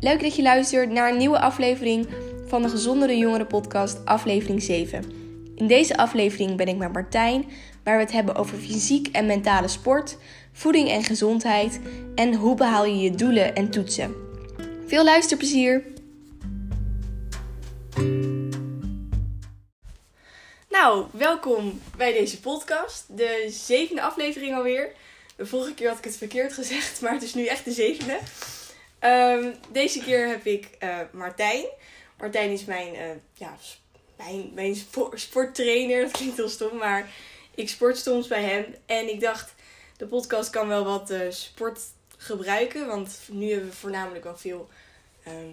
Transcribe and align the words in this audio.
Leuk 0.00 0.20
dat 0.20 0.36
je 0.36 0.42
luistert 0.42 0.90
naar 0.90 1.10
een 1.10 1.16
nieuwe 1.16 1.40
aflevering 1.40 2.08
van 2.46 2.62
de 2.62 2.68
Gezondere 2.68 3.16
Jongeren 3.16 3.46
Podcast, 3.46 4.04
aflevering 4.04 4.62
7. 4.62 5.04
In 5.54 5.66
deze 5.66 5.96
aflevering 5.96 6.56
ben 6.56 6.68
ik 6.68 6.76
met 6.76 6.92
Martijn, 6.92 7.44
waar 7.84 7.96
we 7.96 8.02
het 8.02 8.12
hebben 8.12 8.34
over 8.34 8.58
fysiek 8.58 9.08
en 9.08 9.26
mentale 9.26 9.68
sport, 9.68 10.16
voeding 10.52 10.88
en 10.88 11.04
gezondheid 11.04 11.80
en 12.14 12.34
hoe 12.34 12.54
behaal 12.54 12.84
je 12.84 12.96
je 12.96 13.10
doelen 13.10 13.54
en 13.54 13.70
toetsen. 13.70 14.14
Veel 14.86 15.04
luisterplezier! 15.04 15.84
Nou, 20.68 21.06
welkom 21.10 21.80
bij 21.96 22.12
deze 22.12 22.40
podcast, 22.40 23.04
de 23.16 23.46
zevende 23.50 24.02
aflevering 24.02 24.54
alweer. 24.54 24.92
De 25.36 25.46
vorige 25.46 25.74
keer 25.74 25.88
had 25.88 25.98
ik 25.98 26.04
het 26.04 26.16
verkeerd 26.16 26.52
gezegd, 26.52 27.00
maar 27.00 27.12
het 27.12 27.22
is 27.22 27.34
nu 27.34 27.46
echt 27.46 27.64
de 27.64 27.72
zevende. 27.72 28.18
Ehm, 28.98 29.52
deze 29.72 30.00
keer 30.00 30.28
heb 30.28 30.44
ik 30.46 30.70
eh, 30.78 30.98
Martijn. 31.12 31.64
Martijn 32.18 32.50
is 32.50 32.64
mijn, 32.64 32.94
eh, 32.94 33.10
ja, 33.34 33.56
mijn, 34.16 34.50
mijn 34.54 34.74
spo- 34.76 35.12
sporttrainer. 35.14 36.02
Dat 36.04 36.10
klinkt 36.10 36.36
heel 36.36 36.48
stom, 36.48 36.76
maar 36.76 37.10
ik 37.54 37.68
sport 37.68 37.98
soms 37.98 38.26
bij 38.26 38.42
hem. 38.42 38.74
En 38.86 39.08
ik 39.08 39.20
dacht, 39.20 39.54
de 39.96 40.06
podcast 40.06 40.50
kan 40.50 40.68
wel 40.68 40.84
wat 40.84 41.10
eh, 41.10 41.30
sport 41.30 41.80
gebruiken. 42.16 42.86
Want 42.86 43.20
nu 43.30 43.50
hebben 43.50 43.68
we 43.68 43.76
voornamelijk 43.76 44.24
wel 44.24 44.36
veel 44.36 44.68
ehm, 45.24 45.50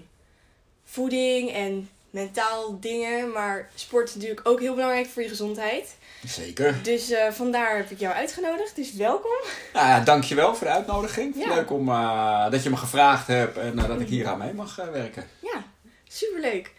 voeding 0.84 1.52
en 1.52 1.90
mentaal 2.16 2.78
dingen. 2.80 3.32
Maar 3.32 3.70
sport 3.76 4.08
is 4.08 4.16
natuurlijk 4.16 4.48
ook 4.48 4.60
heel 4.60 4.74
belangrijk 4.74 5.08
voor 5.08 5.22
je 5.22 5.30
gezondheid. 5.30 5.96
Zeker. 6.28 6.80
Dus 6.84 7.10
eh, 7.10 7.32
vandaar 7.32 7.78
heb 7.78 7.90
ik 7.90 8.00
jou 8.00 8.14
uitgenodigd. 8.14 8.76
Dus 8.76 8.94
welkom. 8.94 9.38
Nou 9.74 9.88
ja, 9.88 10.00
dankjewel 10.00 10.56
voor 10.56 10.68
de 10.68 10.74
uitnodiging. 10.74 11.36
Ja. 11.38 11.54
Leuk 11.54 11.72
om, 11.72 11.90
eh, 11.90 12.52
dat 12.52 12.64
je 12.64 12.70
me 12.70 12.78
gevraagd 12.78 13.28
hebt 13.28 13.58
en 13.58 13.80
eh, 13.80 13.88
dat 13.88 14.00
ik 14.00 14.08
hier 14.08 14.28
aan 14.28 14.38
mee 14.38 14.54
mag 14.54 14.76
werken. 14.76 15.28
Ja, 15.40 15.64
superleuk. 16.08 16.72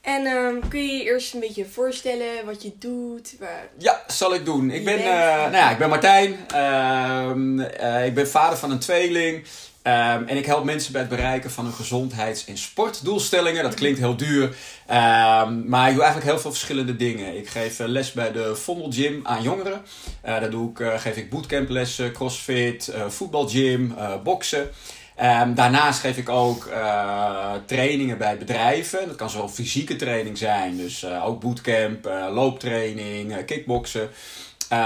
En 0.00 0.26
ehm, 0.26 0.68
kun 0.68 0.82
je 0.82 0.92
je 0.92 1.04
eerst 1.04 1.34
een 1.34 1.40
beetje 1.40 1.66
voorstellen 1.66 2.44
wat 2.44 2.62
je 2.62 2.72
doet? 2.78 3.34
Waar... 3.38 3.68
Ja, 3.78 4.02
zal 4.06 4.34
ik 4.34 4.44
doen. 4.44 4.70
Ik 4.70 4.84
ben, 4.84 4.98
nou 4.98 5.52
ja, 5.52 5.70
ik 5.70 5.78
ben 5.78 5.88
Martijn. 5.88 6.36
Ehm, 6.48 7.60
eh, 7.60 8.06
ik 8.06 8.14
ben 8.14 8.28
vader 8.28 8.58
van 8.58 8.70
een 8.70 8.78
tweeling. 8.78 9.44
Ehm, 9.84 10.24
en 10.26 10.36
ik 10.36 10.46
help 10.46 10.64
mensen 10.64 10.92
bij 10.92 11.00
het 11.00 11.10
bereiken 11.10 11.50
van 11.50 11.64
hun 11.64 11.74
gezondheids- 11.74 12.44
en 12.44 12.58
sportdoelstellingen. 12.58 13.62
Dat 13.62 13.74
klinkt 13.74 13.98
heel 13.98 14.16
duur. 14.16 14.56
Ehm, 14.86 15.68
maar 15.68 15.88
ik 15.88 15.94
doe 15.94 16.02
eigenlijk 16.02 16.24
heel 16.24 16.38
veel 16.38 16.50
verschillende 16.50 16.96
dingen. 16.96 17.36
Ik 17.36 17.48
geef 17.48 17.80
eh, 17.80 17.86
les 17.86 18.12
bij 18.12 18.32
de 18.32 18.56
Vondel 18.56 18.92
Gym 18.92 19.20
aan 19.22 19.42
jongeren. 19.42 19.82
Eh 20.20 20.40
daar 20.40 20.50
doe 20.50 20.70
ik, 20.70 20.80
eh, 20.80 21.00
geef 21.00 21.16
ik 21.16 21.30
bootcamplessen, 21.30 22.12
crossfit, 22.12 22.92
voetbalgym, 23.08 23.94
boksen. 24.22 24.70
Ehm, 25.16 25.54
daarnaast 25.54 26.00
geef 26.00 26.16
ik 26.16 26.28
ook 26.28 26.68
trainingen 27.66 28.18
bij 28.18 28.38
bedrijven. 28.38 29.06
Dat 29.06 29.16
kan 29.16 29.30
zowel 29.30 29.48
fysieke 29.48 29.96
training 29.96 30.38
zijn, 30.38 30.76
dus 30.76 31.06
ook 31.06 31.40
bootcamp, 31.40 32.04
looptraining, 32.30 33.44
kickboksen. 33.44 34.10
Eh, 34.68 34.78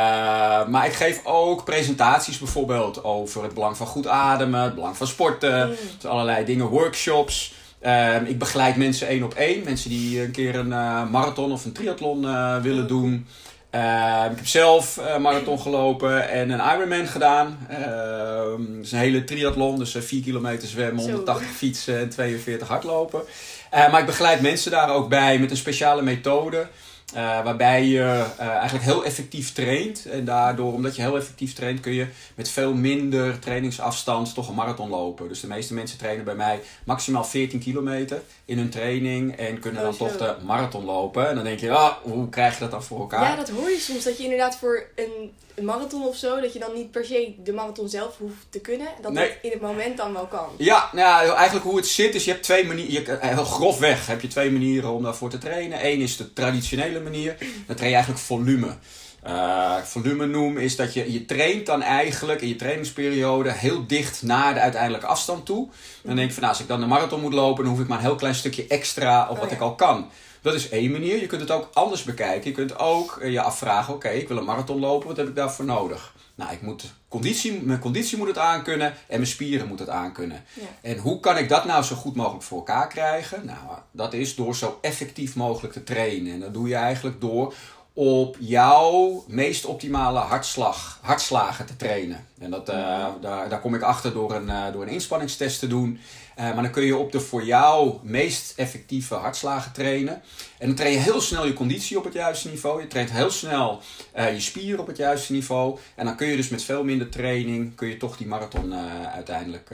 maar 0.68 0.86
ik 0.86 0.92
geef 0.92 1.20
ook 1.24 1.64
presentaties 1.64 2.38
bijvoorbeeld 2.38 3.04
over 3.04 3.42
het 3.42 3.54
belang 3.54 3.76
van 3.76 3.86
goed 3.86 4.06
ademen, 4.06 4.60
het 4.62 4.74
belang 4.74 4.96
van 4.96 5.06
sporten, 5.06 5.68
Mm. 5.68 5.74
dus 6.00 6.10
allerlei 6.10 6.44
dingen, 6.44 6.66
workshops. 6.66 7.52
Ehm, 7.80 8.24
ik 8.24 8.38
begeleid 8.38 8.76
mensen 8.76 9.08
één 9.08 9.22
op 9.22 9.34
één, 9.34 9.64
mensen 9.64 9.90
die 9.90 10.22
een 10.22 10.30
keer 10.30 10.54
een 10.56 10.72
eh, 10.72 11.10
marathon 11.10 11.52
of 11.52 11.64
een 11.64 11.72
triathlon 11.72 12.24
eh, 12.24 12.56
willen 12.60 12.86
doen. 12.88 13.26
Ehm, 13.70 14.30
ik 14.30 14.36
heb 14.36 14.46
zelf 14.46 14.96
een 15.14 15.22
marathon 15.22 15.60
gelopen 15.60 16.28
en 16.30 16.50
een 16.50 16.60
Ironman 16.74 17.06
gedaan. 17.06 17.66
Ehm 17.68 18.74
dat 18.76 18.84
is 18.84 18.92
een 18.92 18.98
hele 18.98 19.24
triathlon, 19.24 19.78
dus 19.78 19.94
eh, 19.94 20.02
4 20.02 20.22
kilometer 20.22 20.68
zwemmen, 20.68 21.02
Zo. 21.04 21.08
180 21.10 21.48
fietsen 21.50 21.98
en 21.98 22.08
42 22.08 22.68
hardlopen. 22.68 23.22
Maar 23.70 24.00
ik 24.00 24.06
begeleid 24.06 24.40
mensen 24.40 24.70
daar 24.70 24.90
ook 24.90 25.08
bij 25.08 25.38
met 25.38 25.50
een 25.50 25.56
speciale 25.56 26.02
methode. 26.02 26.67
Eh, 27.14 27.45
waarbij 27.45 27.85
je 27.85 28.24
eh, 28.39 28.48
eigenlijk 28.48 28.85
heel 28.85 29.05
effectief 29.05 29.52
traint. 29.52 30.07
En 30.07 30.24
daardoor, 30.24 30.73
omdat 30.73 30.96
je 30.96 31.02
heel 31.02 31.17
effectief 31.17 31.55
traint, 31.55 31.80
kun 31.80 31.92
je 31.92 32.07
met 32.35 32.51
veel 32.51 32.74
minder 32.74 33.39
trainingsafstand 33.39 34.35
toch 34.35 34.48
een 34.48 34.55
marathon 34.55 34.89
lopen. 34.89 35.29
Dus 35.29 35.41
de 35.41 35.47
meeste 35.47 35.74
mensen 35.74 35.98
trainen 35.98 36.24
bij 36.24 36.35
mij 36.35 36.61
maximaal 36.85 37.24
14 37.24 37.61
kilometer 37.61 38.23
in 38.45 38.58
hun 38.58 38.70
training. 38.70 39.36
En 39.36 39.61
kunnen 39.61 39.83
dan 39.83 39.92
Oh, 39.92 39.98
toch 39.98 40.17
de 40.17 40.36
marathon 40.45 40.85
lopen. 40.85 41.29
En 41.29 41.35
dan 41.35 41.45
denk 41.45 41.61
je, 41.61 41.70
ah, 41.70 41.97
hoe 42.02 42.29
krijg 42.29 42.55
je 42.55 42.61
dat 42.61 42.70
dan 42.70 42.83
voor 42.83 43.01
elkaar? 43.01 43.23
Ja, 43.23 43.36
dat 43.36 43.48
hoor 43.51 43.70
je 43.70 43.79
soms. 43.79 44.05
Dat 44.05 44.17
je 44.17 44.23
inderdaad 44.23 44.57
voor 44.57 44.86
een, 44.95 45.33
een 45.58 45.64
marathon 45.64 46.07
of 46.07 46.17
zo, 46.17 46.41
dat 46.41 46.52
je 46.52 46.58
dan 46.58 46.74
niet 46.74 46.91
per 46.91 47.05
se 47.05 47.35
de 47.45 47.52
marathon 47.52 47.89
zelf 47.89 48.17
hoeft 48.19 48.46
te 48.51 48.61
kunnen. 48.61 48.86
Dat 49.02 49.13
Nee. 49.13 49.29
het 49.29 49.39
in 49.42 49.51
het 49.51 49.61
moment 49.61 49.96
dan 49.96 50.13
wel 50.13 50.27
kan. 50.27 50.48
Ja, 50.57 50.89
nou 50.92 51.27
ja, 51.27 51.35
eigenlijk 51.35 51.67
hoe 51.67 51.77
het 51.77 51.86
zit 51.86 52.14
is, 52.14 52.24
je 52.24 52.30
hebt 52.30 52.42
twee 52.42 52.67
manieren, 52.67 52.92
je, 52.92 53.13
eh, 53.13 53.35
heel 53.35 53.45
grofweg 53.45 54.07
heb 54.07 54.20
je 54.20 54.29
twee 54.29 54.51
manieren 54.51 54.91
om 54.91 55.02
daarvoor 55.02 55.30
te 55.30 55.39
trainen. 55.39 55.86
Eén 55.86 56.01
is 56.01 56.17
de 56.17 56.33
traditionele 56.33 57.01
manier, 57.01 57.36
dan 57.67 57.77
train 57.77 57.91
je 57.91 57.97
eigenlijk 57.97 58.24
volume. 58.24 58.77
Eh, 59.23 59.77
volume 59.77 60.27
noem 60.27 60.58
is 60.58 60.77
dat 60.77 60.95
je, 60.95 61.13
je 61.13 61.24
traint 61.24 61.67
dan 61.67 61.83
eigenlijk 61.83 62.41
in 62.41 62.48
je 62.48 62.57
trainingsperiode 62.57 63.52
heel 63.52 63.86
dicht 63.86 64.23
naar 64.23 64.55
de 64.55 64.61
uiteindelijke 64.61 65.07
afstand 65.07 65.47
toe. 65.47 65.68
Dan 66.02 66.17
denk 66.17 66.27
je 66.29 66.33
van 66.33 66.42
nou, 66.42 66.55
als 66.55 66.63
ik 66.63 66.68
dan 66.68 66.80
de 66.80 66.86
marathon 66.86 67.20
moet 67.20 67.33
lopen, 67.33 67.64
dan 67.64 67.73
hoef 67.73 67.83
ik 67.83 67.89
maar 67.89 67.98
een 67.98 68.05
heel 68.05 68.14
klein 68.14 68.35
stukje 68.35 68.67
extra 68.67 69.23
op 69.29 69.35
Oh 69.35 69.41
wat 69.41 69.48
ja. 69.51 69.55
ik 69.57 69.63
al 69.63 69.74
kan. 69.74 70.11
Dat 70.42 70.54
is 70.54 70.68
één 70.68 70.90
manier. 70.90 71.20
Je 71.20 71.26
kunt 71.26 71.40
het 71.40 71.50
ook 71.50 71.68
anders 71.72 72.02
bekijken. 72.02 72.50
Je 72.50 72.56
kunt 72.56 72.78
ook 72.78 73.18
eh, 73.22 73.32
je 73.32 73.40
afvragen, 73.40 73.94
oké, 73.94 74.08
ik 74.08 74.28
wil 74.28 74.36
een 74.36 74.44
marathon 74.44 74.80
lopen, 74.80 75.08
wat 75.08 75.16
heb 75.16 75.28
ik 75.28 75.34
daarvoor 75.34 75.64
nodig? 75.64 76.14
Nou, 76.34 76.52
ik 76.52 76.62
moet 76.62 76.84
conditie, 77.08 77.62
mijn 77.62 77.78
conditie 77.78 78.18
moet 78.18 78.26
het 78.26 78.38
aankunnen 78.38 78.86
en 78.86 79.16
mijn 79.16 79.26
spieren 79.26 79.68
moeten 79.68 79.86
het 79.86 79.94
aankunnen. 79.94 80.44
Ja. 80.54 80.62
En 80.80 80.98
hoe 80.98 81.20
kan 81.20 81.36
ik 81.36 81.48
dat 81.48 81.64
nou 81.64 81.82
zo 81.82 81.96
goed 81.96 82.16
mogelijk 82.16 82.42
voor 82.42 82.58
elkaar 82.58 82.88
krijgen? 82.88 83.46
Nou, 83.46 83.78
dat 83.90 84.12
is 84.12 84.34
door 84.34 84.56
zo 84.56 84.78
effectief 84.80 85.36
mogelijk 85.36 85.72
te 85.72 85.84
trainen. 85.84 86.32
En 86.32 86.40
dat 86.40 86.55
doe 86.55 86.68
je 86.68 86.74
eigenlijk 86.74 87.20
door 87.20 87.55
op 87.92 88.36
jouw 88.40 89.24
meest 89.26 89.64
optimale 89.64 90.18
hartslag, 90.18 90.98
hartslagen 91.02 91.66
te 91.66 91.76
trainen. 91.76 92.26
En 92.38 92.50
dat, 92.50 92.68
eh, 92.68 93.06
daar, 93.20 93.48
daar 93.48 93.60
kom 93.60 93.74
ik 93.74 93.82
achter 93.82 94.12
door 94.12 94.34
een, 94.34 94.50
eh, 94.50 94.72
door 94.72 94.82
een 94.82 94.88
inspanningstest 94.88 95.58
te 95.58 95.66
doen. 95.66 96.00
Eh, 96.38 96.44
maar 96.44 96.62
dan 96.62 96.70
kun 96.70 96.82
je 96.84 96.96
op 96.96 97.12
de 97.12 97.20
voor 97.20 97.44
jou 97.44 97.98
meest 98.02 98.52
effectieve 98.56 99.14
hartslagen 99.14 99.72
trainen. 99.72 100.22
En 100.58 100.66
dan 100.66 100.74
train 100.76 100.92
je 100.92 100.98
heel 100.98 101.20
snel 101.20 101.46
je 101.46 101.52
conditie 101.52 101.98
op 101.98 102.04
het 102.04 102.12
juiste 102.12 102.48
niveau. 102.48 102.80
Je 102.80 102.86
traint 102.86 103.10
heel 103.10 103.30
snel 103.30 103.80
eh, 104.12 104.32
je 104.32 104.40
spieren 104.40 104.80
op 104.80 104.86
het 104.86 104.96
juiste 104.96 105.32
niveau. 105.32 105.78
En 105.94 106.04
dan 106.04 106.16
kun 106.16 106.26
je 106.26 106.36
dus 106.36 106.48
met 106.48 106.62
veel 106.64 106.84
minder 106.84 107.08
training, 107.08 107.74
kun 107.74 107.88
je 107.88 107.96
toch 107.96 108.16
die 108.16 108.26
marathon 108.26 108.72
eh, 108.72 109.12
uiteindelijk 109.14 109.70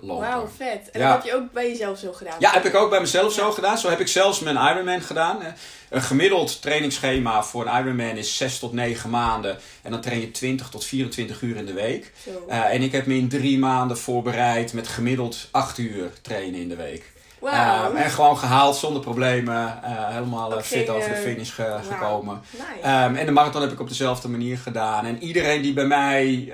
lopen. 0.00 0.28
Wauw, 0.28 0.48
vet. 0.56 0.90
En 0.90 1.00
Ja. 1.00 1.12
dat 1.12 1.22
heb 1.22 1.32
je 1.32 1.38
ook 1.38 1.52
bij 1.52 1.68
jezelf 1.68 1.98
zo 1.98 2.12
gedaan. 2.12 2.36
Ja, 2.38 2.52
heb 2.52 2.64
ik 2.64 2.74
ook 2.74 2.90
bij 2.90 3.00
mezelf 3.00 3.32
zo 3.32 3.50
gedaan. 3.50 3.78
Zo 3.78 3.88
heb 3.88 4.00
ik 4.00 4.08
zelfs 4.08 4.40
mijn 4.40 4.56
Ironman 4.56 5.00
gedaan. 5.00 5.38
Een 5.90 6.02
gemiddeld 6.02 6.62
trainingsschema 6.62 7.42
voor 7.42 7.66
een 7.66 7.80
Ironman 7.84 8.16
is 8.16 8.36
6 8.36 8.58
tot 8.58 8.72
9 8.72 9.10
maanden. 9.10 9.58
En 9.82 9.90
dan 9.90 10.00
train 10.00 10.20
je 10.20 10.30
20 10.30 10.68
tot 10.68 10.84
24 10.84 11.42
uur 11.42 11.56
in 11.56 11.66
de 11.66 11.72
week. 11.72 12.12
Eh, 12.48 12.74
en 12.74 12.82
ik 12.82 12.92
heb 12.92 13.06
me 13.06 13.14
in 13.16 13.28
drie 13.28 13.58
maanden 13.58 13.98
voorbereid 13.98 14.72
met 14.72 14.88
gemiddeld 14.88 15.48
8 15.50 15.78
uur 15.78 16.10
trainen 16.22 16.60
in 16.60 16.68
de 16.68 16.76
week. 16.76 17.10
Wauw. 17.38 17.94
Eh, 17.94 18.04
en 18.04 18.10
gewoon 18.10 18.38
gehaald 18.38 18.76
zonder 18.76 19.02
problemen. 19.02 19.82
eh, 19.82 20.08
helemaal 20.08 20.56
eh, 20.56 20.62
fit 20.62 20.88
over 20.88 21.08
de 21.08 21.16
finish 21.16 21.52
ge- 21.54 21.78
gekomen. 21.90 22.40
Nice. 22.50 22.64
Ehm, 22.82 23.14
en 23.14 23.26
de 23.26 23.32
marathon 23.32 23.60
heb 23.62 23.72
ik 23.72 23.80
op 23.80 23.88
dezelfde 23.88 24.28
manier 24.28 24.58
gedaan. 24.58 25.06
En 25.06 25.22
iedereen 25.22 25.62
die 25.62 25.72
bij 25.72 25.86
mij 25.86 26.52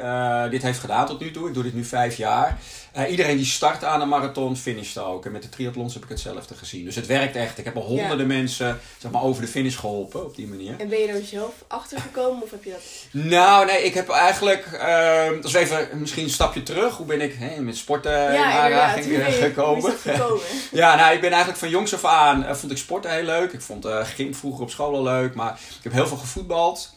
dit 0.50 0.62
heeft 0.62 0.78
gedaan 0.78 1.06
tot 1.06 1.20
nu 1.20 1.30
toe, 1.30 1.48
ik 1.48 1.54
doe 1.54 1.62
dit 1.62 1.74
nu 1.74 1.84
vijf 1.84 2.16
jaar. 2.16 2.58
Eh, 2.94 3.10
iedereen 3.10 3.36
die 3.36 3.46
start 3.46 3.84
aan 3.84 4.00
een 4.00 4.08
marathon, 4.08 4.56
finisht 4.56 4.98
ook. 4.98 5.24
En 5.26 5.32
met 5.32 5.42
de 5.42 5.48
triathlons 5.48 5.94
heb 5.94 6.02
ik 6.02 6.08
hetzelfde 6.08 6.54
gezien. 6.54 6.84
Dus 6.84 6.94
het 6.94 7.06
werkt 7.06 7.36
echt. 7.36 7.58
Ik 7.58 7.64
heb 7.64 7.76
al 7.76 7.82
honderden 7.82 8.26
mensen 8.26 8.80
zeg 8.98 9.10
maar, 9.10 9.22
over 9.22 9.42
de 9.42 9.48
finish 9.48 9.78
geholpen 9.78 10.24
op 10.24 10.36
die 10.36 10.46
manier. 10.46 10.74
En 10.78 10.88
ben 10.88 10.98
je 10.98 11.06
er 11.06 11.24
zelf 11.24 11.52
achter 11.66 12.00
gekomen 12.00 12.42
of 12.42 12.50
heb 12.50 12.64
je 12.64 12.70
dat... 12.70 13.22
Nou, 13.22 13.66
nee, 13.66 13.82
ik 13.82 13.94
heb 13.94 14.08
eigenlijk. 14.08 14.66
ehm 14.72 15.42
als 15.42 15.52
we 15.52 15.58
even 15.58 15.88
misschien 15.92 16.24
een 16.24 16.30
stapje 16.30 16.62
terug. 16.62 16.96
Hoe 16.96 17.06
ben 17.06 17.20
ik 17.20 17.38
met 17.60 17.76
sporten 17.76 18.12
in 18.12 18.26
inderdaad. 18.26 18.54
aanraking 18.54 19.24
Hoe 19.24 19.32
gekomen? 19.32 19.92
is 19.92 20.02
dat 20.02 20.14
gekomen? 20.14 20.42
Ja, 20.72 20.96
nou, 20.96 21.14
ik 21.14 21.20
ben 21.20 21.30
eigenlijk 21.30 21.58
van 21.58 21.70
jongs 21.70 21.94
af 21.94 22.04
aan 22.04 22.44
eh, 22.44 22.54
vond 22.54 22.72
ik 22.72 22.78
sporten 22.78 23.10
heel 23.10 23.24
leuk. 23.24 23.52
Ik 23.52 23.60
vond 23.60 23.84
eh 23.84 24.04
gym 24.04 24.34
vroeger 24.34 24.62
op 24.62 24.70
school 24.70 24.94
al 24.94 25.02
leuk, 25.02 25.34
maar 25.34 25.52
ik 25.52 25.82
heb 25.82 25.92
heel 25.92 26.06
veel 26.06 26.16
gevoetbald. 26.16 26.92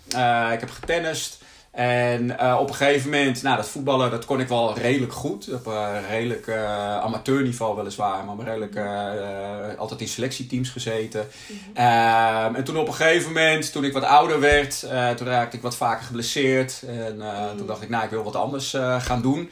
Ik 0.53 0.59
heb 0.59 0.69
getennist. 0.69 1.37
En 1.77 2.39
eh, 2.39 2.57
op 2.59 2.69
een 2.69 2.75
gegeven 2.75 3.09
moment, 3.09 3.41
nou, 3.41 3.55
dat 3.55 3.69
voetballen, 3.69 4.11
dat 4.11 4.25
kon 4.25 4.39
ik 4.39 4.47
wel 4.47 4.77
redelijk 4.77 5.13
goed. 5.13 5.53
Op 5.53 5.65
een 5.65 6.07
redelijk 6.07 6.47
eh, 6.47 6.97
amateurniveau 6.99 7.75
weliswaar, 7.75 8.25
maar 8.25 8.45
redelijk 8.45 8.75
eh, 8.75 9.77
altijd 9.77 10.01
in 10.01 10.07
selectieteams 10.07 10.69
gezeten. 10.69 11.27
Ehm, 11.73 12.55
en 12.55 12.63
toen 12.63 12.77
op 12.77 12.87
een 12.87 12.93
gegeven 12.93 13.27
moment, 13.27 13.71
toen 13.71 13.83
ik 13.83 13.93
wat 13.93 14.03
ouder 14.03 14.39
werd, 14.39 14.79
toen 15.17 15.27
raakte 15.27 15.55
ik 15.55 15.61
wat 15.61 15.75
vaker 15.75 16.05
geblesseerd. 16.05 16.83
En 16.87 17.21
toen 17.57 17.67
dacht 17.67 17.81
ik, 17.81 17.89
nou, 17.89 18.03
ik 18.03 18.09
wil 18.09 18.23
wat 18.23 18.35
anders 18.35 18.75
gaan 18.99 19.21
doen. 19.21 19.51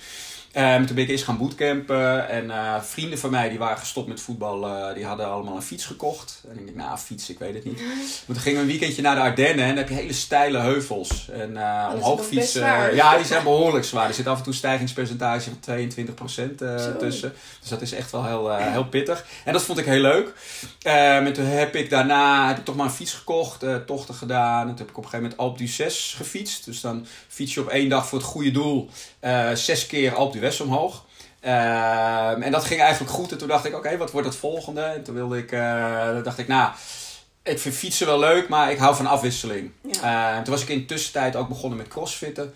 Um, 0.57 0.85
toen 0.85 0.95
ben 0.95 1.03
ik 1.03 1.09
eerst 1.09 1.23
gaan 1.23 1.37
bootcampen. 1.37 2.29
En 2.29 2.45
uh, 2.45 2.81
vrienden 2.81 3.19
van 3.19 3.29
mij 3.29 3.49
die 3.49 3.57
waren 3.57 3.77
gestopt 3.77 4.07
met 4.07 4.21
voetbal, 4.21 4.67
uh, 4.67 4.93
die 4.93 5.05
hadden 5.05 5.27
allemaal 5.27 5.55
een 5.55 5.61
fiets 5.61 5.85
gekocht. 5.85 6.43
En 6.49 6.59
ik 6.59 6.65
dacht, 6.65 6.87
nou, 6.87 6.97
fiets, 6.97 7.29
ik 7.29 7.39
weet 7.39 7.53
het 7.53 7.65
niet. 7.65 7.81
Maar 8.25 8.35
toen 8.35 8.39
gingen 8.39 8.57
we 8.57 8.63
een 8.63 8.71
weekendje 8.71 9.01
naar 9.01 9.15
de 9.15 9.21
Ardennen 9.21 9.65
en 9.65 9.67
dan 9.67 9.77
heb 9.77 9.89
je 9.89 9.95
hele 9.95 10.13
steile 10.13 10.57
heuvels. 10.57 11.29
En 11.29 11.51
uh, 11.51 11.85
Oh, 11.89 11.93
omhoog 11.95 12.25
fietsen. 12.25 12.95
Ja, 12.95 13.15
die 13.15 13.25
zijn 13.25 13.43
behoorlijk 13.43 13.85
zwaar. 13.85 14.07
Er 14.07 14.13
zit 14.13 14.27
af 14.27 14.37
en 14.37 14.43
toe 14.43 14.51
een 14.51 14.57
stijgingspercentage 14.57 15.49
van 15.49 15.77
22% 15.77 16.55
tussen. 16.99 17.33
Dus 17.59 17.69
dat 17.69 17.81
is 17.81 17.91
echt 17.91 18.11
wel 18.11 18.25
heel, 18.25 18.55
heel 18.55 18.85
pittig. 18.85 19.25
En 19.45 19.53
dat 19.53 19.63
vond 19.63 19.77
ik 19.77 19.85
heel 19.85 20.01
leuk. 20.01 20.33
en 20.81 21.33
toen 21.33 21.45
heb 21.45 21.75
ik 21.75 21.89
daarna 21.89 22.47
heb 22.47 22.57
ik 22.57 22.65
toch 22.65 22.75
maar 22.75 22.85
een 22.85 22.91
fiets 22.91 23.13
gekocht, 23.13 23.65
tochten 23.85 24.15
gedaan. 24.15 24.61
En 24.61 24.67
toen 24.67 24.77
heb 24.77 24.89
ik 24.89 24.97
op 24.97 25.03
een 25.03 25.09
gegeven 25.09 25.21
moment 25.21 25.39
Alpe 25.39 25.63
d'Huez 25.63 26.15
gefietst. 26.15 26.65
Dus 26.65 26.81
dan 26.81 27.05
fiets 27.27 27.53
je 27.53 27.61
op 27.61 27.67
één 27.67 27.89
dag 27.89 28.07
voor 28.07 28.17
het 28.17 28.27
goede 28.27 28.51
doel 28.51 28.89
zes 29.53 29.87
keer 29.87 30.15
Alpe 30.15 30.39
d'Huez 30.45 30.59
omhoog. 30.59 31.05
Uh, 31.45 32.45
en 32.45 32.51
dat 32.51 32.63
ging 32.63 32.81
eigenlijk 32.81 33.11
goed. 33.11 33.31
En 33.31 33.37
toen 33.37 33.47
dacht 33.47 33.65
ik, 33.65 33.75
oké, 33.75 33.97
wat 33.97 34.11
wordt 34.11 34.27
het 34.27 34.35
volgende? 34.35 34.81
En 34.81 35.03
toen 35.03 35.15
wilde 35.15 35.37
ik, 35.37 35.51
uh, 35.51 36.23
dacht 36.23 36.37
ik, 36.37 36.47
nou, 36.47 36.71
ik 37.43 37.59
vind 37.59 37.75
fietsen 37.75 38.07
wel 38.07 38.19
leuk, 38.19 38.49
maar 38.49 38.71
ik 38.71 38.77
hou 38.77 38.95
van 38.95 39.05
afwisseling. 39.05 39.71
Ja. 39.81 40.37
Uh, 40.37 40.43
toen 40.43 40.53
was 40.53 40.61
ik 40.61 40.69
in 40.69 40.79
de 40.79 40.85
tussentijd 40.85 41.35
ook 41.35 41.47
begonnen 41.47 41.77
met 41.77 41.87
crossfitten. 41.87 42.53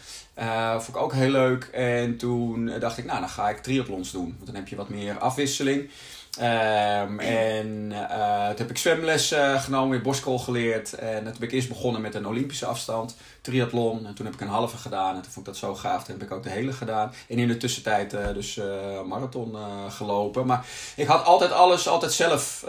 vond 0.72 0.88
ik 0.88 0.98
ook 0.98 1.14
heel 1.14 1.30
leuk. 1.30 1.64
En 1.64 2.18
toen 2.18 2.72
dacht 2.80 2.98
ik, 2.98 3.06
nou, 3.06 3.20
dan 3.20 3.30
ga 3.30 3.50
ik 3.50 3.58
triathlons 3.58 4.12
doen. 4.12 4.34
Want 4.36 4.46
dan 4.46 4.56
heb 4.56 4.68
je 4.68 4.76
wat 4.76 4.90
meer 4.90 5.18
afwisseling. 5.18 5.90
Um, 6.38 7.20
en 7.20 7.92
uh, 7.92 8.48
toen 8.48 8.58
heb 8.58 8.70
ik 8.70 8.78
zwemles 8.78 9.34
uh, 9.34 9.62
genomen, 9.62 9.90
weer 9.90 10.02
borstkool 10.02 10.40
geleerd. 10.40 10.94
En 10.94 11.24
toen 11.24 11.34
ben 11.40 11.48
ik 11.48 11.52
eerst 11.52 11.68
begonnen 11.68 12.02
met 12.02 12.16
een 12.16 12.28
Olympische 12.28 12.66
afstand, 12.66 13.16
triathlon. 13.42 14.06
En 14.06 14.14
toen 14.14 14.26
heb 14.26 14.36
ik 14.36 14.42
een 14.42 14.48
halve 14.48 14.78
gedaan 14.78 15.16
en 15.16 15.22
toen 15.22 15.32
vond 15.32 15.48
ik 15.48 15.54
dat 15.54 15.62
zo 15.62 15.76
gaaf. 15.76 16.04
Toen 16.04 16.16
heb 16.20 16.24
ik 16.24 16.32
ook 16.32 16.44
de 16.44 16.50
hele 16.50 16.74
gedaan. 16.74 17.14
En 17.28 17.38
in 17.38 17.48
de 17.48 17.58
tussentijd 17.58 18.14
uh, 18.14 18.28
dus 18.34 18.60
marathon 19.06 19.56
gelopen. 19.90 20.46
Maar 20.46 20.66
ik 20.96 21.08
had 21.08 21.26
altijd 21.26 21.52
alles 21.52 21.88
altijd 21.88 22.14
zelf 22.14 22.64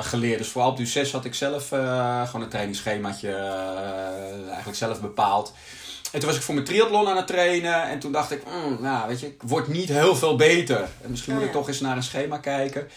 geleerd. 0.00 0.38
Dus 0.38 0.48
voor 0.48 0.62
Alpe 0.62 0.82
d'Huez 0.82 1.12
had 1.12 1.24
ik 1.24 1.34
zelf 1.34 1.68
gewoon 1.68 2.42
een 2.42 2.48
trainingsschemaatje 2.48 3.34
eigenlijk 4.46 4.78
zelf 4.78 5.00
bepaald. 5.00 5.52
En 6.12 6.18
toen 6.20 6.28
was 6.28 6.38
ik 6.38 6.44
voor 6.44 6.54
mijn 6.54 6.66
triathlon 6.66 7.08
aan 7.08 7.16
het 7.16 7.26
trainen. 7.26 7.88
En 7.88 7.98
toen 7.98 8.12
dacht 8.12 8.30
ik, 8.30 8.42
mm, 8.44 8.78
nou 8.80 9.08
weet 9.08 9.20
je, 9.20 9.26
ik 9.26 9.42
word 9.42 9.68
niet 9.68 9.88
heel 9.88 10.16
veel 10.16 10.36
beter. 10.36 10.88
En 11.02 11.10
misschien 11.10 11.34
moet 11.34 11.42
ik 11.42 11.52
toch 11.52 11.68
eens 11.68 11.80
naar 11.80 11.96
een 11.96 12.02
schema 12.02 12.38
kijken. 12.38 12.88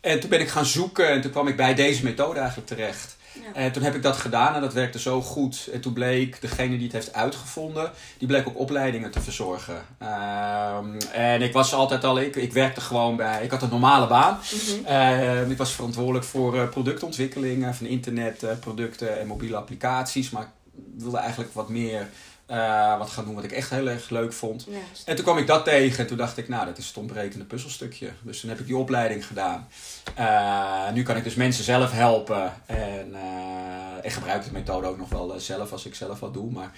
En 0.00 0.20
toen 0.20 0.30
ben 0.30 0.40
ik 0.40 0.48
gaan 0.48 0.66
zoeken 0.66 1.08
en 1.08 1.20
toen 1.20 1.30
kwam 1.30 1.48
ik 1.48 1.56
bij 1.56 1.74
deze 1.74 2.04
methode 2.04 2.38
eigenlijk 2.38 2.68
terecht. 2.68 3.16
Ja. 3.34 3.60
En 3.60 3.72
toen 3.72 3.82
heb 3.82 3.94
ik 3.94 4.02
dat 4.02 4.16
gedaan 4.16 4.54
en 4.54 4.60
dat 4.60 4.72
werkte 4.72 4.98
zo 4.98 5.22
goed. 5.22 5.68
En 5.72 5.80
toen 5.80 5.92
bleek 5.92 6.40
degene 6.40 6.76
die 6.76 6.82
het 6.82 6.92
heeft 6.92 7.12
uitgevonden, 7.12 7.90
die 8.18 8.28
bleek 8.28 8.48
ook 8.48 8.58
opleidingen 8.58 9.10
te 9.10 9.20
verzorgen. 9.20 9.74
Um, 10.02 10.98
en 11.12 11.42
ik 11.42 11.52
was 11.52 11.74
altijd 11.74 12.04
al, 12.04 12.20
ik, 12.20 12.36
ik 12.36 12.52
werkte 12.52 12.80
gewoon 12.80 13.16
bij, 13.16 13.44
ik 13.44 13.50
had 13.50 13.62
een 13.62 13.68
normale 13.68 14.06
baan. 14.06 14.38
Mm 14.52 14.84
-hmm. 14.84 15.50
ik 15.50 15.56
was 15.56 15.72
verantwoordelijk 15.72 16.24
voor 16.24 16.54
uh, 16.54 16.68
productontwikkeling 16.68 17.76
van 17.76 17.86
internetproducten 17.86 19.20
en 19.20 19.26
mobiele 19.26 19.56
applicaties. 19.56 20.30
Maar 20.30 20.42
ik 20.42 20.82
wilde 21.02 21.18
eigenlijk 21.18 21.52
wat 21.52 21.68
meer 21.68 22.08
uh, 22.50 22.98
wat 22.98 23.10
gaan 23.10 23.24
doen 23.24 23.34
wat 23.34 23.44
ik 23.44 23.52
echt 23.52 23.70
heel 23.70 23.88
erg 23.88 24.10
leuk 24.10 24.32
vond. 24.32 24.66
Ja, 24.68 24.78
en 25.04 25.14
toen 25.14 25.24
kwam 25.24 25.38
ik 25.38 25.46
dat 25.46 25.64
tegen 25.64 25.98
en 25.98 26.06
toen 26.06 26.16
dacht 26.16 26.36
ik, 26.36 26.48
nou, 26.48 26.66
dat 26.66 26.78
is 26.78 26.86
het 26.86 26.96
ontbrekende 26.96 27.44
puzzelstukje. 27.44 28.10
Dus 28.22 28.40
toen 28.40 28.50
heb 28.50 28.58
ik 28.58 28.66
die 28.66 28.76
opleiding 28.76 29.26
gedaan. 29.26 29.68
Uh, 30.18 30.92
nu 30.92 31.02
kan 31.02 31.16
ik 31.16 31.24
dus 31.24 31.34
mensen 31.34 31.64
zelf 31.64 31.92
helpen. 31.92 32.52
En 32.66 33.08
uh, 33.12 33.18
ik 34.02 34.12
gebruik 34.12 34.44
de 34.44 34.52
methode 34.52 34.86
ook 34.86 34.98
nog 34.98 35.08
wel 35.08 35.34
zelf 35.36 35.72
als 35.72 35.86
ik 35.86 35.94
zelf 35.94 36.20
wat 36.20 36.34
doe. 36.34 36.50
Maar 36.50 36.72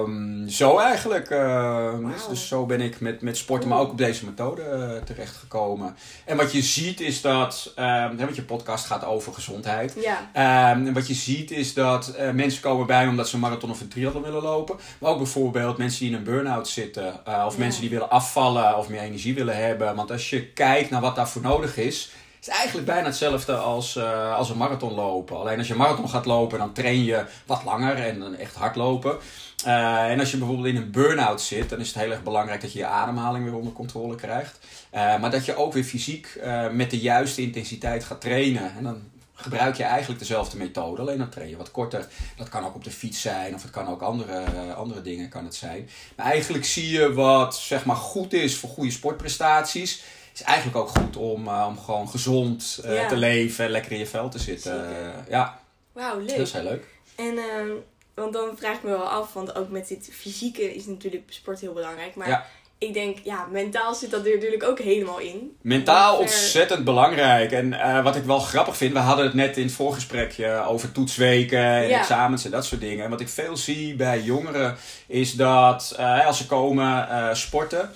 um, 0.00 0.48
zo 0.48 0.78
eigenlijk. 0.78 1.28
Wow. 1.28 2.12
Dus, 2.12 2.26
dus, 2.26 2.48
zo 2.48 2.66
ben 2.66 2.80
ik 2.80 3.00
met, 3.00 3.20
met 3.20 3.36
sporten, 3.36 3.68
maar 3.68 3.78
ook 3.78 3.90
op 3.90 3.98
deze 3.98 4.24
methode 4.24 5.00
terechtgekomen. 5.04 5.96
En 6.24 6.36
wat 6.36 6.52
je 6.52 6.62
ziet 6.62 7.00
is 7.00 7.22
dat, 7.22 7.72
um, 7.78 8.16
want 8.16 8.36
je 8.36 8.42
podcast 8.42 8.86
gaat 8.86 9.04
over 9.04 9.32
gezondheid. 9.32 9.96
Ja. 10.00 10.30
En 10.32 10.92
wat 10.92 11.06
je 11.06 11.14
ziet 11.14 11.50
is 11.50 11.74
dat 11.74 12.14
mensen 12.32 12.62
komen 12.62 12.86
bij 12.86 13.04
me 13.04 13.10
omdat 13.10 13.28
ze 13.28 13.34
een 13.34 13.40
marathon 13.40 13.70
of 13.70 13.80
een 13.80 13.88
triathlon 13.88 14.22
willen 14.22 14.42
lopen. 14.42 14.57
Maar 14.98 15.10
ook 15.10 15.16
bijvoorbeeld 15.16 15.78
mensen 15.78 16.00
die 16.00 16.08
in 16.08 16.16
een 16.16 16.24
burn-out 16.24 16.68
zitten. 16.68 17.20
Uh, 17.28 17.44
of 17.46 17.52
ja. 17.52 17.58
mensen 17.58 17.80
die 17.80 17.90
willen 17.90 18.10
afvallen 18.10 18.76
of 18.76 18.88
meer 18.88 19.00
energie 19.00 19.34
willen 19.34 19.56
hebben. 19.56 19.96
Want 19.96 20.10
als 20.10 20.30
je 20.30 20.46
kijkt 20.46 20.90
naar 20.90 21.00
wat 21.00 21.16
daarvoor 21.16 21.42
nodig 21.42 21.76
is. 21.76 22.10
is 22.40 22.46
het 22.46 22.54
eigenlijk 22.54 22.86
bijna 22.86 23.06
hetzelfde 23.06 23.56
als, 23.56 23.96
uh, 23.96 24.36
als 24.36 24.50
een 24.50 24.56
marathon 24.56 24.94
lopen. 24.94 25.36
Alleen 25.36 25.58
als 25.58 25.66
je 25.66 25.72
een 25.72 25.78
marathon 25.78 26.08
gaat 26.08 26.26
lopen, 26.26 26.58
dan 26.58 26.72
train 26.72 27.04
je 27.04 27.24
wat 27.46 27.64
langer 27.64 27.96
en 27.96 28.20
dan 28.20 28.36
echt 28.36 28.54
hardlopen. 28.54 29.18
Uh, 29.66 30.10
en 30.10 30.20
als 30.20 30.30
je 30.30 30.36
bijvoorbeeld 30.36 30.68
in 30.68 30.76
een 30.76 30.90
burn-out 30.90 31.40
zit, 31.40 31.68
dan 31.68 31.80
is 31.80 31.86
het 31.86 31.96
heel 31.96 32.10
erg 32.10 32.22
belangrijk 32.22 32.60
dat 32.60 32.72
je 32.72 32.78
je 32.78 32.86
ademhaling 32.86 33.44
weer 33.44 33.56
onder 33.56 33.72
controle 33.72 34.14
krijgt. 34.14 34.58
Uh, 34.94 35.20
maar 35.20 35.30
dat 35.30 35.44
je 35.44 35.56
ook 35.56 35.72
weer 35.72 35.84
fysiek 35.84 36.40
met 36.72 36.90
de 36.90 36.98
juiste 36.98 37.42
intensiteit 37.42 38.04
gaat 38.04 38.20
trainen. 38.20 38.76
En 38.76 38.82
dan 38.82 39.02
gebruik 39.40 39.76
je 39.76 39.82
eigenlijk 39.82 40.18
dezelfde 40.18 40.56
methode, 40.56 41.00
alleen 41.00 41.18
dan 41.18 41.28
train 41.28 41.48
je 41.48 41.56
wat 41.56 41.70
korter. 41.70 42.08
Dat 42.36 42.48
kan 42.48 42.64
ook 42.64 42.74
op 42.74 42.84
de 42.84 42.90
fiets 42.90 43.20
zijn 43.20 43.54
of 43.54 43.62
het 43.62 43.70
kan 43.70 43.88
ook 43.88 44.02
andere, 44.02 44.72
andere 44.74 45.02
dingen 45.02 45.28
kan 45.28 45.44
het 45.44 45.54
zijn. 45.54 45.88
Maar 46.16 46.26
eigenlijk 46.26 46.64
zie 46.64 46.90
je 46.90 47.12
wat 47.12 47.56
zeg 47.56 47.84
maar, 47.84 47.96
goed 47.96 48.32
is 48.32 48.56
voor 48.56 48.68
goede 48.68 48.90
sportprestaties. 48.90 50.02
Is 50.34 50.42
eigenlijk 50.42 50.76
ook 50.76 50.88
goed 50.88 51.16
om, 51.16 51.46
uh, 51.46 51.66
om 51.68 51.78
gewoon 51.78 52.08
gezond 52.08 52.80
uh, 52.84 52.94
ja. 52.94 53.08
te 53.08 53.16
leven, 53.16 53.70
lekker 53.70 53.92
in 53.92 53.98
je 53.98 54.06
vel 54.06 54.28
te 54.28 54.38
zitten. 54.38 54.90
Uh, 54.90 55.08
ja. 55.28 55.60
Wauw, 55.92 56.18
leuk. 56.18 56.36
Dat 56.36 56.46
is 56.46 56.52
heel 56.52 56.62
leuk. 56.62 56.84
En 57.14 57.34
uh, 57.34 57.72
want 58.14 58.32
dan 58.32 58.56
vraag 58.56 58.76
ik 58.76 58.82
me 58.82 58.90
wel 58.90 59.08
af, 59.08 59.32
want 59.32 59.54
ook 59.54 59.68
met 59.68 59.88
dit 59.88 60.08
fysieke 60.12 60.74
is 60.74 60.86
natuurlijk 60.86 61.24
sport 61.28 61.60
heel 61.60 61.72
belangrijk. 61.72 62.14
Maar 62.14 62.28
ja 62.28 62.46
ik 62.78 62.94
denk, 62.94 63.18
ja, 63.24 63.46
mentaal 63.50 63.94
zit 63.94 64.10
dat 64.10 64.26
er 64.26 64.34
natuurlijk 64.34 64.62
ook 64.62 64.78
helemaal 64.78 65.18
in. 65.18 65.56
Mentaal 65.62 66.12
ver... 66.12 66.24
ontzettend 66.24 66.84
belangrijk. 66.84 67.52
En 67.52 67.72
uh, 67.72 68.02
wat 68.02 68.16
ik 68.16 68.24
wel 68.24 68.38
grappig 68.38 68.76
vind, 68.76 68.92
we 68.92 68.98
hadden 68.98 69.24
het 69.24 69.34
net 69.34 69.56
in 69.56 69.62
het 69.62 69.72
voorgesprekje 69.72 70.64
over 70.66 70.92
toetsweken 70.92 71.58
en 71.58 71.88
ja. 71.88 71.98
examens 71.98 72.44
en 72.44 72.50
dat 72.50 72.64
soort 72.64 72.80
dingen. 72.80 73.04
En 73.04 73.10
wat 73.10 73.20
ik 73.20 73.28
veel 73.28 73.56
zie 73.56 73.94
bij 73.94 74.20
jongeren 74.20 74.76
is 75.06 75.32
dat 75.32 75.96
uh, 76.00 76.26
als 76.26 76.38
ze 76.38 76.46
komen 76.46 77.08
uh, 77.10 77.34
sporten, 77.34 77.90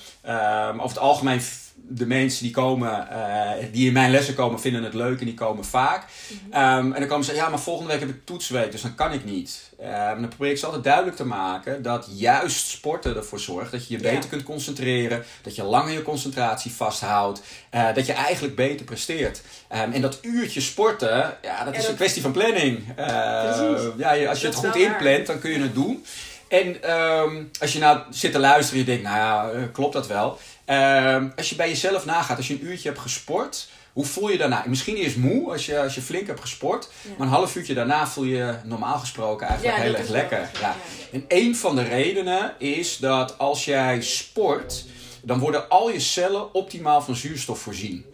over 0.73 0.89
het 0.89 0.99
algemeen 0.99 1.41
de 1.89 2.07
mensen 2.07 2.43
die 2.43 2.53
komen, 2.53 3.09
uh, 3.13 3.51
die 3.73 3.87
in 3.87 3.93
mijn 3.93 4.11
lessen 4.11 4.35
komen, 4.35 4.61
vinden 4.61 4.83
het 4.83 4.95
leuk 4.95 5.21
en 5.21 5.25
die 5.25 5.35
komen 5.35 5.65
vaak. 5.65 6.05
Mm-hmm. 6.29 6.79
Um, 6.79 6.93
en 6.93 7.01
dan 7.01 7.09
komen 7.09 7.25
ze 7.25 7.35
ja, 7.35 7.49
maar 7.49 7.59
volgende 7.59 7.91
week 7.91 8.01
heb 8.01 8.09
ik 8.09 8.25
toetsweek, 8.25 8.73
dus 8.73 8.83
dan 8.83 8.95
kan 8.95 9.13
ik 9.13 9.25
niet. 9.25 9.71
Um, 9.81 10.21
dan 10.21 10.29
probeer 10.29 10.51
ik 10.51 10.59
ze 10.59 10.67
altijd 10.67 10.85
duidelijk 10.85 11.17
te 11.17 11.25
maken 11.25 11.83
dat 11.83 12.09
juist 12.15 12.69
sporten 12.69 13.17
ervoor 13.17 13.41
zorgt 13.41 13.71
dat 13.73 13.89
je 13.89 13.95
je 13.95 14.03
beter 14.03 14.23
ja. 14.23 14.29
kunt 14.29 14.43
concentreren, 14.43 15.25
dat 15.43 15.57
je 15.57 15.63
langer 15.63 15.93
je 15.93 16.03
concentratie 16.03 16.73
vasthoudt, 16.73 17.43
uh, 17.75 17.95
dat 17.95 18.07
je 18.07 18.13
eigenlijk 18.13 18.57
beter 18.57 18.87
presteert. 18.87 19.43
Um, 19.73 19.93
en 19.93 20.01
dat 20.01 20.19
uurtje 20.23 20.61
sporten, 20.61 21.37
ja, 21.43 21.65
dat 21.65 21.75
is 21.75 21.81
dat... 21.81 21.91
een 21.91 21.97
kwestie 21.97 22.23
van 22.23 22.33
planning. 22.33 22.79
Uh, 22.99 23.05
ja, 23.97 24.27
als 24.29 24.41
je 24.41 24.47
dat 24.47 24.55
het 24.55 24.55
goed 24.55 24.77
inplant, 24.77 25.27
dan 25.27 25.39
kun 25.39 25.51
je 25.51 25.61
het 25.61 25.75
doen. 25.75 26.05
En 26.49 26.77
als 27.61 27.73
je 27.73 27.79
nou 27.79 28.01
zit 28.11 28.33
te 28.33 28.39
luisteren 28.39 28.73
en 28.73 28.87
je 28.87 28.93
denkt, 28.93 29.03
nou 29.03 29.17
ja, 29.59 29.67
klopt 29.67 29.93
dat 29.93 30.07
wel? 30.07 30.39
Um, 30.67 31.33
als 31.37 31.49
je 31.49 31.57
bij 31.57 31.69
jezelf 31.69 32.05
nagaat, 32.05 32.37
als 32.37 32.49
je 32.49 32.55
een 32.55 32.67
uurtje 32.67 32.89
hebt 32.89 33.01
gesport, 33.01 33.69
hoe 33.93 34.05
voel 34.05 34.31
je 34.31 34.39
daarna? 34.39 34.65
Misschien 34.67 34.97
eerst 34.97 35.17
moe 35.17 35.51
als 35.53 35.67
je, 35.67 35.81
als 35.81 35.95
je 35.95 36.03
flink 36.03 36.27
hebt 36.27 36.41
gesport, 36.41 36.89
ja. 37.03 37.11
maar 37.19 37.27
een 37.27 37.33
half 37.33 37.57
uurtje 37.57 37.75
daarna 37.75 38.07
voel 38.07 38.25
je 38.25 38.55
normaal 38.65 38.99
gesproken 38.99 39.47
eigenlijk 39.47 39.77
ja, 39.77 39.83
heel 39.83 39.95
erg 39.95 40.09
lekker. 40.09 40.51
Wel, 40.53 40.61
ja. 40.61 40.77
En 41.13 41.25
een 41.29 41.57
van 41.57 41.77
de 41.77 41.83
redenen 41.83 42.55
is 42.59 42.97
dat 42.97 43.39
als 43.39 43.65
jij 43.65 44.03
sport, 44.03 44.85
dan 45.23 45.39
worden 45.39 45.69
al 45.69 45.91
je 45.91 46.01
cellen 46.01 46.55
optimaal 46.55 47.03
van 47.03 47.17
zuurstof 47.17 47.59
voorzien. 47.59 48.05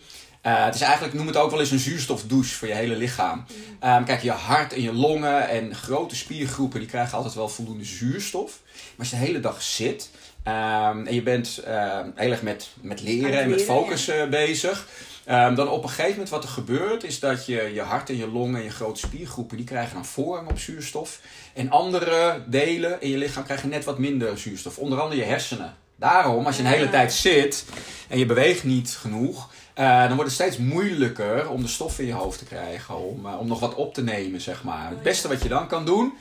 Uh, 0.43 0.65
het 0.65 0.75
is 0.75 0.81
eigenlijk, 0.81 1.15
noem 1.15 1.27
het 1.27 1.37
ook 1.37 1.51
wel 1.51 1.61
eens 1.61 1.71
een 1.71 1.79
zuurstofdouche 1.79 2.55
voor 2.55 2.69
je 2.69 2.75
hele 2.75 2.97
lichaam. 2.97 3.45
Um, 3.85 4.05
kijk, 4.05 4.23
je 4.23 4.31
hart 4.31 4.73
en 4.73 4.83
je 4.83 4.93
longen 4.93 5.49
en 5.49 5.75
grote 5.75 6.17
spiergroepen, 6.17 6.81
die 6.81 6.89
krijgen 6.89 7.17
altijd 7.17 7.35
wel 7.35 7.49
voldoende 7.49 7.85
zuurstof. 7.85 8.61
Maar 8.65 8.99
als 8.99 9.11
je 9.11 9.17
de 9.17 9.23
hele 9.23 9.41
dag 9.41 9.63
zit, 9.63 10.11
Um, 10.45 11.07
en 11.07 11.15
je 11.15 11.23
bent 11.23 11.63
uh, 11.69 12.01
heel 12.15 12.31
erg 12.31 12.43
met, 12.43 12.69
met 12.81 13.01
leren, 13.01 13.31
leren 13.31 13.43
en 13.43 13.51
met 13.51 13.63
focus 13.63 14.05
ja. 14.05 14.25
uh, 14.25 14.31
bezig. 14.31 14.87
Um, 15.31 15.55
dan 15.55 15.69
op 15.69 15.83
een 15.83 15.89
gegeven 15.89 16.11
moment 16.11 16.29
wat 16.29 16.43
er 16.43 16.49
gebeurt 16.49 17.05
is 17.05 17.21
dat 17.21 17.47
je, 17.47 17.71
je 17.75 17.81
hart 17.81 18.09
en 18.09 18.17
je 18.17 18.29
longen 18.29 18.59
en 18.59 18.65
je 18.65 18.71
grote 18.71 19.01
spiergroepen 19.01 19.57
die 19.57 19.67
krijgen 19.67 19.95
dan 19.95 20.05
voorrang 20.05 20.49
op 20.49 20.59
zuurstof. 20.59 21.21
En 21.55 21.71
andere 21.71 22.43
delen 22.47 23.01
in 23.01 23.11
je 23.11 23.17
lichaam 23.17 23.45
krijgen 23.45 23.69
net 23.69 23.85
wat 23.85 23.99
minder 23.99 24.39
zuurstof. 24.39 24.79
Onder 24.79 25.01
andere 25.01 25.21
je 25.21 25.27
hersenen. 25.27 25.77
Daarom, 25.97 26.47
als 26.47 26.57
je 26.57 26.63
een 26.63 26.69
hele 26.69 26.85
ja. 26.85 26.91
tijd 26.91 27.13
zit 27.13 27.65
en 28.09 28.19
je 28.19 28.27
beweegt 28.27 28.65
niet 28.65 28.91
genoeg, 28.91 29.51
uh, 29.79 29.99
dan 29.99 30.15
wordt 30.17 30.23
het 30.23 30.41
steeds 30.41 30.57
moeilijker 30.57 31.51
om 31.51 31.63
de 31.63 31.69
stof 31.69 31.99
in 31.99 32.07
je 32.07 32.13
hoofd 32.13 32.39
te 32.39 32.45
krijgen. 32.45 32.99
Om, 32.99 33.27
uh, 33.27 33.41
om 33.41 33.47
nog 33.47 33.61
wat 33.61 33.75
op 33.75 33.95
te 33.95 34.03
nemen, 34.03 34.41
zeg 34.41 34.63
maar. 34.63 34.89
Het 34.89 35.03
beste 35.03 35.29
wat 35.29 35.43
je 35.43 35.49
dan 35.49 35.69
kan 35.69 35.85
doen, 35.85 36.13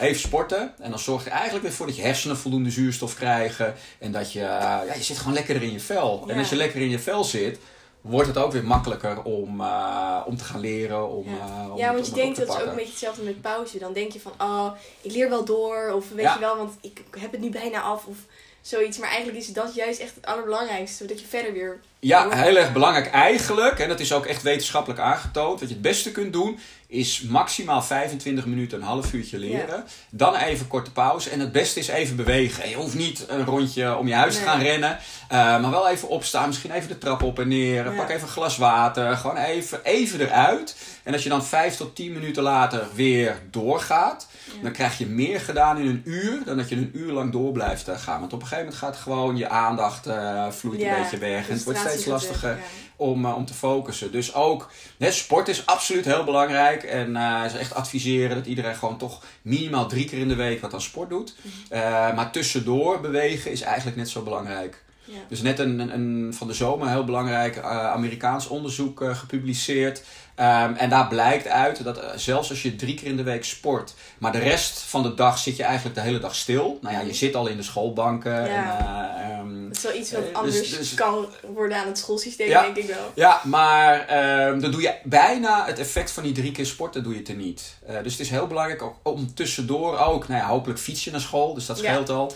even 0.00 0.20
sporten. 0.20 0.74
En 0.78 0.90
dan 0.90 0.98
zorg 0.98 1.24
je 1.24 1.30
eigenlijk 1.30 1.62
weer 1.62 1.72
voor 1.72 1.86
dat 1.86 1.96
je 1.96 2.02
hersenen 2.02 2.36
voldoende 2.36 2.70
zuurstof 2.70 3.14
krijgen. 3.14 3.74
En 3.98 4.12
dat 4.12 4.32
je, 4.32 4.40
uh, 4.40 4.46
ja, 4.46 4.94
je 4.94 5.02
zit 5.02 5.18
gewoon 5.18 5.32
lekker 5.32 5.62
in 5.62 5.72
je 5.72 5.80
vel. 5.80 6.22
Ja. 6.26 6.32
En 6.32 6.38
als 6.38 6.48
je 6.48 6.56
lekker 6.56 6.80
in 6.80 6.90
je 6.90 6.98
vel 6.98 7.24
zit, 7.24 7.58
wordt 8.00 8.28
het 8.28 8.38
ook 8.38 8.52
weer 8.52 8.64
makkelijker 8.64 9.22
om, 9.22 9.60
uh, 9.60 10.20
om 10.26 10.36
te 10.36 10.44
gaan 10.44 10.60
leren. 10.60 11.10
Om, 11.10 11.24
ja. 11.28 11.64
Uh, 11.64 11.72
om 11.72 11.78
ja, 11.78 11.92
want 11.92 12.06
je 12.06 12.12
denkt 12.12 12.38
dat 12.38 12.48
is 12.48 12.54
ook 12.54 12.66
een 12.66 12.74
beetje 12.74 12.90
hetzelfde 12.90 13.22
met 13.22 13.40
pauze. 13.40 13.78
Dan 13.78 13.92
denk 13.92 14.12
je 14.12 14.20
van, 14.20 14.32
oh, 14.38 14.72
ik 15.00 15.12
leer 15.12 15.28
wel 15.28 15.44
door. 15.44 15.92
Of 15.94 16.08
weet 16.08 16.24
ja. 16.24 16.34
je 16.34 16.40
wel, 16.40 16.56
want 16.56 16.72
ik 16.80 17.04
heb 17.18 17.32
het 17.32 17.40
nu 17.40 17.50
bijna 17.50 17.80
af. 17.80 18.06
Of 18.06 18.16
zoiets. 18.60 18.98
Maar 18.98 19.08
eigenlijk 19.08 19.38
is 19.38 19.52
dat 19.52 19.74
juist 19.74 20.00
echt 20.00 20.14
het 20.14 20.26
allerbelangrijkste. 20.26 20.96
Zodat 20.96 21.20
je 21.20 21.26
verder 21.26 21.52
weer... 21.52 21.80
Ja, 22.04 22.28
heel 22.30 22.56
erg 22.56 22.72
belangrijk 22.72 23.10
eigenlijk. 23.10 23.78
En 23.78 23.88
dat 23.88 24.00
is 24.00 24.12
ook 24.12 24.26
echt 24.26 24.42
wetenschappelijk 24.42 25.00
aangetoond. 25.00 25.60
Wat 25.60 25.68
je 25.68 25.74
het 25.74 25.82
beste 25.82 26.12
kunt 26.12 26.32
doen, 26.32 26.58
is 26.86 27.20
maximaal 27.20 27.82
25 27.82 28.46
minuten, 28.46 28.78
een 28.78 28.84
half 28.84 29.12
uurtje 29.12 29.38
leren. 29.38 29.84
Dan 30.10 30.36
even 30.36 30.68
korte 30.68 30.92
pauze. 30.92 31.30
En 31.30 31.40
het 31.40 31.52
beste 31.52 31.78
is 31.78 31.88
even 31.88 32.16
bewegen. 32.16 32.68
Je 32.68 32.74
hoeft 32.74 32.94
niet 32.94 33.24
een 33.28 33.44
rondje 33.44 33.96
om 33.96 34.08
je 34.08 34.14
huis 34.14 34.34
te 34.34 34.42
gaan 34.42 34.60
rennen. 34.60 34.90
Uh, 34.90 35.38
maar 35.60 35.70
wel 35.70 35.88
even 35.88 36.08
opstaan. 36.08 36.48
Misschien 36.48 36.70
even 36.70 36.88
de 36.88 36.98
trap 36.98 37.22
op 37.22 37.38
en 37.38 37.48
neer. 37.48 37.82
Pak 37.82 38.08
even 38.08 38.22
een 38.22 38.28
glas 38.28 38.56
water. 38.56 39.16
Gewoon 39.16 39.36
even, 39.36 39.84
even 39.84 40.20
eruit. 40.20 40.76
En 41.02 41.12
als 41.12 41.22
je 41.22 41.28
dan 41.28 41.44
5 41.44 41.76
tot 41.76 41.94
10 41.96 42.12
minuten 42.12 42.42
later 42.42 42.86
weer 42.94 43.38
doorgaat. 43.50 44.26
Dan 44.62 44.72
krijg 44.72 44.98
je 44.98 45.06
meer 45.06 45.40
gedaan 45.40 45.78
in 45.78 45.86
een 45.86 46.02
uur 46.04 46.44
dan 46.44 46.56
dat 46.56 46.68
je 46.68 46.76
een 46.76 46.90
uur 46.94 47.12
lang 47.12 47.32
door 47.32 47.52
blijft 47.52 47.88
eh, 47.88 47.98
gaan. 47.98 48.20
Want 48.20 48.32
op 48.32 48.40
een 48.40 48.46
gegeven 48.46 48.64
moment 48.64 48.82
gaat 48.82 48.96
gewoon 48.96 49.36
je 49.36 49.48
aandacht 49.48 50.06
uh, 50.06 50.50
vloeit 50.50 50.82
een 50.82 50.94
beetje 51.02 51.18
weg. 51.18 51.48
En 51.48 51.54
het 51.54 51.64
wordt 51.64 51.78
steeds 51.92 52.06
lastiger 52.06 52.58
om, 52.96 53.24
uh, 53.24 53.36
om 53.36 53.44
te 53.44 53.54
focussen. 53.54 54.12
Dus 54.12 54.34
ook 54.34 54.70
hè, 54.98 55.10
sport 55.10 55.48
is 55.48 55.66
absoluut 55.66 56.04
heel 56.04 56.24
belangrijk. 56.24 56.82
En 56.82 57.10
uh, 57.10 57.46
ze 57.46 57.58
echt 57.58 57.74
adviseren 57.74 58.36
dat 58.36 58.46
iedereen 58.46 58.74
gewoon 58.74 58.98
toch 58.98 59.22
minimaal 59.42 59.86
drie 59.86 60.04
keer 60.04 60.18
in 60.18 60.28
de 60.28 60.34
week 60.34 60.60
wat 60.60 60.74
aan 60.74 60.80
sport 60.80 61.10
doet. 61.10 61.34
Uh, 61.72 61.80
maar 62.14 62.30
tussendoor 62.30 63.00
bewegen 63.00 63.50
is 63.50 63.60
eigenlijk 63.60 63.96
net 63.96 64.08
zo 64.08 64.22
belangrijk. 64.22 64.82
Ja. 65.04 65.18
Dus 65.28 65.42
net 65.42 65.58
een, 65.58 65.78
een, 65.78 65.94
een, 65.94 66.34
van 66.34 66.46
de 66.46 66.54
zomer 66.54 66.88
heel 66.88 67.04
belangrijk 67.04 67.58
Amerikaans 67.62 68.48
onderzoek 68.48 69.04
gepubliceerd. 69.12 70.02
Um, 70.36 70.74
en 70.74 70.88
daar 70.88 71.08
blijkt 71.08 71.48
uit 71.48 71.84
dat 71.84 71.98
uh, 71.98 72.04
zelfs 72.16 72.50
als 72.50 72.62
je 72.62 72.76
drie 72.76 72.94
keer 72.94 73.06
in 73.06 73.16
de 73.16 73.22
week 73.22 73.44
sport, 73.44 73.94
maar 74.18 74.32
de 74.32 74.38
rest 74.38 74.78
van 74.78 75.02
de 75.02 75.14
dag 75.14 75.38
zit 75.38 75.56
je 75.56 75.62
eigenlijk 75.62 75.94
de 75.94 76.00
hele 76.00 76.18
dag 76.18 76.34
stil. 76.34 76.78
Nou 76.80 76.94
ja, 76.94 77.00
je 77.00 77.14
zit 77.14 77.34
al 77.34 77.46
in 77.46 77.56
de 77.56 77.62
schoolbanken. 77.62 78.44
Ja. 78.44 79.14
En, 79.16 79.30
uh, 79.30 79.38
um, 79.38 79.68
dat 79.68 79.76
is 79.76 79.82
wel 79.82 79.94
iets 79.94 80.12
wat 80.12 80.22
uh, 80.30 80.36
anders 80.36 80.56
dus, 80.56 80.78
dus, 80.78 80.94
kan 80.94 81.26
worden 81.54 81.76
aan 81.76 81.86
het 81.86 81.98
schoolsysteem, 81.98 82.48
ja, 82.48 82.62
denk 82.62 82.76
ik 82.76 82.86
wel. 82.86 83.10
Ja, 83.14 83.40
maar 83.44 84.00
um, 84.48 84.60
dan 84.60 84.70
doe 84.70 84.82
je 84.82 84.94
bijna 85.04 85.66
het 85.66 85.78
effect 85.78 86.10
van 86.10 86.22
die 86.22 86.32
drie 86.32 86.52
keer 86.52 86.66
sporten 86.66 87.02
doe 87.02 87.14
je 87.14 87.22
er 87.22 87.34
niet. 87.34 87.78
Dus 88.02 88.12
het 88.12 88.20
is 88.20 88.30
heel 88.30 88.46
belangrijk 88.46 88.82
ook 88.82 88.96
om 89.02 89.34
tussendoor 89.34 89.98
ook, 89.98 90.28
nou 90.28 90.40
ja, 90.40 90.46
hopelijk 90.46 90.80
fiets 90.80 91.04
je 91.04 91.10
naar 91.10 91.20
school, 91.20 91.54
dus 91.54 91.66
dat 91.66 91.78
scheelt 91.78 92.08
ja. 92.08 92.14
al. 92.14 92.34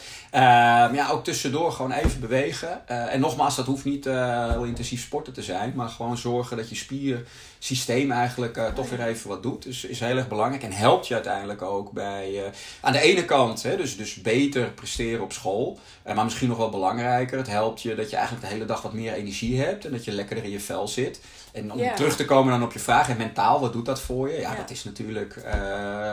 ja, 0.93 1.09
ook 1.11 1.25
tussendoor 1.25 1.73
gewoon 1.73 1.93
even 1.93 2.21
bewegen. 2.21 2.89
En 2.89 3.21
nogmaals, 3.21 3.57
dat 3.57 3.67
hoeft 3.67 3.85
niet 3.85 4.05
heel 4.05 4.65
intensief 4.65 5.03
sporten 5.03 5.33
te 5.33 5.43
zijn, 5.43 5.73
maar 5.75 5.89
gewoon 5.89 6.17
zorgen 6.17 6.57
dat 6.57 6.69
je 6.69 6.75
spiersysteem 6.75 7.96
eigenlijk 8.05 8.57
uh, 8.57 8.67
toch 8.67 8.91
weer 8.91 9.07
even 9.07 9.29
wat 9.29 9.43
doet. 9.43 9.63
Dus 9.63 9.85
is 9.85 10.01
heel 10.01 10.17
erg 10.17 10.29
belangrijk 10.29 10.63
en 10.63 10.73
helpt 10.73 11.09
je 11.09 11.15
uiteindelijk 11.15 11.63
ook 11.63 11.93
bij, 11.93 12.53
aan 12.81 12.93
de 12.93 13.01
ene 13.01 13.25
kant, 13.25 13.63
hè, 13.63 13.77
dus, 13.77 13.97
dus 13.97 14.15
beter 14.15 14.71
presteren 14.71 15.23
op 15.23 15.33
school, 15.33 15.79
maar 16.15 16.25
misschien 16.25 16.49
nog 16.49 16.59
wel 16.59 16.71
belangrijker, 16.71 17.39
het 17.39 17.47
helpt 17.47 17.83
je 17.83 17.95
dat 17.95 18.11
je 18.11 18.17
eigenlijk 18.17 18.47
de 18.47 18.53
hele 18.53 18.65
dag 18.65 18.83
wat 18.83 18.93
meer 18.93 19.13
energie 19.13 19.61
hebt 19.61 19.85
en 19.85 19.91
dat 19.91 20.05
je 20.05 20.13
lekkerder 20.13 20.45
in 20.45 20.51
je 20.51 20.61
vel 20.61 20.89
zit. 20.89 21.21
En 21.53 21.73
om 21.73 21.79
yeah. 21.79 21.95
terug 21.95 22.17
te 22.17 22.25
komen 22.25 22.53
dan 22.53 22.63
op 22.63 22.73
je 22.73 22.79
vraag, 22.79 23.09
en 23.09 23.17
mentaal, 23.17 23.61
wat 23.61 23.73
doet 23.73 23.87
dat 23.87 24.01
voor 24.01 24.31
je? 24.31 24.41
Ja, 24.41 24.55
dat 24.55 24.71
is 24.71 24.85
natuurlijk 24.85 25.45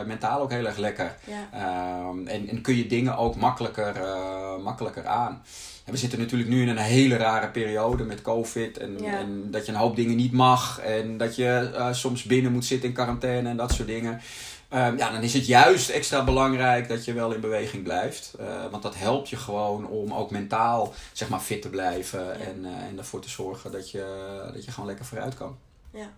mentaal 0.06 0.40
ook 0.40 0.50
heel 0.50 0.66
erg 0.66 0.76
lekker. 0.76 1.16
Yeah. 1.24 2.08
Um, 2.08 2.26
en, 2.26 2.48
en 2.48 2.60
kun 2.60 2.76
je 2.76 2.86
dingen 2.86 3.16
ook 3.16 3.36
makkelijker, 3.36 3.94
makkelijker 4.62 5.06
aan. 5.06 5.42
We 5.84 5.96
zitten 5.96 6.18
natuurlijk 6.18 6.50
nu 6.50 6.62
in 6.62 6.68
een 6.68 6.76
hele 6.76 7.16
rare 7.16 7.48
periode 7.48 8.04
met 8.04 8.22
COVID. 8.22 8.78
En, 8.78 9.04
en 9.04 9.50
dat 9.50 9.66
je 9.66 9.72
een 9.72 9.78
hoop 9.78 9.96
dingen 9.96 10.16
niet 10.16 10.32
mag. 10.32 10.78
En 10.78 11.16
dat 11.16 11.36
je 11.36 11.70
uh, 11.72 11.92
soms 11.92 12.22
binnen 12.22 12.52
moet 12.52 12.64
zitten 12.64 12.88
in 12.88 12.94
quarantaine 12.94 13.48
en 13.48 13.56
dat 13.56 13.72
soort 13.72 13.88
dingen. 13.88 14.12
Um, 14.12 14.98
ja, 14.98 15.10
dan 15.10 15.22
is 15.22 15.34
het 15.34 15.46
juist 15.46 15.88
extra 15.88 16.24
belangrijk 16.24 16.88
dat 16.88 17.04
je 17.04 17.12
wel 17.12 17.32
in 17.32 17.40
beweging 17.40 17.82
blijft. 17.82 18.34
Uh, 18.40 18.46
want 18.70 18.82
dat 18.82 18.94
helpt 18.94 19.28
je 19.28 19.36
gewoon 19.36 19.86
om 19.86 20.12
ook 20.12 20.30
mentaal 20.30 20.94
zeg 21.12 21.28
maar, 21.28 21.40
fit 21.40 21.62
te 21.62 21.68
blijven. 21.68 22.24
Ja. 22.24 22.32
En, 22.32 22.58
uh, 22.60 22.68
en 22.68 22.98
ervoor 22.98 23.20
te 23.20 23.28
zorgen 23.28 23.72
dat 23.72 23.90
je, 23.90 24.04
dat 24.54 24.64
je 24.64 24.70
gewoon 24.70 24.88
lekker 24.88 25.04
vooruit 25.04 25.34
kan. 25.34 25.58
Ja. 25.90 26.12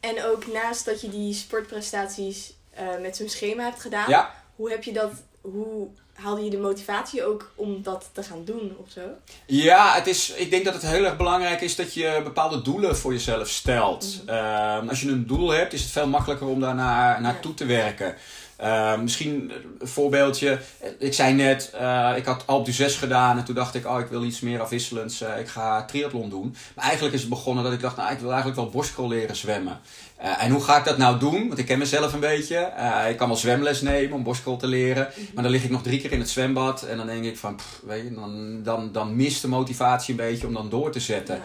En 0.00 0.24
ook 0.24 0.52
naast 0.52 0.84
dat 0.84 1.00
je 1.00 1.08
die 1.08 1.34
sportprestaties 1.34 2.54
met 3.00 3.16
zo'n 3.16 3.28
schema 3.28 3.62
hebt 3.62 3.80
gedaan. 3.80 4.10
Ja. 4.10 4.34
Hoe 4.56 4.70
heb 4.70 4.82
je 4.82 4.92
dat... 4.92 5.12
Hoe 5.40 5.88
haalde 6.14 6.44
je 6.44 6.50
de 6.50 6.58
motivatie 6.58 7.24
ook 7.24 7.52
om 7.54 7.82
dat 7.82 8.10
te 8.12 8.22
gaan 8.22 8.44
doen 8.44 8.76
of 8.84 8.90
zo? 8.90 9.00
Ja, 9.46 9.94
het 9.94 10.06
is, 10.06 10.30
ik 10.30 10.50
denk 10.50 10.64
dat 10.64 10.74
het 10.74 10.82
heel 10.82 11.04
erg 11.04 11.16
belangrijk 11.16 11.60
is 11.60 11.76
dat 11.76 11.94
je 11.94 12.20
bepaalde 12.24 12.62
doelen 12.62 12.96
voor 12.96 13.12
jezelf 13.12 13.48
stelt. 13.48 14.20
Mm 14.22 14.28
-hmm. 14.28 14.82
um, 14.82 14.88
als 14.88 15.00
je 15.00 15.08
een 15.08 15.26
doel 15.26 15.50
hebt, 15.50 15.72
is 15.72 15.82
het 15.82 15.90
veel 15.90 16.08
makkelijker 16.08 16.46
om 16.46 16.60
daar 16.60 16.74
naar, 16.74 17.20
naartoe 17.20 17.50
ja. 17.50 17.56
te 17.56 17.64
werken. 17.64 18.16
Uh, 18.60 18.98
misschien 18.98 19.52
een 19.78 19.88
voorbeeldje. 19.88 20.58
Ik 20.98 21.14
zei 21.14 21.32
net, 21.32 21.72
uh, 21.74 22.12
ik 22.16 22.24
had 22.24 22.46
Alpe 22.46 22.70
d'Huez 22.70 22.98
gedaan 22.98 23.38
en 23.38 23.44
toen 23.44 23.54
dacht 23.54 23.74
ik, 23.74 23.86
oh, 23.86 24.00
ik 24.00 24.06
wil 24.06 24.24
iets 24.24 24.40
meer 24.40 24.60
afwisselends. 24.60 25.22
Uh, 25.22 25.38
ik 25.38 25.48
ga 25.48 25.84
triathlon 25.84 26.30
doen. 26.30 26.56
Maar 26.74 26.84
eigenlijk 26.84 27.14
is 27.14 27.20
het 27.20 27.30
begonnen 27.30 27.64
dat 27.64 27.72
ik 27.72 27.80
dacht, 27.80 27.96
nou, 27.96 28.12
ik 28.12 28.18
wil 28.18 28.32
eigenlijk 28.32 28.60
wel 28.60 28.70
borstkrol 28.70 29.08
leren 29.08 29.36
zwemmen. 29.36 29.80
Uh, 30.22 30.44
en 30.44 30.50
hoe 30.50 30.62
ga 30.62 30.78
ik 30.78 30.84
dat 30.84 30.98
nou 30.98 31.18
doen? 31.18 31.46
Want 31.46 31.58
ik 31.58 31.66
ken 31.66 31.78
mezelf 31.78 32.12
een 32.12 32.20
beetje. 32.20 32.72
Uh, 32.78 33.10
ik 33.10 33.16
kan 33.16 33.28
wel 33.28 33.36
zwemles 33.36 33.80
nemen 33.80 34.12
om 34.12 34.22
borstkrol 34.22 34.56
te 34.56 34.66
leren. 34.66 35.08
Maar 35.34 35.42
dan 35.42 35.52
lig 35.52 35.64
ik 35.64 35.70
nog 35.70 35.82
drie 35.82 36.00
keer 36.00 36.12
in 36.12 36.20
het 36.20 36.30
zwembad. 36.30 36.82
En 36.82 36.96
dan 36.96 37.06
denk 37.06 37.24
ik 37.24 37.36
van, 37.36 37.56
pff, 37.56 37.80
weet 37.86 38.04
je, 38.04 38.14
dan, 38.14 38.62
dan, 38.62 38.92
dan 38.92 39.16
mist 39.16 39.42
de 39.42 39.48
motivatie 39.48 40.10
een 40.10 40.26
beetje 40.26 40.46
om 40.46 40.52
dan 40.52 40.68
door 40.68 40.90
te 40.90 41.00
zetten. 41.00 41.34
Ja. 41.34 41.42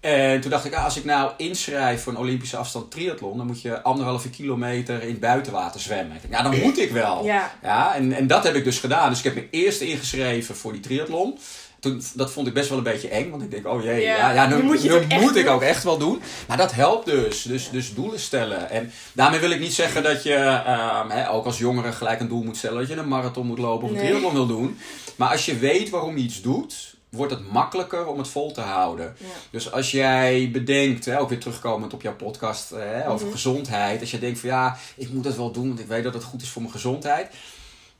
En 0.00 0.40
toen 0.40 0.50
dacht 0.50 0.64
ik, 0.64 0.74
ah, 0.74 0.84
als 0.84 0.96
ik 0.96 1.04
nou 1.04 1.32
inschrijf 1.36 2.02
voor 2.02 2.12
een 2.12 2.18
Olympische 2.18 2.56
afstand 2.56 2.90
triathlon, 2.90 3.36
dan 3.36 3.46
moet 3.46 3.62
je 3.62 3.82
anderhalve 3.82 4.30
kilometer 4.30 5.02
in 5.02 5.08
het 5.08 5.20
buitenwater 5.20 5.80
zwemmen. 5.80 6.16
Ik 6.16 6.22
dacht, 6.22 6.42
ja, 6.42 6.50
dan 6.50 6.60
moet 6.60 6.78
ik 6.78 6.90
wel. 6.90 7.24
Ja. 7.24 7.52
Ja, 7.62 7.94
en, 7.94 8.12
en 8.12 8.26
dat 8.26 8.44
heb 8.44 8.54
ik 8.54 8.64
dus 8.64 8.78
gedaan. 8.78 9.08
Dus 9.08 9.18
ik 9.18 9.24
heb 9.24 9.34
me 9.34 9.46
eerst 9.50 9.80
ingeschreven 9.80 10.56
voor 10.56 10.72
die 10.72 10.80
triathlon. 10.80 11.38
Toen, 11.80 12.02
dat 12.14 12.30
vond 12.30 12.46
ik 12.46 12.54
best 12.54 12.68
wel 12.68 12.78
een 12.78 12.84
beetje 12.84 13.08
eng, 13.08 13.30
want 13.30 13.42
ik 13.42 13.50
denk, 13.50 13.66
oh 13.66 13.82
jee, 13.82 14.00
ja, 14.00 14.16
ja, 14.16 14.32
ja 14.32 14.46
nu, 14.46 14.62
moet, 14.62 14.82
nu 15.08 15.20
moet 15.20 15.36
ik 15.36 15.48
ook 15.48 15.62
echt 15.62 15.84
wel 15.84 15.98
doen. 15.98 16.22
Maar 16.48 16.56
dat 16.56 16.72
helpt 16.72 17.06
dus, 17.06 17.42
dus, 17.42 17.70
dus 17.70 17.94
doelen 17.94 18.20
stellen. 18.20 18.70
En 18.70 18.92
daarmee 19.12 19.40
wil 19.40 19.50
ik 19.50 19.60
niet 19.60 19.74
zeggen 19.74 20.02
dat 20.02 20.22
je, 20.22 20.62
um, 21.04 21.10
hè, 21.10 21.30
ook 21.30 21.44
als 21.44 21.58
jongere 21.58 21.92
gelijk 21.92 22.20
een 22.20 22.28
doel 22.28 22.42
moet 22.42 22.56
stellen, 22.56 22.78
dat 22.78 22.88
je 22.88 22.96
een 22.96 23.08
marathon 23.08 23.46
moet 23.46 23.58
lopen 23.58 23.84
of 23.84 23.90
een 23.90 23.96
nee. 23.96 24.06
triathlon 24.06 24.34
wil 24.34 24.46
doen. 24.46 24.78
Maar 25.16 25.30
als 25.30 25.46
je 25.46 25.58
weet 25.58 25.90
waarom 25.90 26.16
je 26.16 26.22
iets 26.22 26.42
doet, 26.42 26.94
wordt 27.10 27.32
het 27.32 27.52
makkelijker 27.52 28.06
om 28.06 28.18
het 28.18 28.28
vol 28.28 28.52
te 28.52 28.60
houden. 28.60 29.16
Ja. 29.18 29.26
Dus 29.50 29.72
als 29.72 29.90
jij 29.90 30.50
bedenkt, 30.52 31.04
hè, 31.04 31.20
ook 31.20 31.28
weer 31.28 31.38
terugkomend 31.40 31.94
op 31.94 32.02
jouw 32.02 32.16
podcast 32.16 32.70
hè, 32.70 32.98
over 32.98 33.12
mm 33.12 33.22
-hmm. 33.22 33.32
gezondheid. 33.32 34.00
Als 34.00 34.10
je 34.10 34.18
denkt 34.18 34.38
van 34.38 34.48
ja, 34.48 34.78
ik 34.96 35.12
moet 35.12 35.24
het 35.24 35.36
wel 35.36 35.50
doen, 35.50 35.68
want 35.68 35.80
ik 35.80 35.86
weet 35.86 36.04
dat 36.04 36.14
het 36.14 36.24
goed 36.24 36.42
is 36.42 36.48
voor 36.48 36.62
mijn 36.62 36.74
gezondheid. 36.74 37.28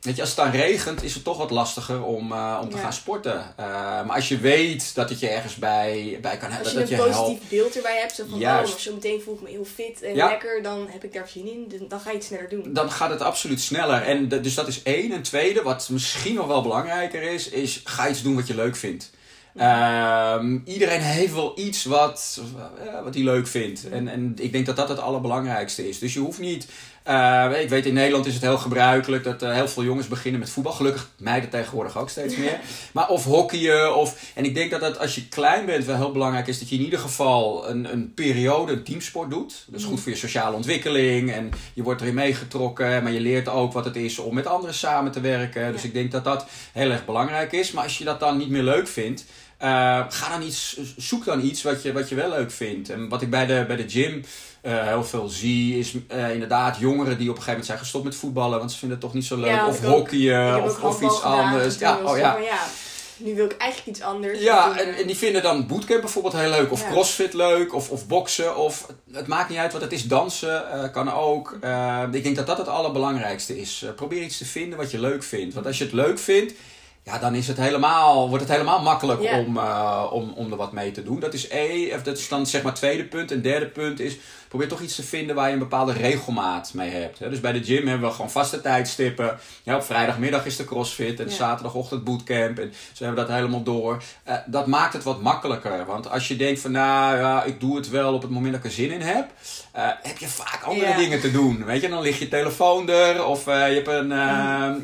Weet 0.01 0.15
je, 0.17 0.21
als 0.21 0.31
het 0.31 0.39
dan 0.39 0.51
regent, 0.51 1.03
is 1.03 1.15
het 1.15 1.25
toch 1.25 1.37
wat 1.37 1.51
lastiger 1.51 2.05
om, 2.05 2.33
uh, 2.33 2.59
om 2.63 2.69
te 2.69 2.77
ja. 2.77 2.83
gaan 2.83 2.93
sporten. 2.93 3.55
Uh, 3.61 3.67
maar 4.07 4.15
als 4.15 4.29
je 4.29 4.39
weet 4.39 4.95
dat 4.95 5.09
het 5.09 5.21
je 5.21 5.29
ergens 5.29 5.55
bij, 5.55 6.19
bij 6.23 6.37
kan 6.37 6.51
helpen. 6.51 6.59
Als 6.59 6.73
je 6.73 6.79
dat 6.79 6.91
een 6.91 6.97
positief 6.97 7.39
helpt. 7.39 7.49
beeld 7.49 7.77
erbij 7.77 7.99
hebt, 7.99 8.15
zo 8.15 8.25
van 8.29 8.39
Juist. 8.39 8.73
oh, 8.73 8.79
zo 8.79 8.95
meteen 8.95 9.21
voel 9.23 9.35
ik 9.35 9.41
me 9.41 9.49
heel 9.49 9.65
fit 9.65 10.03
en 10.03 10.15
ja. 10.15 10.29
lekker, 10.29 10.63
dan 10.63 10.87
heb 10.91 11.05
ik 11.05 11.13
daar 11.13 11.29
zin 11.29 11.47
in. 11.47 11.89
Dan 11.89 12.01
ga 12.01 12.11
je 12.11 12.17
het 12.17 12.25
sneller 12.25 12.49
doen. 12.49 12.73
Dan 12.73 12.91
gaat 12.91 13.11
het 13.11 13.21
absoluut 13.21 13.61
sneller. 13.61 14.03
En 14.03 14.29
dus 14.29 14.55
dat 14.55 14.69
is 14.69 14.83
één. 14.83 15.13
En 15.13 15.23
tweede, 15.23 15.63
wat 15.63 15.89
misschien 15.89 16.35
nog 16.35 16.47
wel 16.47 16.63
belangrijker 16.63 17.23
is, 17.23 17.49
is 17.49 17.81
ga 17.85 18.09
iets 18.09 18.23
doen 18.23 18.35
wat 18.35 18.47
je 18.47 18.55
leuk 18.55 18.77
vindt. 18.77 19.11
Um, 19.57 20.63
iedereen 20.65 21.01
heeft 21.01 21.35
wel 21.35 21.59
iets 21.59 21.85
wat, 21.85 22.41
uh, 22.85 23.03
wat 23.03 23.15
hij 23.15 23.23
leuk 23.23 23.47
vindt. 23.47 23.89
En, 23.89 24.09
en 24.09 24.35
ik 24.39 24.53
denk 24.53 24.67
dat 24.67 24.77
dat 24.77 24.89
het 24.89 24.99
allerbelangrijkste 24.99 25.89
is. 25.89 25.99
Dus 25.99 26.13
je 26.13 26.21
hoeft 26.21 26.39
niet. 26.39 26.67
Uh, 27.09 27.61
ik 27.61 27.69
weet 27.69 27.87
in 27.87 27.95
Nederland 27.95 28.27
is 28.27 28.35
het 28.35 28.43
heel 28.43 28.59
gebruikelijk 28.59 29.25
dat 29.25 29.43
uh, 29.43 29.53
heel 29.53 29.69
veel 29.69 29.85
jongens 29.85 30.09
beginnen 30.09 30.41
met 30.41 30.51
voetbal. 30.51 30.73
Gelukkig 30.73 31.11
meiden 31.19 31.51
tegenwoordig 31.51 31.99
ook 31.99 32.11
steeds 32.11 32.37
meer. 32.37 32.61
Maar 32.93 33.09
of 33.09 33.25
hockeyen. 33.25 33.97
Of, 33.97 34.33
en 34.35 34.45
ik 34.45 34.55
denk 34.55 34.71
dat 34.71 34.81
het 34.81 34.99
als 34.99 35.15
je 35.15 35.29
klein 35.29 35.67
bent 35.67 35.85
wel 35.85 35.97
heel 35.97 36.13
belangrijk 36.13 36.47
is 36.47 36.59
dat 36.59 36.69
je 36.69 36.77
in 36.77 36.85
ieder 36.85 36.99
geval 36.99 37.69
een, 37.69 37.93
een 37.93 38.15
periode 38.15 38.73
een 38.73 38.85
teamsport 38.85 39.31
doet. 39.31 39.65
Dat 39.67 39.81
is 39.81 39.87
goed 39.87 40.01
voor 40.01 40.13
je 40.13 40.19
sociale 40.19 40.57
ontwikkeling. 40.57 41.33
En 41.33 41.51
je 41.75 41.83
wordt 41.83 42.01
erin 42.01 42.15
meegetrokken. 42.15 43.03
Maar 43.03 43.13
je 43.13 43.21
leert 43.21 43.49
ook 43.49 43.73
wat 43.73 43.85
het 43.85 43.97
is 43.97 44.19
om 44.19 44.35
met 44.35 44.47
anderen 44.47 44.75
samen 44.75 45.13
te 45.13 45.21
werken. 45.21 45.73
Dus 45.73 45.85
ik 45.85 45.93
denk 45.93 46.11
dat 46.11 46.25
dat 46.25 46.47
heel 46.73 46.91
erg 46.91 47.05
belangrijk 47.05 47.53
is. 47.53 47.73
Maar 47.73 47.85
als 47.85 47.99
je 47.99 48.05
dat 48.05 48.21
dan 48.21 48.37
niet 48.37 48.51
meer 48.51 48.63
leuk 48.63 48.89
vindt. 48.89 49.25
Uh, 49.63 49.69
ga 50.09 50.29
dan 50.31 50.43
iets, 50.43 50.79
zoek 50.97 51.25
dan 51.25 51.45
iets 51.45 51.63
wat 51.63 51.83
je, 51.83 51.93
wat 51.93 52.09
je 52.09 52.15
wel 52.15 52.29
leuk 52.29 52.51
vindt. 52.51 52.91
En 52.91 53.09
wat 53.09 53.23
ik 53.23 53.31
bij 53.31 53.47
de, 53.47 53.65
bij 53.67 53.77
de 53.77 53.89
gym 53.89 54.25
uh, 54.63 54.87
heel 54.87 55.05
veel 55.05 55.29
zie, 55.29 55.79
is 55.79 55.95
uh, 55.95 56.33
inderdaad 56.33 56.79
jongeren 56.79 57.19
die 57.19 57.31
op 57.31 57.37
een 57.37 57.43
gegeven 57.43 57.47
moment 57.47 57.67
zijn 57.67 57.79
gestopt 57.79 58.05
met 58.05 58.15
voetballen, 58.15 58.59
want 58.59 58.73
ze 58.73 58.79
vinden 58.79 58.99
het 58.99 59.07
toch 59.07 59.15
niet 59.15 59.25
zo 59.25 59.37
leuk. 59.37 59.51
Ja, 59.51 59.67
of 59.67 59.81
hockeyen, 59.81 60.63
of, 60.63 60.83
of 60.83 61.03
iets 61.03 61.23
anders. 61.23 61.79
Ja, 61.79 61.99
oh 62.05 62.19
ja. 62.19 62.39
ja. 62.39 62.67
Nu 63.17 63.35
wil 63.35 63.45
ik 63.45 63.57
eigenlijk 63.57 63.97
iets 63.97 64.07
anders. 64.07 64.41
Ja, 64.41 64.79
en, 64.79 64.95
en 64.95 65.07
die 65.07 65.17
vinden 65.17 65.43
dan 65.43 65.67
bootcamp 65.67 66.01
bijvoorbeeld 66.01 66.35
heel 66.35 66.51
leuk. 66.51 66.73
Of 66.73 66.83
ja. 66.83 66.91
crossfit 66.91 67.35
leuk. 67.35 67.75
Of, 67.75 67.91
of 67.91 68.07
boksen. 68.07 68.57
Of 68.57 68.87
het 69.13 69.27
maakt 69.27 69.49
niet 69.49 69.59
uit 69.59 69.73
wat 69.73 69.81
het 69.81 69.93
is. 69.93 70.07
Dansen 70.07 70.65
uh, 70.75 70.93
kan 70.93 71.13
ook. 71.13 71.59
Ik 72.13 72.23
denk 72.23 72.37
dat 72.37 72.47
dat 72.47 72.59
het 72.59 72.69
allerbelangrijkste 72.69 73.61
is. 73.61 73.85
Probeer 73.97 74.23
iets 74.23 74.39
te 74.39 74.45
vinden 74.45 74.79
wat 74.79 74.91
je 74.91 75.01
leuk 75.01 75.23
vindt. 75.23 75.55
Want 75.55 75.67
als 75.67 75.79
je 75.79 75.85
het 75.85 75.93
leuk 75.93 76.19
vindt, 76.19 76.53
ja, 77.03 77.19
dan 77.19 77.35
is 77.35 77.47
het 77.47 77.57
helemaal, 77.57 78.29
wordt 78.29 78.45
het 78.45 78.53
helemaal 78.53 78.83
makkelijk 78.83 79.21
yeah. 79.21 79.47
om, 79.47 79.57
uh, 79.57 80.07
om, 80.11 80.33
om 80.33 80.51
er 80.51 80.57
wat 80.57 80.73
mee 80.73 80.91
te 80.91 81.03
doen. 81.03 81.21
Dat 81.21 81.35
is 81.35 81.49
E, 81.49 82.03
dat 82.03 82.19
is 82.19 82.29
dan 82.29 82.47
zeg 82.47 82.63
maar 82.63 82.75
tweede 82.75 83.05
punt. 83.05 83.31
En 83.31 83.43
derde 83.43 83.69
punt 83.69 84.01
is, 84.01 84.17
probeer 84.51 84.69
toch 84.69 84.81
iets 84.81 84.95
te 84.95 85.03
vinden 85.03 85.37
waar 85.37 85.47
je 85.47 85.53
een 85.53 85.59
bepaalde 85.59 85.93
regelmaat 85.93 86.75
mee 86.75 86.91
hebt. 86.91 87.19
Hè. 87.19 87.29
Dus 87.31 87.41
bij 87.41 87.53
de 87.53 87.65
gym 87.65 87.87
hebben 87.87 88.09
we 88.09 88.15
gewoon 88.15 88.31
vaste 88.31 88.61
tijdstippen. 88.61 89.39
Ja, 89.63 89.77
op 89.77 89.83
vrijdagmiddag 89.85 90.47
is 90.47 90.57
de 90.57 90.65
crossfit 90.65 91.21
en 91.21 91.29
Ja. 91.29 91.35
zaterdagochtend 91.35 92.05
bootcamp. 92.05 92.59
En 92.59 92.73
zo 92.93 93.05
hebben 93.05 93.23
we 93.23 93.29
dat 93.31 93.39
helemaal 93.39 93.63
door. 93.63 94.03
Eh, 94.25 94.35
dat 94.47 94.67
maakt 94.67 94.93
het 94.93 95.03
wat 95.03 95.21
makkelijker. 95.23 95.87
Want 95.87 96.11
als 96.11 96.29
je 96.29 96.37
denkt 96.37 96.61
van 96.61 96.71
nou 96.73 97.17
ja, 97.17 97.45
ik 97.45 97.61
doe 97.61 97.77
het 97.77 97.89
wel 97.91 98.15
op 98.15 98.23
het 98.23 98.31
moment 98.31 98.53
dat 98.53 98.61
ik 98.65 98.67
er 98.71 98.75
zin 98.77 98.91
in 98.91 99.01
heb. 99.01 99.31
eh, 99.73 99.89
heb 100.03 100.19
je 100.19 100.27
vaak 100.29 100.63
andere 100.63 100.89
Ja. 100.89 100.97
dingen 100.97 101.21
te 101.21 101.31
doen. 101.31 101.65
Weet 101.65 101.81
je, 101.83 101.89
dan 101.89 102.01
ligt 102.03 102.19
je 102.19 102.29
telefoon 102.29 102.89
er. 102.89 103.25
Of 103.25 103.47
eh, 103.47 103.69
je 103.69 103.75
hebt 103.75 103.89
een, 103.89 104.13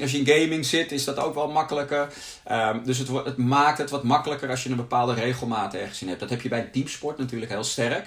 als 0.03 0.11
je 0.13 0.19
in 0.19 0.27
gaming 0.41 0.67
zit, 0.67 0.93
is 0.93 1.05
dat 1.05 1.19
ook 1.19 1.35
wel 1.35 1.49
makkelijker. 1.49 2.09
Ehm, 2.45 2.79
dus 2.85 2.99
het, 2.99 3.09
het 3.25 3.37
maakt 3.37 3.79
het 3.79 3.91
wat 3.91 4.03
makkelijker 4.03 4.51
als 4.51 4.63
je 4.63 4.71
een 4.71 4.77
bepaalde 4.77 5.15
regelmaat 5.15 5.75
ergens 5.75 6.03
in 6.03 6.09
hebt. 6.09 6.21
Dat 6.21 6.31
heb 6.31 6.41
je 6.43 6.49
bij 6.49 6.59
een 6.61 6.71
teamsport 6.71 7.19
natuurlijk 7.19 7.51
heel 7.51 7.65
sterk. 7.65 8.07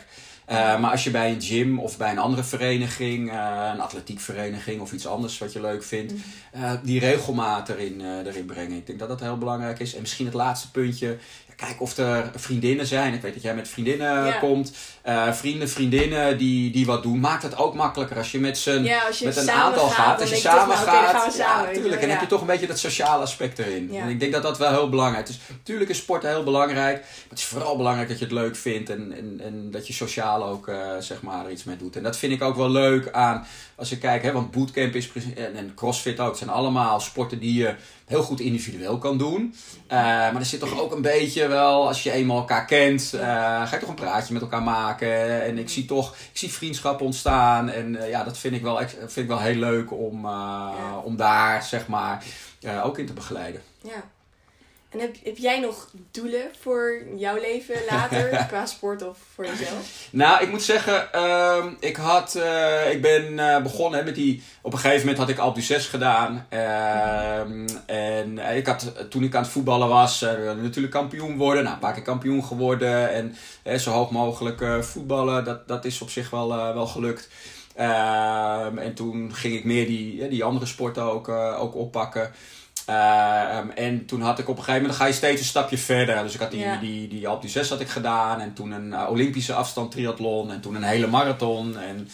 Eh, 0.50 0.80
maar 0.80 0.92
als 0.92 1.04
je 1.04 1.12
bij 1.12 1.32
een 1.32 1.42
gym 1.42 1.80
of 1.80 1.98
bij 1.98 2.12
een 2.12 2.18
andere 2.18 2.44
vereniging, 2.44 3.32
eh, 3.32 3.70
een 3.74 3.82
atletiekvereniging 3.82 4.82
of 4.82 4.92
iets 4.92 5.08
anders 5.08 5.38
wat 5.38 5.54
je 5.54 5.62
leuk 5.62 5.84
vindt, 5.84 6.14
eh, 6.52 6.72
die 6.84 7.00
regelmaat 7.00 7.70
erin, 7.70 8.02
erin 8.26 8.46
brengen. 8.46 8.78
Ik 8.78 8.88
denk 8.88 9.00
dat 9.00 9.08
dat 9.08 9.20
heel 9.20 9.38
belangrijk 9.38 9.80
is. 9.80 9.94
En 9.96 10.02
misschien 10.02 10.26
het 10.26 10.36
laatste 10.36 10.72
puntje, 10.72 11.08
ja, 11.48 11.54
kijk 11.56 11.82
of 11.82 11.98
er 11.98 12.32
vriendinnen 12.36 12.86
zijn. 12.88 13.14
Ik 13.14 13.22
weet 13.22 13.34
dat 13.34 13.44
jij 13.44 13.56
met 13.56 13.68
vriendinnen 13.68 14.26
Ja. 14.26 14.32
komt. 14.40 14.72
Eh, 15.10 15.34
vrienden, 15.34 15.70
vriendinnen 15.70 16.38
die, 16.38 16.72
die 16.72 16.86
wat 16.86 17.04
doen. 17.04 17.20
Maakt 17.20 17.44
het 17.44 17.58
ook 17.58 17.74
makkelijker 17.74 18.18
als 18.18 18.32
je 18.32 18.40
met 18.40 18.58
z'n 18.58 18.84
Ja, 18.84 19.06
als 19.08 19.20
je 19.20 19.26
met 19.26 19.38
een 19.38 19.52
aantal 19.52 19.88
gaat, 19.88 20.22
Als 20.22 20.30
je 20.30 20.36
je 20.36 20.42
toch, 20.42 20.52
samen 20.52 20.76
nou, 20.76 20.88
gaat. 20.88 21.26
we 21.26 21.32
samen, 21.32 21.64
ja, 21.64 21.70
je 21.70 21.76
tuurlijk. 21.76 22.02
En 22.02 22.02
dan 22.02 22.10
heb 22.10 22.20
je 22.20 22.28
toch 22.28 22.42
een 22.42 22.48
beetje 22.48 22.68
dat 22.68 22.80
sociale 22.80 23.24
aspect 23.24 23.60
erin. 23.60 23.96
En 23.96 24.10
ik 24.10 24.20
denk 24.20 24.32
dat 24.32 24.44
dat 24.44 24.58
wel 24.58 24.70
heel 24.72 24.90
belangrijk 24.90 25.30
is. 25.30 25.40
Tuurlijk 25.64 25.90
is 25.90 25.98
sport 25.98 26.24
heel 26.24 26.44
belangrijk. 26.44 26.98
Maar 27.00 27.30
het 27.30 27.38
is 27.38 27.46
vooral 27.46 27.78
belangrijk 27.78 28.10
dat 28.10 28.20
je 28.20 28.26
het 28.26 28.34
leuk 28.34 28.56
vindt. 28.56 28.90
En, 28.90 29.12
en, 29.12 29.42
en 29.44 29.72
dat 29.72 29.88
je 29.88 29.94
sociaal 29.94 30.46
ook 30.46 30.68
eh, 30.68 30.78
zeg 31.00 31.22
maar, 31.22 31.46
er 31.46 31.52
iets 31.52 31.64
mee 31.64 31.78
doet. 31.78 31.96
En 31.96 32.04
dat 32.04 32.18
vind 32.18 32.34
ik 32.34 32.42
ook 32.42 32.56
wel 32.56 32.70
leuk 32.70 33.12
aan. 33.12 33.48
Als 33.76 33.92
ik 33.92 34.00
kijk, 34.00 34.24
hè, 34.24 34.32
want 34.32 34.52
bootcamp 34.52 34.96
is 34.96 35.12
en, 35.36 35.56
en 35.56 35.74
crossfit 35.76 36.20
ook. 36.20 36.30
Het 36.30 36.38
zijn 36.38 36.50
allemaal 36.50 37.00
sporten 37.00 37.40
die 37.40 37.54
je 37.54 37.76
heel 38.06 38.24
goed 38.24 38.40
individueel 38.40 38.98
kan 38.98 39.18
doen. 39.18 39.56
Eh, 39.88 39.98
maar 39.98 40.36
er 40.36 40.46
zit 40.46 40.60
toch 40.60 40.82
ook 40.82 40.96
een 40.96 41.02
beetje 41.02 41.48
wel, 41.48 41.88
als 41.88 42.04
je 42.04 42.12
eenmaal 42.12 42.38
elkaar 42.38 42.66
kent, 42.66 43.14
ga 43.20 43.70
je 43.72 43.80
toch 43.80 43.90
een 43.90 43.96
praatje 43.96 44.34
met 44.34 44.42
elkaar 44.42 44.64
maken. 44.64 44.99
En 45.02 45.58
ik 45.58 45.70
zie 45.70 45.86
toch, 45.86 46.14
ik 46.14 46.38
zie 46.38 46.52
vriendschap 46.52 47.02
ontstaan. 47.02 47.70
En 47.70 47.96
eh, 47.96 48.10
ja, 48.10 48.24
dat 48.24 48.38
vind 48.38 48.56
ik 48.56 48.62
wel, 48.62 48.78
vind 48.88 49.18
ik 49.18 49.28
wel 49.28 49.40
heel 49.40 49.56
leuk 49.56 49.92
om, 49.92 50.26
Ja. 50.26 50.98
om 51.04 51.16
daar, 51.16 51.64
zeg 51.64 51.88
maar, 51.88 52.24
eh, 52.62 52.86
ook 52.86 52.98
in 52.98 53.06
te 53.06 53.14
begeleiden. 53.14 53.62
Ja. 53.84 54.04
En 54.90 55.00
heb, 55.00 55.16
heb 55.24 55.38
jij 55.38 55.60
nog 55.60 55.90
doelen 56.12 56.42
voor 56.60 57.04
jouw 57.16 57.40
leven 57.40 57.76
later, 57.90 58.30
qua 58.50 58.66
sport 58.66 59.08
of 59.08 59.18
voor 59.36 59.46
jezelf? 59.46 60.08
Nou, 60.12 60.44
ik 60.44 60.50
moet 60.50 60.62
zeggen, 60.62 61.14
ehm, 61.14 61.74
ik, 61.80 61.96
had, 61.96 62.36
eh, 62.36 62.92
ik 62.92 63.02
ben 63.02 63.40
eh, 63.40 63.62
begonnen 63.62 64.00
hè, 64.00 64.06
met 64.06 64.16
die. 64.16 64.44
Op 64.62 64.74
een 64.74 64.80
gegeven 64.80 65.00
moment 65.00 65.18
had 65.18 65.30
ik 65.30 65.38
Alpe 65.38 65.62
6 65.62 65.88
gedaan. 65.88 66.46
Ehm, 66.50 67.68
en 67.86 68.38
eh, 68.38 68.58
ik 68.58 68.66
had, 68.66 69.10
toen 69.10 69.24
ik 69.24 69.36
aan 69.36 69.42
het 69.42 69.52
voetballen 69.52 69.88
was, 69.88 70.22
natuurlijk 70.62 70.94
kampioen 70.94 71.38
worden. 71.38 71.64
Nou, 71.64 71.76
een 71.76 71.82
paar 71.82 71.94
keer 71.94 72.04
kampioen 72.04 72.44
geworden. 72.44 73.12
En 73.64 73.80
zo 73.80 73.92
hoog 73.92 74.12
mogelijk 74.12 74.84
voetballen, 74.84 75.44
dat, 75.44 75.68
dat 75.68 75.86
is 75.86 76.02
op 76.02 76.10
zich 76.10 76.30
wel, 76.30 76.48
wel 76.50 76.88
gelukt. 76.88 77.30
Ehm, 77.76 78.78
en 78.78 78.94
toen 78.94 79.34
ging 79.34 79.54
ik 79.54 79.64
meer 79.64 79.86
die, 79.86 80.28
die 80.28 80.44
andere 80.44 80.66
sporten 80.66 81.04
ook, 81.04 81.30
ook 81.30 81.76
oppakken. 81.76 82.32
Ehm, 82.90 83.70
en 83.76 84.06
toen 84.06 84.22
had 84.22 84.40
ik 84.40 84.50
op 84.50 84.58
een 84.58 84.64
gegeven 84.64 84.82
moment, 84.82 84.98
dan 85.00 85.08
ga 85.08 85.14
je 85.14 85.18
steeds 85.18 85.42
een 85.42 85.48
stapje 85.48 85.78
verder. 85.78 86.24
Dus 86.24 86.34
ik 86.34 86.40
had 86.40 86.52
die, 86.52 86.60
Ja. 86.60 86.78
die, 86.78 87.08
die 87.08 87.28
Alpe 87.28 87.48
d'Huez 87.48 87.70
had 87.70 87.80
ik 87.80 87.88
gedaan. 87.90 88.42
En 88.42 88.54
toen 88.54 88.72
een 88.72 88.94
eh, 88.94 89.10
Olympische 89.10 89.54
afstand 89.54 89.92
triathlon. 89.92 90.52
En 90.52 90.62
toen 90.62 90.76
een 90.76 90.84
hele 90.84 91.08
marathon. 91.08 91.78
En 91.80 92.10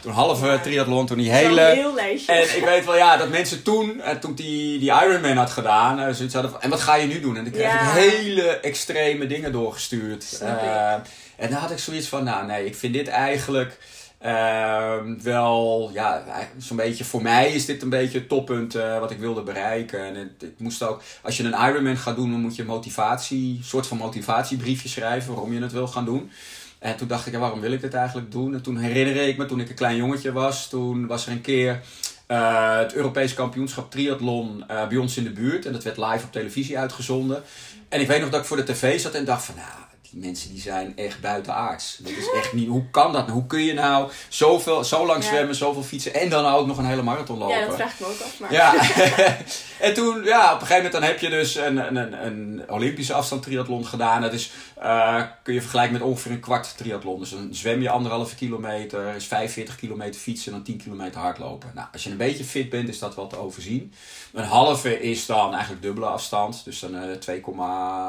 toen 0.00 0.10
een 0.10 0.16
halve 0.18 0.46
Ja. 0.46 0.58
triathlon. 0.58 1.06
Toen 1.06 1.18
die 1.18 1.30
hele... 1.30 1.60
heel. 1.60 1.98
En 2.26 2.56
ik 2.56 2.62
weet 2.64 2.84
wel, 2.84 2.96
ja, 2.96 3.16
dat 3.16 3.28
mensen 3.28 3.62
toen, 3.62 4.00
eh, 4.00 4.16
toen 4.16 4.34
die, 4.34 4.78
die 4.78 4.90
Ironman 4.90 5.36
had 5.36 5.50
gedaan, 5.50 6.00
eh, 6.00 6.12
zoiets 6.14 6.34
hadden 6.34 6.52
van, 6.52 6.60
en 6.62 6.70
wat 6.70 6.80
ga 6.80 6.94
je 6.94 7.06
nu 7.06 7.20
doen? 7.20 7.36
En 7.36 7.44
dan 7.44 7.52
kreeg 7.52 7.72
Ja. 7.72 7.80
ik 7.80 7.88
hele 8.12 8.42
extreme 8.60 9.26
dingen 9.26 9.52
doorgestuurd. 9.52 10.38
Eh, 10.42 10.92
en 11.36 11.50
dan 11.50 11.58
had 11.58 11.70
ik 11.70 11.78
zoiets 11.78 12.08
van, 12.08 12.24
nou 12.24 12.46
nee, 12.46 12.64
ik 12.66 12.76
vind 12.76 12.92
dit 12.94 13.08
eigenlijk 13.08 13.78
ehm, 14.24 15.22
wel, 15.22 15.90
ja, 15.92 16.24
zo'n 16.58 16.76
beetje, 16.76 17.04
voor 17.04 17.22
mij 17.22 17.52
is 17.52 17.66
dit 17.66 17.82
een 17.82 17.88
beetje 17.88 18.18
het 18.18 18.28
toppunt 18.28 18.74
eh, 18.74 18.98
wat 18.98 19.10
ik 19.10 19.18
wilde 19.18 19.42
bereiken. 19.42 20.04
En 20.04 20.14
het, 20.14 20.42
ik 20.42 20.58
moest 20.58 20.82
ook, 20.82 21.02
als 21.22 21.36
je 21.36 21.44
een 21.44 21.68
Ironman 21.68 21.96
gaat 21.96 22.16
doen, 22.16 22.30
dan 22.30 22.40
moet 22.40 22.56
je 22.56 22.62
een 22.62 22.68
motivatie, 22.68 23.60
soort 23.62 23.86
van 23.86 23.96
motivatiebriefje 23.96 24.88
schrijven 24.88 25.32
waarom 25.32 25.52
je 25.52 25.62
het 25.62 25.72
wil 25.72 25.86
gaan 25.86 26.04
doen. 26.04 26.30
En 26.78 26.96
toen 26.96 27.08
dacht 27.08 27.26
ik, 27.26 27.32
ja, 27.32 27.38
waarom 27.38 27.60
wil 27.60 27.72
ik 27.72 27.80
dit 27.80 27.94
eigenlijk 27.94 28.32
doen? 28.32 28.54
En 28.54 28.62
toen 28.62 28.76
herinner 28.76 29.28
ik 29.28 29.36
me, 29.36 29.46
toen 29.46 29.60
ik 29.60 29.68
een 29.68 29.74
klein 29.74 29.96
jongetje 29.96 30.32
was, 30.32 30.68
toen 30.68 31.06
was 31.06 31.26
er 31.26 31.32
een 31.32 31.40
keer 31.40 31.80
eh, 32.26 32.78
het 32.78 32.94
Europees 32.94 33.34
kampioenschap 33.34 33.90
triathlon 33.90 34.64
eh, 34.68 34.88
bij 34.88 34.96
ons 34.96 35.16
in 35.16 35.24
de 35.24 35.30
buurt. 35.30 35.66
En 35.66 35.72
dat 35.72 35.82
werd 35.82 35.96
live 35.96 36.24
op 36.24 36.32
televisie 36.32 36.78
uitgezonden. 36.78 37.42
En 37.88 38.00
ik 38.00 38.06
weet 38.06 38.20
nog 38.20 38.30
dat 38.30 38.40
ik 38.40 38.46
voor 38.46 38.56
de 38.56 38.62
tv 38.62 39.00
zat 39.00 39.14
en 39.14 39.24
dacht 39.24 39.44
van, 39.44 39.54
nou, 39.54 39.93
die 40.14 40.22
mensen 40.22 40.50
die 40.50 40.60
zijn 40.60 40.92
echt 40.96 41.20
buitenaards. 41.20 41.96
Dat 41.98 42.12
is 42.12 42.30
echt 42.30 42.52
niet, 42.52 42.68
hoe 42.68 42.90
kan 42.90 43.12
dat? 43.12 43.30
Hoe 43.30 43.46
kun 43.46 43.64
je 43.64 43.72
nou 43.72 44.10
zoveel, 44.28 44.84
zo 44.84 45.06
lang 45.06 45.22
Ja. 45.22 45.28
zwemmen, 45.28 45.54
zoveel 45.54 45.82
fietsen 45.82 46.14
en 46.14 46.28
dan 46.28 46.46
ook 46.46 46.66
nog 46.66 46.78
een 46.78 46.84
hele 46.84 47.02
marathon 47.02 47.38
lopen? 47.38 47.58
ja, 47.58 47.66
dat 47.66 47.74
vraag 47.74 47.92
ik 47.92 48.00
me 48.00 48.06
ook 48.06 48.20
af. 48.20 48.38
Maar... 48.40 48.52
Ja, 48.52 48.74
en 49.86 49.94
toen, 49.94 50.24
ja, 50.24 50.54
op 50.54 50.60
een 50.60 50.66
gegeven 50.66 50.74
moment 50.76 50.92
dan 50.92 51.02
heb 51.02 51.18
je 51.18 51.28
dus 51.28 51.54
een, 51.54 51.96
een, 51.96 52.26
een, 52.26 52.62
Olympische 52.68 53.12
afstand 53.12 53.42
triathlon 53.42 53.86
gedaan. 53.86 54.22
Dat 54.22 54.32
is, 54.32 54.50
eh, 54.76 55.22
kun 55.42 55.54
je 55.54 55.60
vergelijken 55.60 55.92
met 55.92 56.02
ongeveer 56.02 56.30
een 56.30 56.40
kwart 56.40 56.76
triathlon. 56.76 57.18
Dus 57.18 57.30
dan 57.30 57.48
zwem 57.50 57.82
je 57.82 57.90
anderhalve 57.90 58.34
kilometer, 58.34 59.14
is 59.14 59.24
45 59.24 59.76
kilometer 59.76 60.20
fietsen 60.20 60.52
en 60.52 60.58
dan 60.58 60.66
10 60.66 60.76
kilometer 60.82 61.20
hardlopen. 61.20 61.70
Nou, 61.74 61.88
als 61.92 62.04
je 62.04 62.10
een 62.10 62.16
beetje 62.16 62.44
fit 62.44 62.70
bent, 62.70 62.88
is 62.88 62.98
dat 62.98 63.14
wel 63.14 63.26
te 63.26 63.38
overzien. 63.38 63.92
Een 64.32 64.44
halve 64.44 65.00
is 65.00 65.26
dan 65.26 65.52
eigenlijk 65.52 65.82
dubbele 65.82 66.06
afstand. 66.06 66.64
Dus 66.64 66.78
dan 66.78 66.96
eh 66.96 67.12
2, 67.16 67.42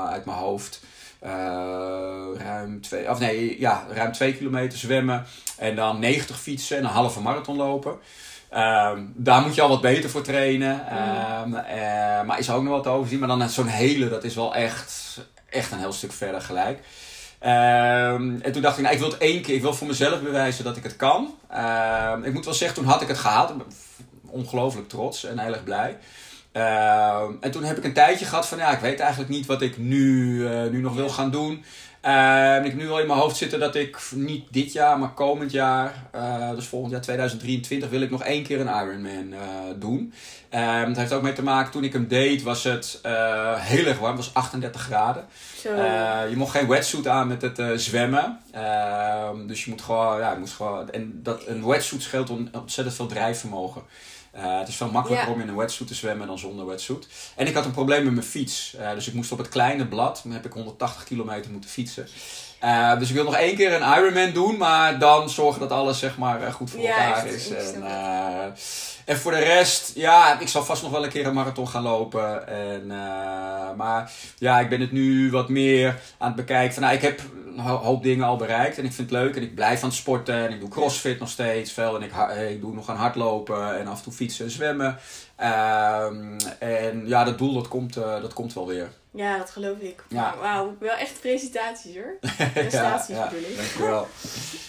uit 0.09 0.25
mijn 0.25 0.37
hoofd. 0.37 0.81
Eh, 1.25 2.45
ruim, 2.45 2.81
twee, 2.81 3.09
of 3.09 3.19
nee, 3.19 3.59
ja, 3.59 3.85
ruim 3.89 4.11
2 4.11 4.35
kilometer 4.35 4.77
zwemmen. 4.77 5.25
En 5.57 5.75
dan 5.75 5.99
90 5.99 6.39
fietsen 6.39 6.77
en 6.77 6.83
een 6.83 6.89
halve 6.89 7.21
marathon 7.21 7.55
lopen. 7.55 7.97
Ehm, 8.49 9.03
daar 9.13 9.41
moet 9.41 9.55
je 9.55 9.61
al 9.61 9.69
wat 9.69 9.81
beter 9.81 10.09
voor 10.09 10.21
trainen. 10.21 10.87
Ehm, 10.89 11.53
eh, 11.53 12.23
maar 12.23 12.39
is 12.39 12.49
ook 12.49 12.63
nog 12.63 12.73
wat 12.73 12.83
te 12.83 12.89
overzien. 12.89 13.19
Maar 13.19 13.27
dan 13.27 13.49
zo'n 13.49 13.67
hele, 13.67 14.09
dat 14.09 14.23
is 14.23 14.35
wel 14.35 14.55
echt, 14.55 15.19
echt 15.49 15.71
een 15.71 15.79
heel 15.79 15.93
stuk 15.93 16.11
verder 16.11 16.41
gelijk. 16.41 16.79
Ehm, 17.39 18.41
en 18.41 18.51
toen 18.51 18.61
dacht 18.61 18.77
ik, 18.77 18.83
nou, 18.83 18.95
ik 18.95 19.01
wil 19.01 19.11
het 19.11 19.19
één 19.19 19.41
keer, 19.41 19.55
ik 19.55 19.61
wil 19.61 19.73
voor 19.73 19.87
mezelf 19.87 20.21
bewijzen 20.21 20.63
dat 20.63 20.77
ik 20.77 20.83
het 20.83 20.95
kan. 20.95 21.35
Ik 22.23 22.33
moet 22.33 22.45
wel 22.45 22.53
zeggen, 22.53 22.77
toen 22.77 22.91
had 22.91 23.01
ik 23.01 23.07
het 23.07 23.17
gehaald. 23.17 23.53
Ongelooflijk 24.25 24.89
trots 24.89 25.25
en 25.25 25.39
heel 25.39 25.53
erg 25.53 25.63
blij. 25.63 25.97
Ehm, 26.55 27.31
en 27.41 27.51
toen 27.51 27.63
heb 27.63 27.77
ik 27.77 27.83
een 27.83 27.93
tijdje 27.93 28.25
gehad 28.25 28.47
van, 28.47 28.57
ja, 28.57 28.71
ik 28.71 28.79
weet 28.79 28.99
eigenlijk 28.99 29.29
niet 29.29 29.45
wat 29.45 29.61
ik 29.61 29.77
nu, 29.77 30.47
eh, 30.47 30.63
nu 30.71 30.81
nog 30.81 30.93
wil 30.95 31.09
gaan 31.09 31.31
doen. 31.31 31.63
Ehm, 32.01 32.57
ik 32.63 32.69
heb 32.71 32.79
nu 32.79 32.87
wel 32.87 32.99
in 32.99 33.07
mijn 33.07 33.19
hoofd 33.19 33.35
zitten 33.37 33.59
dat 33.59 33.75
ik 33.75 33.97
niet 34.13 34.43
dit 34.51 34.71
jaar, 34.73 34.99
maar 34.99 35.09
komend 35.13 35.51
jaar, 35.51 35.93
eh, 36.11 36.49
dus 36.55 36.65
volgend 36.67 36.91
jaar 36.91 37.01
2023, 37.01 37.89
wil 37.89 38.01
ik 38.01 38.09
nog 38.11 38.23
één 38.23 38.43
keer 38.43 38.59
een 38.59 38.67
Ironman 38.87 39.33
eh 39.33 39.39
doen. 39.79 40.13
Ehm 40.49 40.87
dat 40.87 40.97
heeft 40.97 41.13
ook 41.13 41.21
mee 41.21 41.33
te 41.33 41.43
maken, 41.43 41.71
toen 41.71 41.83
ik 41.83 41.93
hem 41.93 42.07
deed 42.07 42.43
was 42.43 42.63
het 42.63 42.99
heel 43.57 43.85
erg 43.85 43.99
warm, 43.99 44.15
het 44.15 44.25
was 44.25 44.33
38 44.33 44.81
graden. 44.81 45.25
Je 46.29 46.35
mocht 46.35 46.51
geen 46.51 46.67
wetsuit 46.67 47.07
aan 47.07 47.27
met 47.27 47.41
het 47.41 47.81
zwemmen. 47.81 48.39
Dus 49.47 49.63
je 49.65 49.69
moet 49.69 49.81
gewoon, 49.81 50.19
ja, 50.19 50.31
je 50.31 50.39
moest 50.39 50.53
gewoon. 50.53 50.89
En 50.91 51.19
dat, 51.23 51.47
een 51.47 51.65
wetsuit 51.65 52.01
scheelt 52.01 52.29
on- 52.29 52.49
ontzettend 52.53 52.95
veel 52.95 53.07
drijfvermogen. 53.07 53.81
Eh, 54.35 54.59
het 54.59 54.67
is 54.67 54.75
veel 54.75 54.89
makkelijker 54.91 55.27
Ja. 55.27 55.33
om 55.33 55.41
in 55.41 55.47
een 55.47 55.55
wetsuit 55.55 55.87
te 55.89 55.95
zwemmen 55.95 56.27
dan 56.27 56.39
zonder 56.39 56.65
wetsuit. 56.65 57.07
En 57.35 57.47
ik 57.47 57.53
had 57.53 57.65
een 57.65 57.71
probleem 57.71 58.03
met 58.03 58.13
mijn 58.13 58.25
fiets. 58.25 58.75
Eh, 58.79 58.91
dus 58.93 59.07
ik 59.07 59.13
moest 59.13 59.31
op 59.31 59.37
het 59.37 59.49
kleine 59.49 59.87
blad, 59.87 60.21
dan 60.23 60.31
heb 60.33 60.45
ik 60.45 60.53
180 60.53 61.03
kilometer 61.03 61.51
moeten 61.51 61.69
fietsen. 61.69 62.07
Eh, 62.59 62.99
dus 62.99 63.09
ik 63.09 63.15
wil 63.15 63.23
nog 63.23 63.35
één 63.35 63.55
keer 63.55 63.73
een 63.73 63.97
Ironman 63.97 64.31
doen, 64.33 64.57
maar 64.57 64.99
dan 64.99 65.29
zorgen 65.29 65.59
dat 65.59 65.71
alles 65.71 65.99
zeg 65.99 66.17
maar 66.17 66.51
goed 66.53 66.69
voor 66.71 66.79
Ja, 66.81 67.05
elkaar 67.07 67.27
is. 67.27 67.49
En, 67.49 67.83
en 69.05 69.17
voor 69.17 69.31
de 69.31 69.39
rest, 69.39 69.91
ja, 69.95 70.39
ik 70.39 70.47
zal 70.47 70.63
vast 70.63 70.81
nog 70.81 70.91
wel 70.91 71.03
een 71.03 71.09
keer 71.09 71.25
een 71.27 71.33
marathon 71.33 71.67
gaan 71.67 71.83
lopen. 71.83 72.47
En, 72.47 72.91
eh, 72.91 73.73
maar 73.77 74.11
ja, 74.37 74.59
ik 74.59 74.69
ben 74.69 74.81
het 74.81 74.91
nu 74.91 75.31
wat 75.31 75.49
meer 75.49 75.99
aan 76.17 76.27
het 76.27 76.35
bekijken. 76.35 76.73
Van, 76.73 76.83
nou, 76.83 76.95
ik 76.95 77.01
heb 77.01 77.19
een 77.55 77.59
ho- 77.59 77.77
hoop 77.83 78.03
dingen 78.03 78.25
al 78.25 78.35
bereikt 78.37 78.77
en 78.77 78.85
ik 78.85 78.93
vind 78.93 79.09
het 79.09 79.19
leuk. 79.19 79.35
En 79.35 79.41
ik 79.41 79.55
blijf 79.55 79.81
aan 79.83 79.89
het 79.89 79.97
sporten 79.97 80.35
en 80.35 80.51
ik 80.53 80.59
doe 80.59 80.69
crossfit 80.69 81.19
nog 81.19 81.29
steeds 81.29 81.71
veel. 81.71 81.95
En 81.95 82.01
ik, 82.01 82.11
ha- 82.11 82.31
ik 82.31 82.61
doe 82.61 82.73
nog 82.73 82.89
aan 82.89 82.95
hardlopen 82.97 83.79
en 83.79 83.87
af 83.87 83.97
en 83.97 84.03
toe 84.03 84.13
fietsen 84.13 84.45
en 84.45 84.51
zwemmen. 84.51 84.97
Ehm, 85.35 86.37
en 86.59 87.07
ja, 87.07 87.23
dat 87.23 87.37
doel 87.37 87.53
dat 87.53 87.67
komt, 87.67 87.95
eh, 87.97 88.21
dat 88.21 88.33
komt 88.33 88.53
wel 88.53 88.67
weer. 88.67 88.87
Ja, 89.11 89.37
dat 89.37 89.49
geloof 89.49 89.77
ik. 89.79 90.03
Ja. 90.09 90.35
Wauw, 90.41 90.75
wel 90.79 90.95
echt 90.95 91.19
presentaties 91.21 91.95
hoor. 91.95 92.17
Prestaties 92.53 93.15
ja, 93.15 93.27
bedoel 93.29 93.49
ik. 93.49 93.55
dankjewel. 93.57 94.07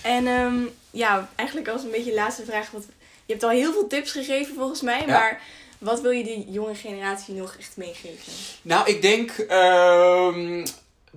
En 0.02 0.26
ehm, 0.26 0.56
ja, 0.90 1.28
eigenlijk 1.34 1.68
als 1.68 1.82
een 1.82 1.90
beetje 1.90 2.10
de 2.10 2.16
laatste 2.16 2.44
vraag. 2.44 2.70
Want 2.70 2.84
je 3.26 3.32
hebt 3.32 3.42
al 3.42 3.50
heel 3.50 3.72
veel 3.72 3.86
tips 3.86 4.12
gegeven 4.12 4.54
volgens 4.54 4.80
mij. 4.82 5.00
Ja. 5.00 5.06
Maar 5.06 5.40
wat 5.78 6.00
wil 6.00 6.10
je 6.10 6.24
die 6.24 6.46
jonge 6.50 6.74
generatie 6.74 7.34
nog 7.34 7.56
echt 7.58 7.76
meegeven? 7.76 8.32
Nou, 8.62 8.88
ik 8.90 9.02
denk. 9.02 9.30
ehm, 9.30 10.64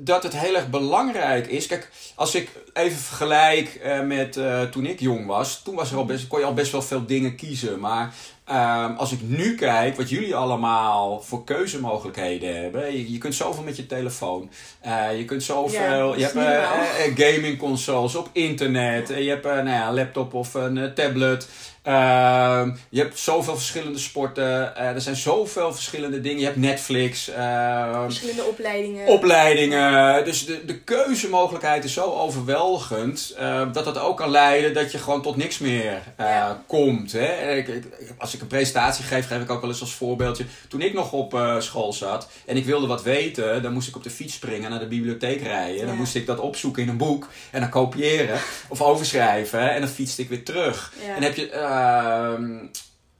dat 0.01 0.23
het 0.23 0.37
heel 0.37 0.55
erg 0.55 0.69
belangrijk 0.69 1.47
is. 1.47 1.67
Kijk, 1.67 1.89
als 2.15 2.35
ik 2.35 2.49
even 2.73 2.97
vergelijk 2.97 3.75
eh, 3.75 4.01
met 4.01 4.37
eh, 4.37 4.61
toen 4.61 4.85
ik 4.85 4.99
jong 4.99 5.25
was, 5.25 5.61
toen 5.63 5.75
was 5.75 5.91
er 5.91 5.97
al 5.97 6.05
best, 6.05 6.27
kon 6.27 6.39
je 6.39 6.45
al 6.45 6.53
best 6.53 6.71
wel 6.71 6.81
veel 6.81 7.05
dingen 7.05 7.35
kiezen. 7.35 7.79
Maar 7.79 8.13
ehm, 8.45 8.93
als 8.95 9.11
ik 9.11 9.19
nu 9.21 9.55
kijk 9.55 9.97
wat 9.97 10.09
jullie 10.09 10.35
allemaal 10.35 11.21
voor 11.21 11.43
keuzemogelijkheden 11.43 12.61
hebben. 12.61 12.91
Je, 12.97 13.11
je 13.11 13.17
kunt 13.17 13.35
zoveel 13.35 13.63
met 13.63 13.75
je 13.77 13.85
telefoon. 13.85 14.49
Eh, 14.79 15.17
je 15.17 15.25
kunt 15.25 15.43
zoveel. 15.43 16.17
Ja, 16.17 16.31
je 16.33 16.39
hebt 16.39 17.21
gaming 17.21 17.57
consoles 17.57 18.15
op 18.15 18.29
internet. 18.31 19.07
Je 19.07 19.29
hebt 19.29 19.45
eh, 19.45 19.51
nou 19.51 19.69
ja, 19.69 19.87
een 19.87 19.93
laptop 19.93 20.33
of 20.33 20.53
een 20.53 20.91
tablet. 20.95 21.47
Ehm, 21.89 22.71
je 22.89 22.99
hebt 23.01 23.19
zoveel 23.19 23.55
verschillende 23.55 23.99
sporten. 23.99 24.75
Eh, 24.75 24.87
er 24.87 25.01
zijn 25.01 25.15
zoveel 25.15 25.73
verschillende 25.73 26.21
dingen. 26.21 26.39
Je 26.39 26.45
hebt 26.45 26.57
Netflix. 26.57 27.29
ehm, 27.29 28.01
Verschillende 28.03 28.43
opleidingen. 28.43 29.07
opleidingen. 29.07 30.25
Dus 30.25 30.45
de, 30.45 30.65
de 30.65 30.79
keuzemogelijkheid 30.79 31.83
is 31.83 31.93
zo 31.93 32.03
overweldigend 32.03 33.33
eh, 33.37 33.61
dat 33.73 33.85
dat 33.85 33.97
ook 33.99 34.17
kan 34.17 34.29
leiden 34.29 34.73
dat 34.73 34.91
je 34.91 34.97
gewoon 34.97 35.21
tot 35.21 35.35
niks 35.35 35.57
meer 35.57 36.01
eh, 36.15 36.25
Ja. 36.25 36.63
komt. 36.67 37.11
Hè? 37.11 37.55
Ik, 37.55 37.67
ik- 37.67 37.85
als 38.17 38.33
ik 38.33 38.41
een 38.41 38.47
presentatie 38.47 39.03
geef, 39.05 39.27
geef 39.27 39.41
ik 39.41 39.49
ook 39.51 39.61
wel 39.61 39.69
eens 39.69 39.81
als 39.81 39.93
voorbeeldje. 39.93 40.45
Toen 40.67 40.81
ik 40.81 40.93
nog 40.93 41.11
op 41.11 41.33
eh, 41.33 41.59
school 41.59 41.93
zat 41.93 42.27
en 42.45 42.57
ik 42.57 42.65
wilde 42.65 42.87
wat 42.87 43.03
weten, 43.03 43.61
dan 43.61 43.73
moest 43.73 43.87
ik 43.87 43.95
op 43.95 44.03
de 44.03 44.09
fiets 44.09 44.33
springen 44.33 44.69
naar 44.69 44.79
de 44.79 44.87
bibliotheek 44.87 45.41
rijden. 45.41 45.85
Dan 45.87 45.95
moest 45.95 46.15
ik 46.15 46.25
dat 46.25 46.39
opzoeken 46.39 46.83
in 46.83 46.89
een 46.89 46.97
boek 46.97 47.27
en 47.51 47.59
dan 47.59 47.69
kopiëren 47.69 48.39
of 48.67 48.81
overschrijven 48.81 49.71
en 49.71 49.79
dan 49.81 49.89
fietste 49.89 50.21
ik 50.21 50.29
weer 50.29 50.43
terug. 50.43 50.93
Ja. 51.07 51.15
En 51.15 51.23
heb 51.23 51.35
je. 51.35 51.77
Ehm, 51.83 52.65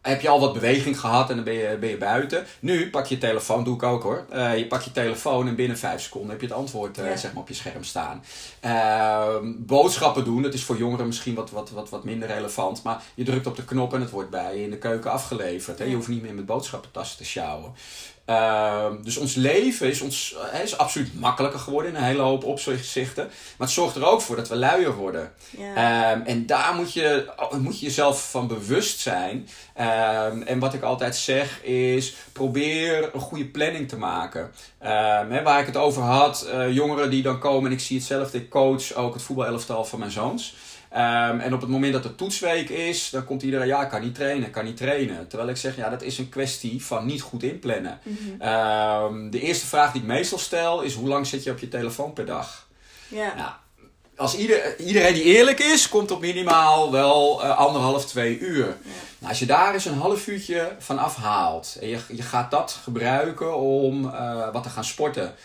heb 0.01 0.21
je 0.21 0.29
al 0.29 0.39
wat 0.39 0.53
beweging 0.53 0.99
gehad 0.99 1.29
en 1.29 1.35
dan 1.35 1.43
ben 1.45 1.53
je, 1.53 1.77
ben 1.79 1.89
je 1.89 1.97
buiten. 1.97 2.45
Nu 2.59 2.89
pak 2.89 3.05
je 3.05 3.15
je 3.15 3.21
telefoon, 3.21 3.63
doe 3.63 3.75
ik 3.75 3.83
ook 3.83 4.03
hoor. 4.03 4.25
Eh, 4.29 4.57
je 4.57 4.67
pakt 4.67 4.83
je 4.83 4.91
telefoon 4.91 5.47
en 5.47 5.55
binnen 5.55 5.77
vijf 5.77 6.01
seconden 6.01 6.29
heb 6.29 6.41
je 6.41 6.47
het 6.47 6.55
antwoord 6.55 6.97
eh, 6.97 7.05
Ja. 7.05 7.15
zeg 7.15 7.33
maar 7.33 7.41
op 7.41 7.47
je 7.47 7.53
scherm 7.53 7.83
staan. 7.83 8.23
Ehm, 8.59 9.53
boodschappen 9.57 10.23
doen, 10.23 10.41
dat 10.41 10.53
is 10.53 10.63
voor 10.63 10.77
jongeren 10.77 11.05
misschien 11.07 11.35
wat, 11.35 11.51
wat, 11.51 11.69
wat, 11.69 11.89
wat 11.89 12.03
minder 12.03 12.27
relevant. 12.27 12.83
Maar 12.83 13.03
je 13.15 13.23
drukt 13.23 13.47
op 13.47 13.55
de 13.55 13.65
knop 13.65 13.93
en 13.93 14.01
het 14.01 14.09
wordt 14.09 14.29
bij 14.29 14.57
je 14.57 14.63
in 14.63 14.69
de 14.69 14.77
keuken 14.77 15.11
afgeleverd. 15.11 15.79
Hè? 15.79 15.85
Je 15.85 15.95
hoeft 15.95 16.07
niet 16.07 16.21
meer 16.21 16.33
met 16.33 16.45
boodschappentassen 16.45 17.17
te 17.17 17.25
sjouwen. 17.25 17.73
Ehm, 18.29 19.01
dus 19.01 19.17
ons 19.17 19.35
leven 19.35 19.87
is, 19.87 20.01
ons, 20.01 20.35
is 20.63 20.77
absoluut 20.77 21.19
makkelijker 21.19 21.59
geworden 21.59 21.91
in 21.91 21.97
een 21.97 22.03
hele 22.03 22.21
hoop 22.21 22.43
opzichten. 22.43 23.23
Maar 23.25 23.67
het 23.67 23.69
zorgt 23.69 23.95
er 23.95 24.05
ook 24.05 24.21
voor 24.21 24.35
dat 24.35 24.47
we 24.47 24.55
luier 24.55 24.95
worden. 24.95 25.31
Ja. 25.57 25.75
Ehm, 25.75 26.21
en 26.21 26.45
daar 26.45 26.73
moet 26.75 26.93
je, 26.93 27.29
moet 27.59 27.79
je 27.79 27.85
jezelf 27.85 28.29
van 28.31 28.47
bewust 28.47 28.99
zijn. 28.99 29.49
Ehm, 29.73 30.41
en 30.41 30.59
wat 30.59 30.73
ik 30.73 30.81
altijd 30.81 31.15
zeg 31.15 31.63
is: 31.63 32.15
probeer 32.31 33.09
een 33.13 33.21
goede 33.21 33.45
planning 33.45 33.89
te 33.89 33.97
maken. 33.97 34.51
Waar 35.43 35.59
ik 35.59 35.65
het 35.65 35.77
over 35.77 36.01
had, 36.01 36.41
eh, 36.41 36.73
jongeren 36.73 37.09
die 37.09 37.21
dan 37.21 37.39
komen, 37.39 37.69
en 37.69 37.77
ik 37.77 37.83
zie 37.83 37.97
het 37.97 38.05
zelf, 38.05 38.33
ik 38.33 38.49
coach 38.49 38.93
ook 38.93 39.13
het 39.13 39.23
voetbalelftal 39.23 39.85
van 39.85 39.99
mijn 39.99 40.11
zoons. 40.11 40.55
Ehm, 40.89 41.39
en 41.39 41.53
op 41.53 41.61
het 41.61 41.69
moment 41.69 41.93
dat 41.93 42.03
er 42.05 42.15
toetsweek 42.15 42.69
is, 42.69 43.09
dan 43.09 43.25
komt 43.25 43.41
iedereen, 43.41 43.67
ja, 43.67 43.85
kan 43.85 44.01
niet 44.01 44.15
trainen, 44.15 44.47
ik 44.47 44.51
kan 44.51 44.65
niet 44.65 44.77
trainen. 44.77 45.27
Terwijl 45.27 45.49
ik 45.49 45.57
zeg, 45.57 45.75
ja, 45.75 45.89
dat 45.89 46.01
is 46.01 46.17
een 46.17 46.29
kwestie 46.29 46.85
van 46.85 47.05
niet 47.05 47.21
goed 47.21 47.43
inplannen. 47.43 47.99
Mhm. 48.03 48.41
Ehm, 48.41 49.29
de 49.29 49.41
eerste 49.41 49.65
vraag 49.65 49.91
die 49.91 50.01
ik 50.01 50.07
meestal 50.07 50.37
stel 50.37 50.81
is, 50.81 50.93
hoe 50.93 51.07
lang 51.07 51.27
zit 51.27 51.43
je 51.43 51.51
op 51.51 51.59
je 51.59 51.67
telefoon 51.67 52.13
per 52.13 52.25
dag? 52.25 52.67
ja. 53.07 53.35
Nou, 53.35 53.51
als 54.19 54.35
ieder, 54.35 54.79
iedereen 54.79 55.13
die 55.13 55.23
eerlijk 55.23 55.59
is, 55.59 55.89
komt 55.89 56.11
op 56.11 56.21
minimaal 56.21 56.91
wel 56.91 57.43
eh, 57.43 57.57
anderhalf, 57.57 58.05
twee 58.05 58.39
uur. 58.39 58.65
Nou, 58.65 59.29
als 59.29 59.39
je 59.39 59.45
daar 59.45 59.73
eens 59.73 59.85
een 59.85 59.97
half 59.97 60.27
uurtje 60.27 60.75
van 60.79 60.99
afhaalt 60.99 61.77
en 61.81 61.87
je, 61.87 61.99
je 62.07 62.21
gaat 62.21 62.51
dat 62.51 62.79
gebruiken 62.83 63.57
om 63.57 64.09
eh, 64.09 64.53
wat 64.53 64.63
te 64.63 64.69
gaan 64.69 64.83
sporten, 64.83 65.35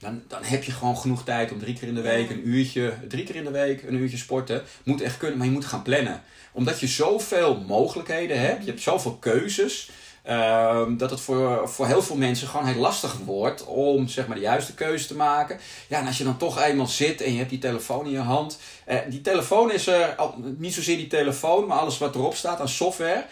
dan, 0.00 0.22
dan 0.28 0.42
heb 0.42 0.64
je 0.64 0.72
gewoon 0.72 0.96
genoeg 0.96 1.24
tijd 1.24 1.52
om 1.52 1.58
drie 1.58 1.74
keer 1.74 1.88
in 1.88 1.94
de 1.94 2.00
week 2.00 2.30
een 2.30 2.48
uurtje, 2.48 2.94
drie 3.08 3.24
keer 3.24 3.36
in 3.36 3.44
de 3.44 3.50
week 3.50 3.82
een 3.82 3.94
uurtje 3.94 4.16
sporten. 4.16 4.62
Moet 4.84 5.00
echt 5.00 5.16
kunnen, 5.16 5.38
maar 5.38 5.46
je 5.46 5.52
moet 5.52 5.64
gaan 5.64 5.82
plannen. 5.82 6.22
Omdat 6.52 6.80
je 6.80 6.86
zoveel 6.86 7.64
mogelijkheden 7.66 8.40
hebt, 8.40 8.64
je 8.64 8.70
hebt 8.70 8.82
zoveel 8.82 9.16
keuzes. 9.16 9.90
ehm, 10.22 10.96
dat 10.96 11.10
het 11.10 11.20
voor, 11.20 11.68
voor 11.68 11.86
heel 11.86 12.02
veel 12.02 12.16
mensen 12.16 12.48
gewoon 12.48 12.66
heel 12.66 12.80
lastig 12.80 13.16
wordt 13.24 13.64
om 13.64 14.08
zeg 14.08 14.26
maar, 14.26 14.36
de 14.36 14.42
juiste 14.42 14.74
keuze 14.74 15.06
te 15.06 15.16
maken. 15.16 15.58
Ja, 15.88 15.98
en 15.98 16.06
als 16.06 16.18
je 16.18 16.24
dan 16.24 16.36
toch 16.36 16.62
eenmaal 16.62 16.86
zit 16.86 17.20
en 17.20 17.32
je 17.32 17.38
hebt 17.38 17.50
die 17.50 17.58
telefoon 17.58 18.04
in 18.04 18.10
je 18.10 18.18
hand. 18.18 18.58
eh, 18.84 18.98
die 19.08 19.20
telefoon 19.20 19.72
is 19.72 19.86
er, 19.86 20.16
niet 20.56 20.74
zozeer 20.74 20.96
die 20.96 21.06
telefoon, 21.06 21.66
maar 21.66 21.78
alles 21.78 21.98
wat 21.98 22.14
erop 22.14 22.34
staat 22.34 22.60
aan 22.60 22.68
software. 22.68 23.26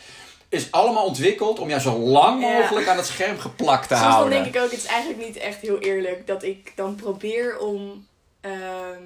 Is 0.48 0.72
allemaal 0.72 1.04
ontwikkeld 1.06 1.58
om 1.58 1.68
jou 1.68 1.80
zo 1.80 1.98
lang 1.98 2.42
Ja. 2.42 2.58
mogelijk 2.58 2.88
aan 2.88 2.96
het 2.96 3.06
scherm 3.06 3.38
geplakt 3.38 3.88
te 3.88 3.94
Soms 3.94 4.00
dan 4.06 4.12
houden. 4.12 4.42
denk 4.42 4.54
ik 4.54 4.62
ook, 4.62 4.70
het 4.70 4.80
is 4.80 4.86
eigenlijk 4.86 5.26
niet 5.26 5.36
echt 5.36 5.60
heel 5.60 5.78
eerlijk 5.78 6.26
dat 6.26 6.42
ik 6.42 6.72
dan 6.76 6.94
probeer 6.94 7.58
om, 7.58 8.06
ehm, 8.40 9.02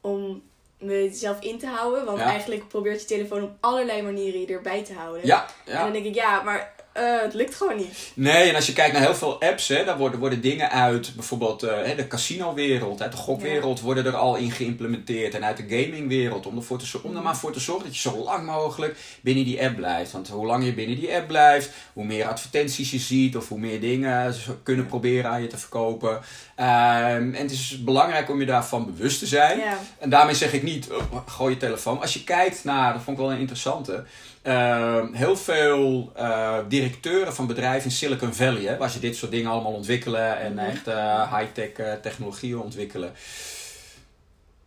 om 0.00 0.42
mezelf 0.78 1.40
in 1.40 1.58
te 1.58 1.66
houden. 1.66 2.04
Want 2.04 2.18
Ja. 2.18 2.24
eigenlijk 2.24 2.68
probeert 2.68 3.00
je 3.00 3.06
telefoon 3.06 3.42
op 3.42 3.50
allerlei 3.60 4.02
manieren 4.02 4.40
je 4.40 4.46
erbij 4.46 4.82
te 4.84 4.92
houden. 4.94 5.26
Ja, 5.26 5.46
En 5.64 5.72
ja. 5.72 5.82
dan 5.82 5.92
denk 5.92 6.04
ik, 6.04 6.14
ja, 6.14 6.42
maar 6.42 6.74
eh, 6.96 7.22
het 7.22 7.34
lukt 7.34 7.54
gewoon 7.54 7.76
niet. 7.76 8.12
Nee, 8.14 8.48
en 8.48 8.54
als 8.54 8.66
je 8.66 8.72
kijkt 8.72 8.92
naar 8.92 9.02
heel 9.02 9.14
veel 9.14 9.40
apps, 9.40 9.68
hè, 9.68 9.84
daar 9.84 9.98
worden, 9.98 10.20
worden 10.20 10.40
dingen 10.40 10.70
uit 10.70 11.14
bijvoorbeeld 11.14 11.60
hè, 11.60 11.94
de 11.94 12.08
casino-wereld, 12.08 13.02
uit 13.02 13.12
de 13.12 13.18
gokwereld 13.18 13.80
worden 13.80 14.06
er 14.06 14.16
al 14.16 14.36
in 14.36 14.50
geïmplementeerd. 14.50 15.34
En 15.34 15.44
uit 15.44 15.56
de 15.56 15.82
gaming-wereld. 15.82 16.46
Om, 16.46 16.56
ervoor 16.56 16.78
te, 16.78 16.98
om 17.02 17.16
er 17.16 17.22
maar 17.22 17.36
voor 17.36 17.52
te 17.52 17.60
zorgen 17.60 17.84
dat 17.84 17.94
je 17.94 18.08
zo 18.08 18.16
lang 18.16 18.46
mogelijk 18.46 18.96
binnen 19.20 19.44
die 19.44 19.62
app 19.62 19.76
blijft. 19.76 20.12
Want 20.12 20.28
hoe 20.28 20.46
langer 20.46 20.66
je 20.66 20.74
binnen 20.74 21.00
die 21.00 21.14
app 21.14 21.26
blijft, 21.26 21.70
hoe 21.92 22.04
meer 22.04 22.26
advertenties 22.26 22.90
je 22.90 22.98
ziet 22.98 23.36
of 23.36 23.48
hoe 23.48 23.58
meer 23.58 23.80
dingen 23.80 24.34
ze 24.34 24.56
kunnen 24.62 24.86
proberen 24.86 25.30
aan 25.30 25.42
je 25.42 25.46
te 25.48 25.58
verkopen. 25.58 26.20
Ehm, 26.54 27.34
en 27.34 27.42
het 27.42 27.50
is 27.50 27.84
belangrijk 27.84 28.30
om 28.30 28.40
je 28.40 28.46
daarvan 28.46 28.86
bewust 28.86 29.18
te 29.18 29.26
zijn. 29.26 29.58
Ja. 29.58 29.78
En 29.98 30.10
daarmee 30.10 30.34
zeg 30.34 30.52
ik 30.52 30.62
niet, 30.62 30.90
oh, 30.90 31.16
gooi 31.26 31.54
je 31.54 31.60
telefoon. 31.60 32.00
Als 32.00 32.14
je 32.14 32.24
kijkt 32.24 32.64
naar, 32.64 32.92
dat 32.92 33.02
vond 33.02 33.18
ik 33.18 33.24
wel 33.24 33.32
een 33.32 33.40
interessante. 33.40 34.04
Ehm, 34.46 35.12
heel 35.12 35.36
veel 35.36 36.12
eh, 36.16 36.58
directeuren 36.68 37.34
van 37.34 37.46
bedrijven 37.46 37.84
in 37.90 37.96
Silicon 37.96 38.34
Valley, 38.34 38.62
hè, 38.62 38.76
waar 38.76 38.90
ze 38.90 38.98
dit 39.00 39.16
soort 39.16 39.30
dingen 39.30 39.50
allemaal 39.50 39.72
ontwikkelen 39.72 40.38
en 40.38 40.52
Mhm. 40.54 40.64
echt 40.64 40.86
eh, 40.86 41.36
high-tech 41.38 41.68
eh, 41.72 41.92
technologieën 42.02 42.58
ontwikkelen. 42.60 43.12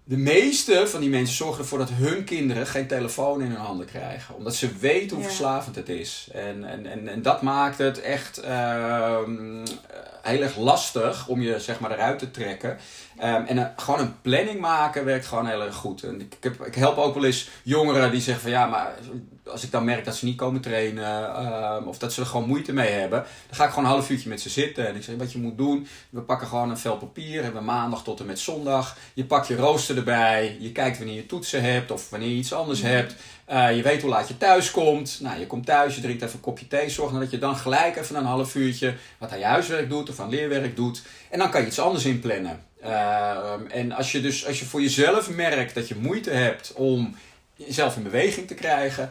De 0.03 0.17
meeste 0.17 0.87
van 0.87 0.99
die 0.99 1.09
mensen 1.09 1.35
zorgen 1.35 1.59
ervoor 1.61 1.77
dat 1.77 1.89
hun 1.93 2.23
kinderen 2.23 2.67
geen 2.67 2.87
telefoon 2.87 3.41
in 3.41 3.47
hun 3.49 3.57
handen 3.59 3.85
krijgen. 3.85 4.35
Omdat 4.35 4.55
ze 4.55 4.77
weten 4.79 5.15
hoe 5.15 5.25
verslavend 5.25 5.75
het 5.75 5.89
is. 5.89 6.27
En, 6.33 6.63
en, 6.63 6.85
en, 6.85 7.07
en 7.07 7.21
dat 7.21 7.41
maakt 7.41 7.77
het 7.77 8.01
echt 8.01 8.37
ehm, 8.37 9.65
heel 10.21 10.41
erg 10.41 10.57
lastig 10.57 11.27
om 11.27 11.41
je 11.41 11.59
zeg 11.59 11.79
maar, 11.79 11.91
eruit 11.91 12.19
te 12.19 12.31
trekken. 12.31 12.77
Ehm, 13.17 13.43
en 13.45 13.57
een- 13.57 13.71
gewoon 13.75 13.99
een 13.99 14.21
planning 14.21 14.59
maken 14.59 15.05
werkt 15.05 15.25
gewoon 15.25 15.47
heel 15.47 15.61
erg 15.61 15.75
goed. 15.75 16.03
En 16.03 16.21
ik, 16.21 16.33
ik, 16.35 16.43
heb, 16.43 16.65
ik 16.65 16.75
help 16.75 16.97
ook 16.97 17.13
wel 17.13 17.25
eens 17.25 17.49
jongeren 17.63 18.11
die 18.11 18.21
zeggen 18.21 18.41
van 18.43 18.51
ja, 18.51 18.65
maar 18.65 18.93
als 19.45 19.63
ik 19.63 19.71
dan 19.71 19.85
merk 19.85 20.05
dat 20.05 20.15
ze 20.15 20.25
niet 20.25 20.37
komen 20.37 20.61
trainen 20.61 21.35
ehm, 21.35 21.83
of 21.83 21.97
dat 21.97 22.13
ze 22.13 22.21
er 22.21 22.27
gewoon 22.27 22.47
moeite 22.47 22.73
mee 22.73 22.91
hebben, 22.91 23.19
dan 23.47 23.55
ga 23.57 23.63
ik 23.63 23.69
gewoon 23.69 23.85
een 23.85 23.91
half 23.91 24.09
uurtje 24.09 24.29
met 24.29 24.41
ze 24.41 24.49
zitten. 24.49 24.87
En 24.87 24.95
ik 24.95 25.03
zeg 25.03 25.15
wat 25.15 25.31
je 25.31 25.37
moet 25.39 25.57
doen, 25.57 25.87
we 26.09 26.21
pakken 26.21 26.47
gewoon 26.47 26.69
een 26.69 26.77
vel 26.77 26.97
papier, 26.97 27.43
hebben 27.43 27.63
maandag 27.65 28.03
tot 28.03 28.19
en 28.19 28.25
met 28.25 28.39
zondag. 28.39 28.97
Je 29.13 29.25
pakt 29.25 29.47
je 29.47 29.55
rooster 29.55 29.97
erbij, 29.97 30.57
je 30.59 30.71
kijkt 30.71 30.97
wanneer 30.97 31.15
je 31.15 31.25
toetsen 31.25 31.63
hebt 31.63 31.91
of 31.91 32.09
wanneer 32.09 32.29
je 32.29 32.35
iets 32.35 32.53
anders 32.53 32.81
hebt. 32.81 33.15
Eh, 33.49 33.75
je 33.75 33.81
weet 33.81 34.01
hoe 34.01 34.09
laat 34.09 34.27
je 34.27 34.37
thuis 34.37 34.71
komt. 34.71 35.19
Nou, 35.21 35.39
je 35.39 35.47
komt 35.47 35.65
thuis, 35.65 35.95
je 35.95 36.01
drinkt 36.01 36.21
even 36.21 36.35
een 36.35 36.41
kopje 36.41 36.67
thee. 36.67 36.89
Zorg 36.89 37.11
dat 37.11 37.31
je 37.31 37.37
dan 37.37 37.55
gelijk 37.55 37.95
even 37.95 38.15
een 38.15 38.25
half 38.25 38.55
uurtje 38.55 38.95
wat 39.17 39.31
aan 39.31 39.39
je 39.39 39.45
huiswerk 39.45 39.89
doet 39.89 40.09
of 40.09 40.19
aan 40.19 40.29
leerwerk 40.29 40.75
doet. 40.75 41.01
En 41.29 41.39
dan 41.39 41.49
kan 41.49 41.61
je 41.61 41.67
iets 41.67 41.79
anders 41.79 42.05
inplannen. 42.05 42.63
Ehm, 42.81 43.65
en 43.67 43.91
als 43.91 44.11
je 44.11 44.21
dus 44.21 44.47
als 44.47 44.59
je 44.59 44.65
voor 44.65 44.81
jezelf 44.81 45.29
merkt 45.29 45.75
dat 45.75 45.87
je 45.87 45.95
moeite 45.95 46.29
hebt 46.29 46.73
om 46.73 47.15
jezelf 47.55 47.95
in 47.95 48.03
beweging 48.03 48.47
te 48.47 48.53
krijgen. 48.53 49.09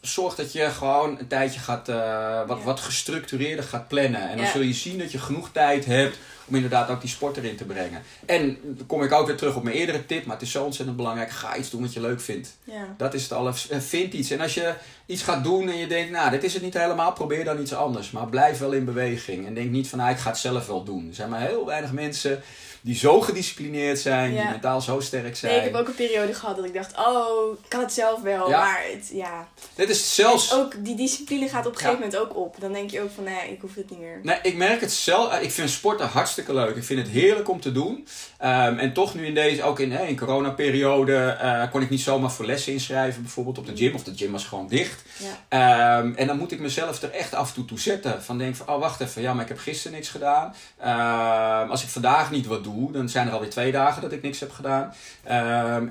Zorg 0.00 0.34
dat 0.34 0.52
je 0.52 0.70
gewoon 0.70 1.18
een 1.18 1.26
tijdje 1.26 1.60
gaat, 1.60 1.88
eh, 1.88 2.46
wat, 2.46 2.58
Ja. 2.58 2.64
wat 2.64 2.80
gestructureerder 2.80 3.64
gaat 3.64 3.88
plannen. 3.88 4.28
En 4.30 4.36
dan 4.36 4.46
Ja. 4.46 4.52
zul 4.52 4.60
je 4.60 4.72
zien 4.72 4.98
dat 4.98 5.12
je 5.12 5.18
genoeg 5.18 5.48
tijd 5.52 5.84
hebt 5.84 6.18
om 6.46 6.54
inderdaad 6.54 6.90
ook 6.90 7.00
die 7.00 7.10
sport 7.10 7.36
erin 7.36 7.56
te 7.56 7.64
brengen. 7.64 8.02
En 8.26 8.58
dan 8.62 8.86
kom 8.86 9.02
ik 9.02 9.12
ook 9.12 9.26
weer 9.26 9.36
terug 9.36 9.56
op 9.56 9.62
mijn 9.62 9.76
eerdere 9.76 10.06
tip, 10.06 10.24
maar 10.26 10.36
het 10.36 10.44
is 10.44 10.50
zo 10.52 10.64
ontzettend 10.64 10.96
belangrijk. 10.96 11.30
Ga 11.30 11.56
iets 11.56 11.70
doen 11.70 11.80
wat 11.82 11.92
je 11.92 12.00
leuk 12.00 12.20
vindt. 12.20 12.56
Ja. 12.64 12.94
Dat 12.96 13.14
is 13.14 13.22
het 13.22 13.32
alles. 13.32 13.68
Eh, 13.68 13.78
Vind 13.78 14.12
iets. 14.12 14.30
En 14.30 14.40
als 14.40 14.54
je 14.54 14.74
iets 15.06 15.22
gaat 15.22 15.44
doen 15.44 15.68
en 15.68 15.76
je 15.76 15.86
denkt, 15.86 16.10
nou, 16.10 16.30
dit 16.30 16.44
is 16.44 16.54
het 16.54 16.62
niet 16.62 16.74
helemaal, 16.74 17.12
probeer 17.12 17.44
dan 17.44 17.60
iets 17.60 17.74
anders. 17.74 18.10
Maar 18.10 18.26
blijf 18.26 18.58
wel 18.58 18.72
in 18.72 18.84
beweging. 18.84 19.46
En 19.46 19.54
denk 19.54 19.70
niet 19.70 19.88
van, 19.88 19.98
nou, 19.98 20.10
ik 20.10 20.18
ga 20.18 20.30
het 20.30 20.38
zelf 20.38 20.66
wel 20.66 20.84
doen. 20.84 21.08
Er 21.08 21.14
zijn 21.14 21.28
maar 21.28 21.40
heel 21.40 21.66
weinig 21.66 21.92
mensen 21.92 22.42
die 22.80 22.96
zo 22.96 23.20
gedisciplineerd 23.20 23.98
zijn, 23.98 24.30
die 24.34 24.44
mentaal 24.44 24.80
zo 24.80 25.00
sterk 25.00 25.36
zijn. 25.36 25.52
Nee, 25.52 25.60
ik 25.66 25.72
heb 25.72 25.80
ook 25.80 25.88
een 25.88 25.94
periode 25.94 26.34
gehad 26.34 26.56
dat 26.56 26.64
ik 26.64 26.74
dacht, 26.74 26.96
oh, 26.98 27.52
ik 27.62 27.68
kan 27.68 27.80
het 27.80 27.92
zelf 27.92 28.22
wel. 28.22 28.48
Ja. 28.48 28.58
Maar 28.60 28.82
het, 28.92 29.10
ja. 29.12 29.48
Dit 29.74 29.88
is 29.88 30.14
zelfs... 30.14 30.54
Ook 30.54 30.84
die 30.84 30.96
discipline 30.96 31.48
gaat 31.48 31.66
op 31.66 31.72
een 31.72 31.78
gegeven 31.78 31.98
moment 32.00 32.16
ook 32.16 32.36
op. 32.36 32.56
Dan 32.60 32.72
denk 32.72 32.90
je 32.90 33.00
ook 33.02 33.10
van, 33.14 33.24
nee, 33.24 33.50
ik 33.52 33.60
hoef 33.60 33.74
het 33.74 33.90
niet 33.90 33.98
meer. 33.98 34.20
Nee, 34.22 34.38
ik 34.42 34.56
merk 34.56 34.80
het 34.80 34.92
zelf. 34.92 35.32
eh, 35.32 35.42
Ik 35.42 35.50
vind 35.50 35.70
sporten 35.70 36.06
hartstikke 36.06 36.18
hartstikke 36.30 36.54
leuk. 36.54 36.76
Ik 36.76 36.84
vind 36.84 36.98
het 37.00 37.08
heerlijk 37.08 37.48
om 37.48 37.60
te 37.60 37.72
doen. 37.72 38.06
Ehm, 38.38 38.78
en 38.78 38.92
toch 38.92 39.14
nu 39.14 39.26
in 39.26 39.34
deze, 39.34 39.62
ook 39.62 39.80
in, 39.80 39.92
in 39.92 40.16
coronaperiode, 40.18 41.38
uh, 41.42 41.70
kon 41.70 41.82
ik 41.82 41.90
niet 41.90 42.00
zomaar 42.00 42.30
voor 42.30 42.44
lessen 42.46 42.72
inschrijven, 42.72 43.22
bijvoorbeeld 43.22 43.58
op 43.58 43.66
de 43.66 43.76
gym. 43.76 43.94
Of 43.94 44.02
de 44.02 44.12
gym 44.16 44.32
was 44.32 44.44
gewoon 44.44 44.68
dicht. 44.68 45.02
Ja. 45.16 45.98
Ehm, 45.98 46.12
en 46.14 46.26
dan 46.26 46.38
moet 46.38 46.52
ik 46.52 46.60
mezelf 46.60 47.02
er 47.02 47.10
echt 47.10 47.34
af 47.34 47.48
en 47.48 47.54
toe 47.54 47.64
toe 47.64 47.78
zetten. 47.80 48.22
Van 48.22 48.38
denk 48.38 48.56
van, 48.56 48.68
oh 48.68 48.80
wacht 48.80 49.00
even, 49.00 49.22
ja, 49.22 49.32
maar 49.32 49.42
ik 49.42 49.48
heb 49.48 49.58
gisteren 49.58 49.92
niks 49.96 50.08
gedaan. 50.08 50.54
Ehm, 50.78 51.70
als 51.70 51.82
ik 51.82 51.88
vandaag 51.88 52.30
niet 52.30 52.46
wat 52.46 52.64
doe, 52.64 52.69
dan 52.92 53.08
zijn 53.08 53.26
er 53.26 53.32
alweer 53.32 53.50
twee 53.50 53.72
dagen 53.72 54.02
dat 54.02 54.12
ik 54.12 54.22
niks 54.22 54.40
heb 54.40 54.52
gedaan. 54.52 54.94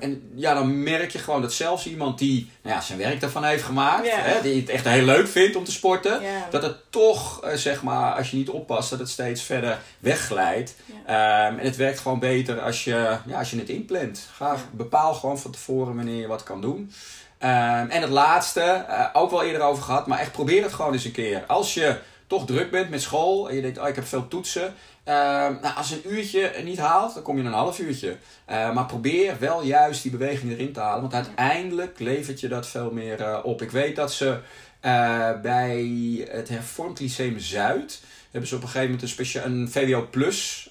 en 0.00 0.30
ja, 0.34 0.54
dan 0.54 0.82
merk 0.82 1.10
je 1.10 1.18
gewoon 1.18 1.42
dat 1.42 1.52
zelfs 1.52 1.86
iemand 1.86 2.18
die 2.18 2.50
nou 2.62 2.74
ja, 2.74 2.80
zijn 2.80 2.98
werk 2.98 3.20
daarvan 3.20 3.44
heeft 3.44 3.62
gemaakt, 3.62 4.10
hè, 4.10 4.42
die 4.42 4.60
het 4.60 4.68
echt 4.68 4.84
heel 4.84 5.04
leuk 5.04 5.28
vindt 5.28 5.56
om 5.56 5.64
te 5.64 5.72
sporten, 5.72 6.20
dat 6.50 6.62
het 6.62 6.76
toch, 6.90 7.44
uh, 7.44 7.52
zeg 7.52 7.82
maar, 7.82 8.14
als 8.14 8.30
je 8.30 8.36
niet 8.36 8.48
oppast, 8.48 8.90
dat 8.90 8.98
het 8.98 9.08
steeds 9.08 9.42
verder 9.42 9.78
wegglijdt. 9.98 10.74
en 11.06 11.58
het 11.58 11.76
werkt 11.76 11.98
gewoon 11.98 12.18
beter 12.18 12.60
als 12.60 12.84
je, 12.84 13.16
ja, 13.26 13.38
als 13.38 13.50
je 13.50 13.58
het 13.58 13.68
inplant. 13.68 14.28
Ga, 14.32 14.56
Bepaal 14.70 15.14
gewoon 15.14 15.38
van 15.38 15.50
tevoren 15.50 15.96
wanneer 15.96 16.20
je 16.20 16.26
wat 16.26 16.42
kan 16.42 16.60
doen. 16.60 16.92
Ehm, 17.38 17.88
en 17.88 18.00
het 18.00 18.10
laatste, 18.10 18.84
uh, 18.88 19.06
ook 19.12 19.30
wel 19.30 19.42
eerder 19.42 19.62
over 19.62 19.82
gehad, 19.82 20.06
maar 20.06 20.18
echt 20.18 20.32
probeer 20.32 20.62
het 20.62 20.72
gewoon 20.72 20.92
eens 20.92 21.04
een 21.04 21.12
keer. 21.12 21.44
Als 21.46 21.74
je 21.74 21.98
toch 22.26 22.46
druk 22.46 22.70
bent 22.70 22.90
met 22.90 23.02
school 23.02 23.48
en 23.48 23.54
je 23.54 23.62
denkt, 23.62 23.78
oh 23.78 23.88
ik 23.88 23.94
heb 23.94 24.06
veel 24.06 24.28
toetsen. 24.28 24.74
Ehm, 25.10 25.54
nou, 25.62 25.76
als 25.76 25.90
een 25.90 26.02
uurtje 26.12 26.52
niet 26.64 26.78
haalt, 26.78 27.14
dan 27.14 27.22
kom 27.22 27.36
je 27.36 27.42
een 27.42 27.52
half 27.52 27.78
uurtje. 27.78 28.16
Uh, 28.50 28.72
maar 28.72 28.86
probeer 28.86 29.36
wel 29.38 29.62
juist 29.62 30.02
die 30.02 30.10
beweging 30.10 30.52
erin 30.52 30.72
te 30.72 30.80
halen, 30.80 31.00
want 31.00 31.14
uiteindelijk 31.14 31.98
levert 31.98 32.40
je 32.40 32.48
dat 32.48 32.66
veel 32.66 32.90
meer 32.90 33.20
uh, 33.20 33.38
op. 33.42 33.62
Ik 33.62 33.70
weet 33.70 33.96
dat 33.96 34.12
ze 34.12 34.26
uh, 34.26 35.40
bij 35.42 35.88
het 36.30 36.48
Hervormd 36.48 37.00
Lyceum 37.00 37.38
Zuid 37.38 38.02
hebben 38.30 38.48
ze 38.48 38.56
op 38.56 38.62
een 38.62 38.68
gegeven 38.68 38.90
moment 38.90 39.02
een, 39.02 39.14
speciaal, 39.14 39.44
een 39.44 39.70
VWO 39.70 40.06
Plus 40.10 40.70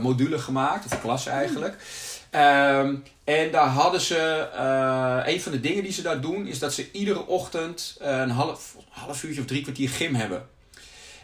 module 0.00 0.38
gemaakt, 0.38 0.84
of 0.84 0.92
een 0.92 1.00
klas 1.00 1.26
eigenlijk. 1.26 1.76
Um, 2.30 3.02
en 3.24 3.50
daar 3.50 3.68
hadden 3.68 4.00
ze, 4.00 4.48
uh, 4.54 5.32
een 5.32 5.40
van 5.40 5.52
de 5.52 5.60
dingen 5.60 5.82
die 5.82 5.92
ze 5.92 6.02
daar 6.02 6.20
doen, 6.20 6.46
is 6.46 6.58
dat 6.58 6.74
ze 6.74 6.90
iedere 6.90 7.26
ochtend 7.26 7.96
een 7.98 8.30
half, 8.30 8.76
half 8.88 9.22
uurtje 9.22 9.40
of 9.40 9.46
drie 9.46 9.62
kwartier 9.62 9.88
gym 9.88 10.14
hebben. 10.14 10.53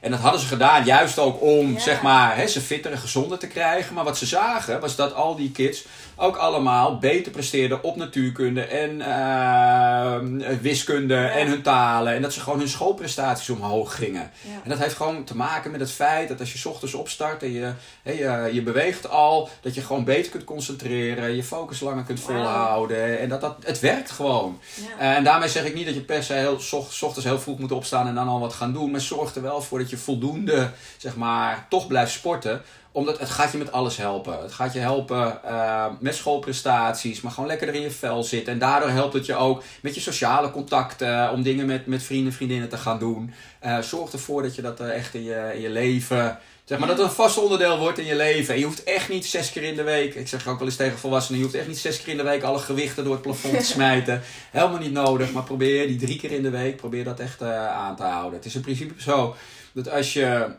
En 0.00 0.10
dat 0.10 0.20
hadden 0.20 0.40
ze 0.40 0.46
gedaan 0.46 0.84
juist 0.84 1.18
ook 1.18 1.42
om, 1.42 1.78
zeg 1.78 2.02
maar, 2.02 2.36
hè, 2.36 2.46
ze 2.46 2.60
fitter 2.60 2.92
en 2.92 2.98
gezonder 2.98 3.38
te 3.38 3.46
krijgen. 3.46 3.94
Maar 3.94 4.04
wat 4.04 4.18
ze 4.18 4.26
zagen, 4.26 4.80
was 4.80 4.96
dat 4.96 5.14
al 5.14 5.36
die 5.36 5.50
kids 5.50 5.84
ook 6.16 6.36
allemaal 6.36 6.98
beter 6.98 7.32
presteerden 7.32 7.82
op 7.82 7.96
natuurkunde 7.96 8.62
en 8.62 8.98
uh, 8.98 10.56
wiskunde 10.60 11.16
en 11.16 11.48
hun 11.48 11.62
talen. 11.62 12.14
En 12.14 12.22
dat 12.22 12.32
ze 12.32 12.40
gewoon 12.40 12.58
hun 12.58 12.68
schoolprestaties 12.68 13.50
omhoog 13.50 13.94
gingen. 13.94 14.30
En 14.62 14.70
dat 14.70 14.78
heeft 14.78 14.96
gewoon 14.96 15.24
te 15.24 15.36
maken 15.36 15.70
met 15.70 15.80
het 15.80 15.90
feit 15.90 16.28
dat 16.28 16.40
als 16.40 16.52
je 16.52 16.68
ochtends 16.68 16.94
opstart 16.94 17.42
en 17.42 17.52
je, 17.52 17.72
je, 18.02 18.50
je 18.52 18.62
beweegt 18.62 19.08
al, 19.08 19.48
dat 19.60 19.74
je 19.74 19.80
gewoon 19.80 20.04
beter 20.04 20.30
kunt 20.30 20.44
concentreren, 20.44 21.36
je 21.36 21.44
focus 21.44 21.80
langer 21.80 22.04
kunt 22.04 22.20
volhouden. 22.20 23.18
En 23.18 23.28
dat, 23.28 23.40
dat 23.40 23.56
het 23.64 23.80
werkt 23.80 24.10
gewoon. 24.10 24.60
en 24.98 25.24
daarmee 25.24 25.48
zeg 25.48 25.64
ik 25.64 25.74
niet 25.74 25.86
dat 25.86 25.94
je 25.94 26.00
per 26.00 26.22
se 26.22 26.32
heel, 26.32 26.58
ochtends 27.00 27.24
heel 27.24 27.40
vroeg 27.40 27.58
moet 27.58 27.72
opstaan 27.72 28.06
en 28.06 28.14
dan 28.14 28.28
al 28.28 28.40
wat 28.40 28.52
gaan 28.52 28.72
doen. 28.72 28.90
Maar 28.90 29.00
zorg 29.00 29.34
er 29.34 29.42
wel 29.42 29.62
voor 29.62 29.78
dat 29.78 29.89
je 29.90 29.96
voldoende, 29.96 30.70
zeg 30.96 31.16
maar, 31.16 31.66
toch 31.68 31.86
blijft 31.86 32.12
sporten 32.12 32.62
omdat 32.92 33.18
het 33.18 33.30
gaat 33.30 33.52
je 33.52 33.58
met 33.58 33.72
alles 33.72 33.96
helpen. 33.96 34.42
Het 34.42 34.52
gaat 34.52 34.72
je 34.72 34.78
helpen 34.78 35.40
uh, 35.44 35.86
met 36.00 36.14
schoolprestaties, 36.14 37.20
maar 37.20 37.32
gewoon 37.32 37.48
lekker 37.48 37.74
in 37.74 37.80
je 37.80 37.90
vel 37.90 38.22
zitten. 38.22 38.52
En 38.52 38.58
daardoor 38.58 38.90
helpt 38.90 39.14
het 39.14 39.26
je 39.26 39.34
ook 39.34 39.62
met 39.82 39.94
je 39.94 40.00
sociale 40.00 40.50
contacten, 40.50 41.32
om 41.32 41.42
dingen 41.42 41.66
met, 41.66 41.86
met 41.86 42.02
vrienden 42.02 42.30
en 42.30 42.36
vriendinnen 42.36 42.68
te 42.68 42.76
gaan 42.76 42.98
doen. 42.98 43.32
Uh, 43.64 43.78
zorg 43.78 44.12
ervoor 44.12 44.42
dat 44.42 44.54
je 44.54 44.62
dat 44.62 44.80
echt 44.80 45.14
in 45.14 45.24
je, 45.24 45.50
in 45.54 45.60
je 45.60 45.70
leven, 45.70 46.38
zeg 46.64 46.78
maar, 46.78 46.88
dat 46.88 46.98
het 46.98 47.06
een 47.06 47.12
vast 47.12 47.38
onderdeel 47.38 47.78
wordt 47.78 47.98
in 47.98 48.04
je 48.04 48.16
leven. 48.16 48.54
En 48.54 48.60
je 48.60 48.66
hoeft 48.66 48.84
echt 48.84 49.08
niet 49.08 49.26
zes 49.26 49.52
keer 49.52 49.62
in 49.62 49.76
de 49.76 49.82
week, 49.82 50.14
ik 50.14 50.28
zeg 50.28 50.46
ook 50.46 50.58
wel 50.58 50.68
eens 50.68 50.76
tegen 50.76 50.98
volwassenen, 50.98 51.38
je 51.38 51.44
hoeft 51.44 51.56
echt 51.56 51.68
niet 51.68 51.78
zes 51.78 52.02
keer 52.02 52.12
in 52.12 52.16
de 52.16 52.22
week 52.22 52.42
alle 52.42 52.58
gewichten 52.58 53.04
door 53.04 53.12
het 53.12 53.22
plafond 53.22 53.58
te 53.58 53.64
smijten. 53.74 54.22
Helemaal 54.50 54.78
niet 54.78 54.92
nodig, 54.92 55.32
maar 55.32 55.42
probeer 55.42 55.86
die 55.86 55.98
drie 55.98 56.18
keer 56.18 56.32
in 56.32 56.42
de 56.42 56.50
week, 56.50 56.76
probeer 56.76 57.04
dat 57.04 57.20
echt 57.20 57.42
aan 57.42 57.96
te 57.96 58.02
houden. 58.02 58.34
Het 58.34 58.44
is 58.44 58.54
in 58.54 58.60
principe 58.60 58.94
zo 58.96 59.36
dat 59.72 59.90
als 59.90 60.12
je 60.12 60.50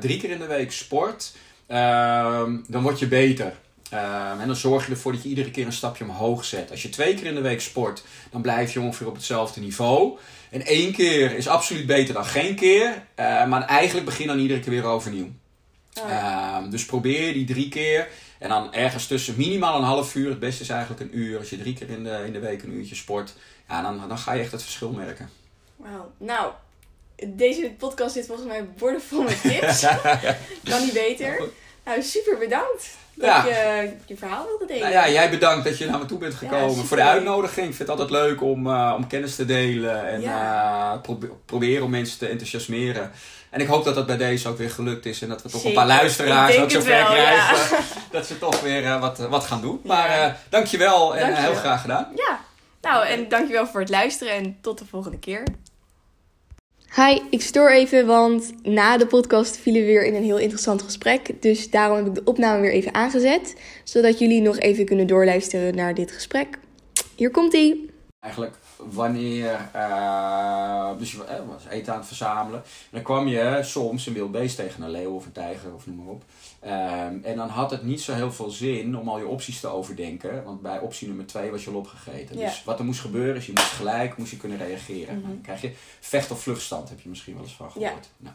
drie 0.00 0.20
keer 0.20 0.30
in 0.30 0.38
de 0.38 0.46
week 0.46 0.72
sport 0.72 1.32
Ehm, 1.66 2.56
dan 2.68 2.82
word 2.82 2.98
je 2.98 3.08
beter. 3.08 3.54
Um, 3.92 4.40
en 4.40 4.46
dan 4.46 4.56
zorg 4.56 4.86
je 4.86 4.92
ervoor 4.92 5.12
dat 5.12 5.22
je 5.22 5.28
iedere 5.28 5.50
keer 5.50 5.66
een 5.66 5.72
stapje 5.72 6.04
omhoog 6.04 6.44
zet. 6.44 6.70
Als 6.70 6.82
je 6.82 6.88
twee 6.88 7.14
keer 7.14 7.26
in 7.26 7.34
de 7.34 7.40
week 7.40 7.60
sport, 7.60 8.04
dan 8.30 8.42
blijf 8.42 8.72
je 8.72 8.80
ongeveer 8.80 9.06
op 9.06 9.14
hetzelfde 9.14 9.60
niveau. 9.60 10.18
En 10.50 10.66
één 10.66 10.92
keer 10.92 11.36
is 11.36 11.48
absoluut 11.48 11.86
beter 11.86 12.14
dan 12.14 12.24
geen 12.24 12.54
keer. 12.54 13.02
Uh, 13.16 13.46
maar 13.46 13.62
eigenlijk 13.62 14.06
begin 14.06 14.26
dan 14.26 14.38
iedere 14.38 14.60
keer 14.60 14.70
weer 14.70 14.84
overnieuw. 14.84 15.30
Oh. 16.00 16.56
Um, 16.62 16.70
dus 16.70 16.84
probeer 16.84 17.32
die 17.32 17.44
drie 17.44 17.68
keer. 17.68 18.08
En 18.38 18.48
dan 18.48 18.74
ergens 18.74 19.06
tussen 19.06 19.34
minimaal 19.36 19.76
een 19.78 19.84
half 19.84 20.14
uur. 20.14 20.28
Het 20.28 20.38
beste 20.38 20.62
is 20.62 20.68
eigenlijk 20.68 21.00
een 21.00 21.18
uur. 21.18 21.38
Als 21.38 21.50
je 21.50 21.58
drie 21.58 21.74
keer 21.74 21.90
in 21.90 22.04
de, 22.04 22.22
in 22.26 22.32
de 22.32 22.40
week 22.40 22.62
een 22.62 22.72
uurtje 22.72 22.94
sport. 22.94 23.34
Ja, 23.68 23.82
dan, 23.82 24.08
dan 24.08 24.18
ga 24.18 24.32
je 24.32 24.40
echt 24.40 24.52
het 24.52 24.62
verschil 24.62 24.90
merken. 24.90 25.30
Wauw. 25.76 26.12
Nou, 26.18 26.52
deze 27.26 27.72
podcast 27.78 28.14
zit 28.14 28.26
volgens 28.26 28.48
mij 28.48 28.64
vol 28.98 29.22
met 29.22 29.40
tips. 29.40 29.80
kan 30.70 30.84
niet 30.84 30.92
beter. 30.92 31.42
Nou, 31.84 32.02
super 32.02 32.38
bedankt 32.38 32.96
dat 33.14 33.28
ja. 33.28 33.44
je 33.44 33.90
je 34.06 34.16
verhaal 34.16 34.46
wilde 34.46 34.66
delen. 34.66 34.82
Nou 34.82 34.92
ja, 34.92 35.08
jij 35.10 35.30
bedankt 35.30 35.64
dat 35.64 35.78
je 35.78 35.86
naar 35.86 35.98
me 35.98 36.04
toe 36.04 36.18
bent 36.18 36.34
gekomen 36.34 36.84
voor 36.84 36.96
de 36.96 37.02
uitnodiging. 37.02 37.68
Ik 37.68 37.74
vind 37.74 37.88
het 37.88 38.00
altijd 38.00 38.10
leuk 38.10 38.42
om, 38.42 38.66
uh, 38.66 38.94
om 38.96 39.06
kennis 39.06 39.36
te 39.36 39.44
delen 39.44 40.08
en 40.08 40.22
uh, 40.22 40.92
proberen 41.44 41.84
om 41.84 41.90
mensen 41.90 42.18
te 42.18 42.26
enthousiasmeren. 42.26 43.12
En 43.50 43.60
ik 43.60 43.66
hoop 43.66 43.84
dat 43.84 43.94
dat 43.94 44.06
bij 44.06 44.16
deze 44.16 44.48
ook 44.48 44.58
weer 44.58 44.70
gelukt 44.70 45.06
is 45.06 45.22
en 45.22 45.28
dat 45.28 45.42
we 45.42 45.48
toch 45.48 45.64
een 45.64 45.72
paar 45.72 45.86
luisteraars 45.86 46.58
ook 46.58 46.70
zo 46.70 46.80
ver 46.80 47.04
krijgen. 47.04 47.78
dat 48.10 48.26
ze 48.26 48.38
toch 48.38 48.60
weer 48.60 48.82
uh, 48.82 49.00
wat, 49.00 49.18
wat 49.18 49.44
gaan 49.44 49.60
doen. 49.60 49.80
Maar 49.84 50.38
dankjewel 50.48 51.16
en 51.16 51.20
dankjewel. 51.20 51.50
heel 51.50 51.60
graag 51.60 51.80
gedaan. 51.80 52.08
Ja, 52.14 52.40
nou 52.80 53.06
en 53.06 53.28
dankjewel 53.28 53.66
voor 53.66 53.80
het 53.80 53.90
luisteren 53.90 54.34
en 54.34 54.58
tot 54.60 54.78
de 54.78 54.84
volgende 54.86 55.18
keer. 55.18 55.42
Hi, 56.96 57.20
ik 57.30 57.42
stoor 57.42 57.70
even, 57.70 58.06
want 58.06 58.52
na 58.62 58.96
de 58.96 59.06
podcast 59.06 59.56
vielen 59.56 59.80
we 59.80 59.86
weer 59.86 60.04
in 60.04 60.14
een 60.14 60.22
heel 60.22 60.38
interessant 60.38 60.82
gesprek. 60.82 61.42
Dus 61.42 61.70
daarom 61.70 61.96
heb 61.96 62.06
ik 62.06 62.14
de 62.14 62.24
opname 62.24 62.60
weer 62.60 62.72
even 62.72 62.94
aangezet, 62.94 63.60
zodat 63.84 64.18
jullie 64.18 64.40
nog 64.40 64.58
even 64.58 64.84
kunnen 64.84 65.06
doorluisteren 65.06 65.74
naar 65.74 65.94
dit 65.94 66.12
gesprek. 66.12 66.58
Hier 67.14 67.30
komt 67.30 67.52
ie. 67.52 67.90
Eigenlijk 68.20 68.54
wanneer 68.76 69.68
uh, 69.76 70.98
dus 70.98 71.12
je 71.12 71.24
eh, 71.24 71.36
was 71.48 71.66
eten 71.70 71.92
aan 71.92 71.98
het 71.98 72.08
verzamelen. 72.08 72.60
En 72.62 72.90
dan 72.90 73.02
kwam 73.02 73.28
je 73.28 73.58
soms 73.62 74.06
een 74.06 74.12
wild 74.12 74.32
beest 74.32 74.56
tegen, 74.56 74.82
een 74.82 74.90
leeuw 74.90 75.14
of 75.14 75.24
een 75.24 75.32
tijger 75.32 75.74
of 75.74 75.86
noem 75.86 75.96
maar 75.96 76.14
op. 76.14 76.22
Um, 76.66 77.20
en 77.24 77.36
dan 77.36 77.48
had 77.48 77.70
het 77.70 77.82
niet 77.82 78.00
zo 78.00 78.12
heel 78.12 78.32
veel 78.32 78.50
zin 78.50 78.96
om 78.98 79.08
al 79.08 79.18
je 79.18 79.26
opties 79.26 79.60
te 79.60 79.66
overdenken. 79.68 80.44
Want 80.44 80.60
bij 80.62 80.78
optie 80.78 81.06
nummer 81.08 81.26
2 81.26 81.50
was 81.50 81.64
je 81.64 81.70
al 81.70 81.76
opgegeten. 81.76 82.36
Dus 82.36 82.64
wat 82.64 82.78
er 82.78 82.84
moest 82.84 83.00
gebeuren 83.00 83.36
is, 83.36 83.46
je 83.46 83.52
moest 83.54 83.66
gelijk 83.66 84.16
moest 84.16 84.30
je 84.30 84.36
kunnen 84.36 84.58
reageren. 84.58 85.16
Mm 85.16 85.22
Dan 85.22 85.40
krijg 85.42 85.60
je 85.60 85.72
vecht- 86.00 86.30
of 86.30 86.40
vluchtstand, 86.42 86.88
heb 86.88 87.00
je 87.00 87.08
misschien 87.08 87.34
wel 87.34 87.42
eens 87.42 87.52
van 87.54 87.70
gehoord. 87.70 88.08
Nou, 88.16 88.34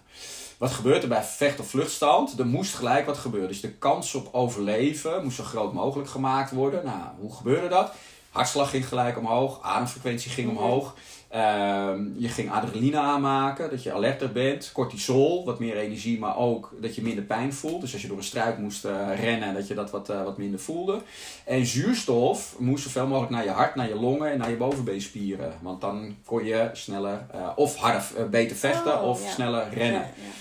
wat 0.58 0.72
gebeurt 0.72 1.04
er 1.04 1.10
bij 1.10 1.24
vecht- 1.24 1.60
of 1.60 1.68
vluchtstand? 1.68 2.40
Er 2.40 2.46
moest 2.46 2.74
gelijk 2.76 3.06
wat 3.06 3.18
gebeuren. 3.18 3.50
Dus 3.50 3.62
de 3.62 3.72
kans 3.74 4.16
op 4.16 4.30
overleven 4.32 5.24
moest 5.24 5.36
zo 5.36 5.44
groot 5.44 5.74
mogelijk 5.74 6.10
gemaakt 6.10 6.52
worden. 6.52 6.86
Nou, 6.86 7.02
hoe 7.20 7.36
gebeurde 7.36 7.68
dat? 7.68 7.92
Hartslag 8.30 8.70
ging 8.70 8.88
gelijk 8.88 9.18
omhoog, 9.18 9.62
ademfrequentie 9.62 10.32
ging 10.32 10.50
omhoog. 10.50 10.96
Ehm, 11.32 12.08
je 12.18 12.28
ging 12.28 12.52
adrenaline 12.52 12.98
aanmaken, 12.98 13.70
dat 13.70 13.84
je 13.84 13.94
alerter 13.94 14.32
bent. 14.32 14.72
Cortisol, 14.74 15.46
wat 15.46 15.60
meer 15.60 15.78
energie, 15.78 16.20
maar 16.20 16.38
ook 16.38 16.74
dat 16.82 16.96
je 16.96 17.02
minder 17.02 17.24
pijn 17.24 17.54
voelt. 17.54 17.82
Dus 17.82 17.94
als 17.94 18.02
je 18.02 18.08
door 18.08 18.18
een 18.18 18.24
struik 18.24 18.58
moest 18.58 18.86
uh, 18.86 19.20
rennen, 19.20 19.54
dat 19.54 19.68
je 19.68 19.74
dat 19.74 19.92
wat, 19.92 20.10
uh, 20.10 20.24
wat 20.24 20.38
minder 20.38 20.60
voelde. 20.60 21.02
En 21.46 21.66
zuurstof 21.66 22.56
moest 22.60 22.84
zoveel 22.84 23.08
mogelijk 23.08 23.32
naar 23.32 23.44
je 23.44 23.50
hart, 23.50 23.76
naar 23.76 23.88
je 23.88 23.96
longen 23.96 24.32
en 24.32 24.38
naar 24.38 24.50
je 24.50 24.56
bovenbeenspieren. 24.56 25.54
Want 25.62 25.82
dan 25.82 26.16
kon 26.26 26.46
je 26.46 26.70
sneller 26.74 27.26
uh, 27.36 27.50
of 27.56 27.76
harder, 27.76 28.30
beter 28.30 28.56
vechten 28.56 29.02
oh, 29.02 29.08
of 29.08 29.30
sneller 29.30 29.70
rennen. 29.74 30.02
Ja, 30.02 30.08
ja. 30.08 30.32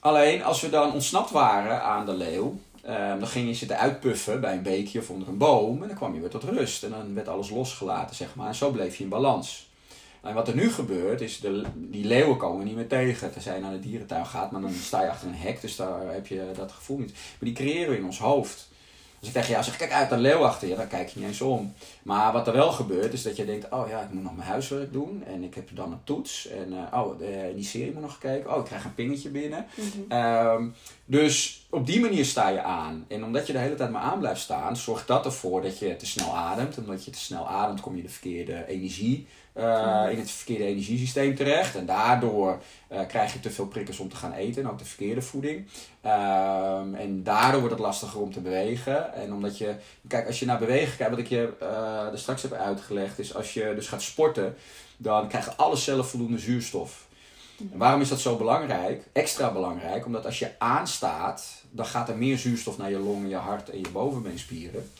Alleen 0.00 0.44
als 0.44 0.60
we 0.60 0.70
dan 0.70 0.92
ontsnapt 0.92 1.30
waren 1.30 1.82
aan 1.82 2.06
de 2.06 2.14
leeuw, 2.14 2.58
Um, 2.88 3.18
dan 3.18 3.28
ging 3.28 3.48
je 3.48 3.54
zitten 3.54 3.78
uitpuffen 3.78 4.40
bij 4.40 4.52
een 4.52 4.62
beekje 4.62 4.98
of 4.98 5.10
onder 5.10 5.28
een 5.28 5.38
boom. 5.38 5.82
En 5.82 5.88
dan 5.88 5.96
kwam 5.96 6.14
je 6.14 6.20
weer 6.20 6.30
tot 6.30 6.42
rust. 6.42 6.82
En 6.82 6.90
dan 6.90 7.14
werd 7.14 7.28
alles 7.28 7.50
losgelaten, 7.50 8.16
zeg 8.16 8.34
maar. 8.34 8.48
En 8.48 8.54
zo 8.54 8.70
bleef 8.70 8.96
je 8.96 9.02
in 9.02 9.08
balans. 9.08 9.68
En 10.24 10.34
wat 10.34 10.48
er 10.48 10.54
nu 10.54 10.70
gebeurt, 10.70 11.20
is 11.20 11.40
de, 11.40 11.62
die 11.74 12.04
leeuwen 12.04 12.36
komen 12.36 12.66
niet 12.66 12.76
meer 12.76 12.88
tegen. 12.88 13.32
Tenzij 13.32 13.54
je 13.54 13.60
naar 13.60 13.72
de 13.72 13.80
dierentuin 13.80 14.26
gaat, 14.26 14.50
maar 14.50 14.60
dan 14.60 14.72
sta 14.72 15.02
je 15.02 15.10
achter 15.10 15.28
een 15.28 15.34
hek. 15.34 15.60
Dus 15.60 15.76
daar 15.76 16.12
heb 16.12 16.26
je 16.26 16.50
dat 16.56 16.72
gevoel 16.72 16.98
niet. 16.98 17.12
Maar 17.12 17.38
die 17.38 17.52
creëren 17.52 17.90
we 17.90 17.96
in 17.96 18.04
ons 18.04 18.18
hoofd. 18.18 18.72
Als 19.18 19.32
ik 19.32 19.38
tegen 19.40 19.52
jou 19.54 19.64
zeg, 19.64 19.76
kijk 19.76 19.92
uit, 19.92 20.10
een 20.10 20.20
leeuw 20.20 20.44
achter 20.44 20.68
je, 20.68 20.76
dan 20.76 20.88
kijk 20.88 21.08
je 21.08 21.18
niet 21.18 21.28
eens 21.28 21.40
om. 21.40 21.74
Maar 22.02 22.32
wat 22.32 22.46
er 22.46 22.52
wel 22.52 22.72
gebeurt, 22.72 23.12
is 23.12 23.22
dat 23.22 23.36
je 23.36 23.44
denkt, 23.44 23.70
oh 23.70 23.88
ja, 23.88 24.00
ik 24.00 24.12
moet 24.12 24.22
nog 24.22 24.36
mijn 24.36 24.48
huiswerk 24.48 24.92
doen. 24.92 25.22
En 25.26 25.42
ik 25.42 25.54
heb 25.54 25.68
dan 25.72 25.92
een 25.92 26.04
toets. 26.04 26.48
En 26.48 26.72
uh, 26.72 27.00
oh, 27.00 27.18
de, 27.18 27.52
die 27.54 27.64
serie 27.64 27.92
moet 27.92 28.02
nog 28.02 28.12
gekeken. 28.12 28.52
Oh, 28.52 28.58
ik 28.58 28.64
krijg 28.64 28.84
een 28.84 28.94
pingetje 28.94 29.28
binnen. 29.28 29.66
Mm 29.74 30.04
-hmm. 30.08 30.72
dus 31.04 31.66
op 31.70 31.86
die 31.86 32.00
manier 32.00 32.24
sta 32.24 32.48
je 32.48 32.62
aan. 32.62 33.04
En 33.08 33.24
omdat 33.24 33.46
je 33.46 33.52
de 33.52 33.58
hele 33.58 33.74
tijd 33.74 33.90
maar 33.90 34.02
aan 34.02 34.18
blijft 34.18 34.40
staan, 34.40 34.76
zorgt 34.76 35.06
dat 35.06 35.24
ervoor 35.24 35.62
dat 35.62 35.78
je 35.78 35.96
te 35.96 36.06
snel 36.06 36.36
ademt. 36.36 36.78
Omdat 36.78 37.04
je 37.04 37.10
te 37.10 37.18
snel 37.18 37.48
ademt, 37.48 37.80
kom 37.80 37.96
je 37.96 38.02
de 38.02 38.08
verkeerde 38.08 38.66
energie 38.66 39.26
eh, 39.54 40.06
in 40.10 40.18
het 40.18 40.30
verkeerde 40.30 40.64
energiesysteem 40.64 41.34
terecht. 41.34 41.76
En 41.76 41.86
daardoor 41.86 42.62
eh, 42.88 43.06
krijg 43.06 43.32
je 43.32 43.40
te 43.40 43.50
veel 43.50 43.66
prikkels 43.66 43.98
om 43.98 44.08
te 44.08 44.16
gaan 44.16 44.32
eten 44.32 44.62
en 44.62 44.70
ook 44.70 44.78
de 44.78 44.84
verkeerde 44.84 45.22
voeding. 45.22 45.66
Ehm, 46.00 46.94
en 46.94 47.22
daardoor 47.22 47.60
wordt 47.60 47.74
het 47.74 47.84
lastiger 47.84 48.20
om 48.20 48.32
te 48.32 48.40
bewegen. 48.40 49.14
En 49.14 49.32
omdat 49.32 49.58
je, 49.58 49.74
kijk, 50.08 50.26
als 50.26 50.38
je 50.38 50.46
naar 50.46 50.58
bewegen 50.58 50.96
kijkt, 50.96 51.10
wat 51.10 51.20
ik 51.20 51.28
je 51.28 51.52
uh, 51.62 52.12
er 52.12 52.18
straks 52.18 52.42
heb 52.42 52.52
uitgelegd, 52.52 53.18
is 53.18 53.34
als 53.34 53.54
je 53.54 53.72
dus 53.74 53.88
gaat 53.88 54.02
sporten, 54.02 54.56
dan 54.96 55.28
krijgen 55.28 55.56
alle 55.56 55.76
cellen 55.76 56.06
voldoende 56.06 56.38
zuurstof. 56.38 57.06
En 57.58 57.78
waarom 57.78 58.00
is 58.00 58.08
dat 58.08 58.20
zo 58.20 58.36
belangrijk? 58.36 59.04
Extra 59.12 59.52
belangrijk, 59.52 60.06
omdat 60.06 60.24
als 60.24 60.38
je 60.38 60.50
aanstaat, 60.58 61.62
dan 61.70 61.86
gaat 61.86 62.08
er 62.08 62.16
meer 62.16 62.38
zuurstof 62.38 62.78
naar 62.78 62.90
je 62.90 62.98
longen, 62.98 63.28
je 63.28 63.36
hart 63.36 63.70
en 63.70 63.78
je 63.78 63.90
bovenbeenspieren. 63.92 64.90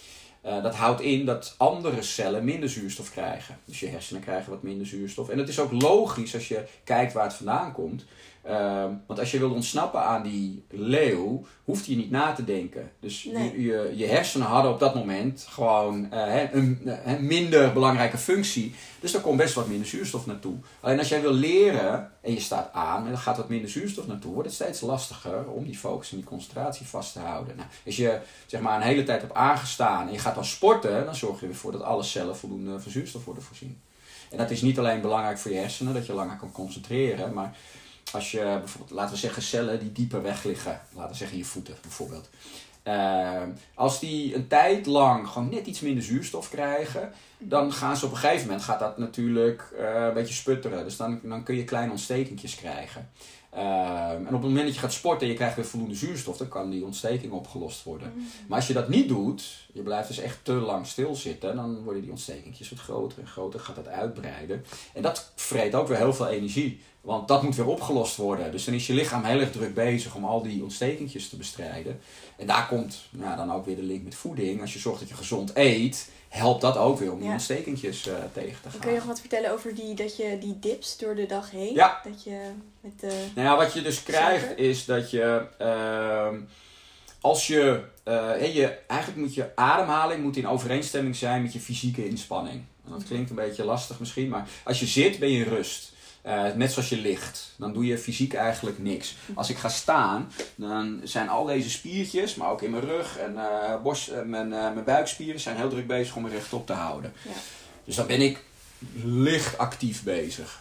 Uh, 0.46 0.62
dat 0.62 0.74
houdt 0.74 1.00
in 1.00 1.24
dat 1.24 1.54
andere 1.57 2.02
cellen 2.02 2.44
minder 2.44 2.68
zuurstof 2.68 3.11
krijgen. 3.11 3.59
Dus 3.64 3.80
je 3.80 3.87
hersenen 3.87 4.22
krijgen 4.22 4.50
wat 4.50 4.62
minder 4.62 4.87
zuurstof. 4.87 5.28
En 5.28 5.38
het 5.38 5.48
is 5.48 5.59
ook 5.59 5.72
logisch 5.72 6.35
als 6.35 6.48
je 6.48 6.64
kijkt 6.85 7.12
waar 7.12 7.24
het 7.24 7.35
vandaan 7.35 7.72
komt. 7.72 8.04
Uh, 8.48 8.85
want 9.07 9.18
als 9.18 9.30
je 9.30 9.38
wil 9.38 9.50
ontsnappen 9.50 10.00
aan 10.00 10.22
die 10.22 10.64
leeuw, 10.70 11.44
hoeft 11.64 11.87
je 11.87 11.96
niet 11.96 12.11
na 12.11 12.33
te 12.33 12.44
denken. 12.44 12.90
Dus 13.00 13.22
je, 13.22 13.62
je, 13.62 13.92
je, 13.96 14.07
hersenen 14.07 14.46
hadden 14.46 14.72
op 14.72 14.80
dat 14.80 14.94
moment 14.94 15.46
gewoon 15.50 16.09
uh, 16.12 16.52
een, 16.52 16.90
een, 17.04 17.26
minder 17.26 17.72
belangrijke 17.72 18.18
functie. 18.18 18.74
Dus 19.00 19.12
daar 19.12 19.20
komt 19.20 19.37
best 19.37 19.54
wat 19.54 19.68
minder 19.68 19.87
zuurstof 19.87 20.26
naartoe. 20.26 20.54
Alleen 20.80 20.98
als 20.98 21.09
jij 21.09 21.20
wil 21.20 21.33
leren 21.33 22.11
en 22.20 22.33
je 22.33 22.40
staat 22.40 22.72
aan 22.72 23.07
en 23.07 23.12
er 23.12 23.18
gaat 23.18 23.37
wat 23.37 23.48
minder 23.48 23.70
zuurstof 23.70 24.07
naartoe, 24.07 24.33
wordt 24.33 24.48
het 24.48 24.57
steeds 24.57 24.80
lastiger 24.80 25.48
om 25.48 25.64
die 25.64 25.78
focus 25.78 26.11
en 26.11 26.16
die 26.16 26.26
concentratie 26.26 26.87
vast 26.87 27.12
te 27.12 27.18
houden. 27.20 27.57
Nou, 27.57 27.68
als 27.87 27.96
je 27.96 28.18
zeg 28.46 28.61
maar 28.61 28.76
een 28.76 28.87
hele 28.87 29.04
tijd 29.04 29.20
hebt 29.20 29.35
aangestaan 29.35 30.07
en 30.07 30.12
je 30.12 30.18
gaat 30.18 30.35
dan 30.35 30.44
sporten, 30.44 31.04
dan 31.04 31.14
zorg 31.14 31.40
je 31.40 31.46
ervoor 31.46 31.72
dat 31.72 31.83
alle 31.83 32.02
cellen 32.02 32.37
voldoende 32.37 32.80
van 32.80 32.92
zuurstof 32.92 33.24
worden 33.24 33.42
voorzien. 33.42 33.80
En 34.30 34.38
dat 34.38 34.50
is 34.50 34.62
niet 34.62 34.78
alleen 34.78 35.00
belangrijk 35.00 35.38
voor 35.38 35.50
je 35.50 35.57
hersenen, 35.57 35.94
dat 35.94 36.07
je 36.07 36.12
langer 36.12 36.37
kan 36.37 36.52
concentreren, 36.52 37.33
maar 37.33 37.57
als 38.12 38.30
je 38.30 38.38
bijvoorbeeld, 38.38 38.90
laten 38.90 39.14
we 39.14 39.20
zeggen, 39.20 39.42
cellen 39.42 39.78
die 39.78 39.92
dieper 39.92 40.22
weg 40.22 40.44
liggen, 40.44 40.80
laten 40.92 41.10
we 41.10 41.16
zeggen 41.16 41.38
je 41.38 41.44
voeten 41.44 41.74
bijvoorbeeld. 41.82 42.28
Uh, 42.84 43.42
als 43.74 44.00
die 44.00 44.34
een 44.34 44.48
tijd 44.48 44.86
lang 44.86 45.28
gewoon 45.28 45.48
net 45.48 45.66
iets 45.66 45.80
minder 45.80 46.02
zuurstof 46.02 46.50
krijgen, 46.50 47.12
dan 47.38 47.72
gaan 47.72 47.96
ze 47.96 48.04
op 48.04 48.10
een 48.10 48.16
gegeven 48.16 48.46
moment, 48.46 48.64
gaat 48.64 48.78
dat 48.78 48.98
natuurlijk 48.98 49.74
uh, 49.78 50.04
een 50.06 50.14
beetje 50.14 50.34
sputteren. 50.34 50.84
Dus 50.84 50.96
dan, 50.96 51.20
dan 51.22 51.42
kun 51.42 51.56
je 51.56 51.64
kleine 51.64 51.90
ontstekentjes 51.90 52.54
krijgen. 52.54 53.10
Uh, 53.54 54.10
en 54.10 54.26
op 54.26 54.32
het 54.32 54.42
moment 54.42 54.64
dat 54.64 54.74
je 54.74 54.80
gaat 54.80 54.92
sporten 54.92 55.22
en 55.22 55.28
je 55.28 55.38
krijgt 55.38 55.56
weer 55.56 55.64
voldoende 55.64 55.94
zuurstof, 55.94 56.36
dan 56.36 56.48
kan 56.48 56.70
die 56.70 56.84
ontsteking 56.84 57.32
opgelost 57.32 57.82
worden. 57.82 58.12
Mm. 58.14 58.26
Maar 58.48 58.58
als 58.58 58.66
je 58.66 58.72
dat 58.72 58.88
niet 58.88 59.08
doet, 59.08 59.66
je 59.72 59.82
blijft 59.82 60.08
dus 60.08 60.18
echt 60.18 60.38
te 60.42 60.52
lang 60.52 60.86
stilzitten, 60.86 61.56
dan 61.56 61.82
worden 61.82 62.02
die 62.02 62.10
ontstekentjes 62.10 62.70
wat 62.70 62.78
groter 62.78 63.18
en 63.18 63.26
groter, 63.26 63.60
gaat 63.60 63.76
dat 63.76 63.88
uitbreiden. 63.88 64.64
En 64.94 65.02
dat 65.02 65.32
vreet 65.34 65.74
ook 65.74 65.88
weer 65.88 65.96
heel 65.96 66.14
veel 66.14 66.28
energie. 66.28 66.80
Want 67.04 67.28
dat 67.28 67.42
moet 67.42 67.56
weer 67.56 67.66
opgelost 67.66 68.16
worden. 68.16 68.52
Dus 68.52 68.64
dan 68.64 68.74
is 68.74 68.86
je 68.86 68.94
lichaam 68.94 69.24
heel 69.24 69.40
erg 69.40 69.52
druk 69.52 69.74
bezig 69.74 70.14
om 70.14 70.24
al 70.24 70.42
die 70.42 70.62
ontstekentjes 70.62 71.28
te 71.28 71.36
bestrijden. 71.36 72.00
En 72.36 72.46
daar 72.46 72.66
komt 72.66 73.02
nou, 73.10 73.36
dan 73.36 73.52
ook 73.52 73.66
weer 73.66 73.76
de 73.76 73.82
link 73.82 74.04
met 74.04 74.14
voeding. 74.14 74.60
Als 74.60 74.72
je 74.72 74.78
zorgt 74.78 75.00
dat 75.00 75.08
je 75.08 75.14
gezond 75.14 75.50
eet, 75.54 76.10
helpt 76.28 76.60
dat 76.60 76.76
ook 76.76 76.98
weer 76.98 77.12
om 77.12 77.20
die 77.20 77.30
ontstekentjes 77.30 78.06
uh, 78.06 78.14
tegen 78.32 78.62
te 78.62 78.70
gaan. 78.70 78.80
Kun 78.80 78.90
je 78.90 78.96
nog 78.96 79.06
wat 79.06 79.20
vertellen 79.20 79.52
over 79.52 79.74
die, 79.74 79.94
dat 79.94 80.16
je 80.16 80.38
die 80.40 80.58
dips 80.58 80.98
door 80.98 81.14
de 81.14 81.26
dag 81.26 81.50
heen? 81.50 81.74
Ja. 81.74 82.00
Dat 82.04 82.24
je 82.24 82.40
met 82.80 83.00
de 83.00 83.26
nou 83.34 83.48
ja, 83.48 83.56
wat 83.56 83.72
je 83.72 83.82
dus 83.82 84.02
krijgt 84.02 84.58
is 84.58 84.84
dat 84.84 85.10
je... 85.10 85.46
Uh, 85.60 86.28
als 87.20 87.46
je, 87.46 87.82
uh, 88.08 88.54
je... 88.54 88.78
Eigenlijk 88.86 89.20
moet 89.20 89.34
je 89.34 89.50
ademhaling 89.54 90.22
moet 90.22 90.36
in 90.36 90.48
overeenstemming 90.48 91.16
zijn 91.16 91.42
met 91.42 91.52
je 91.52 91.60
fysieke 91.60 92.08
inspanning. 92.08 92.62
Dat 92.88 93.04
klinkt 93.04 93.30
een 93.30 93.36
beetje 93.36 93.64
lastig 93.64 94.00
misschien, 94.00 94.28
maar 94.28 94.48
als 94.64 94.80
je 94.80 94.86
zit 94.86 95.18
ben 95.18 95.30
je 95.30 95.44
rust. 95.44 95.92
Uh, 96.26 96.52
net 96.54 96.72
zoals 96.72 96.88
je 96.88 96.96
ligt. 96.96 97.54
Dan 97.56 97.72
doe 97.72 97.87
je 97.87 97.98
fysiek 97.98 98.34
eigenlijk 98.34 98.78
niks. 98.78 99.16
Als 99.34 99.50
ik 99.50 99.56
ga 99.56 99.68
staan, 99.68 100.32
dan 100.54 101.00
zijn 101.02 101.28
al 101.28 101.44
deze 101.44 101.70
spiertjes, 101.70 102.34
maar 102.34 102.50
ook 102.50 102.62
in 102.62 102.70
mijn 102.70 102.84
rug 102.84 103.18
en 103.18 103.32
uh, 103.32 103.82
borst, 103.82 104.10
uh, 104.10 104.22
mijn, 104.22 104.48
mijn 104.48 104.84
buikspieren, 104.84 105.40
zijn 105.40 105.56
heel 105.56 105.68
druk 105.68 105.87
bezig 105.87 106.16
om 106.16 106.22
me 106.22 106.28
rechtop 106.28 106.66
te 106.66 106.72
houden. 106.72 107.12
Ja. 107.22 107.30
Dus 107.84 107.96
dan 107.96 108.06
ben 108.06 108.20
ik 108.20 108.42
licht 109.02 109.58
actief 109.58 110.02
bezig. 110.02 110.60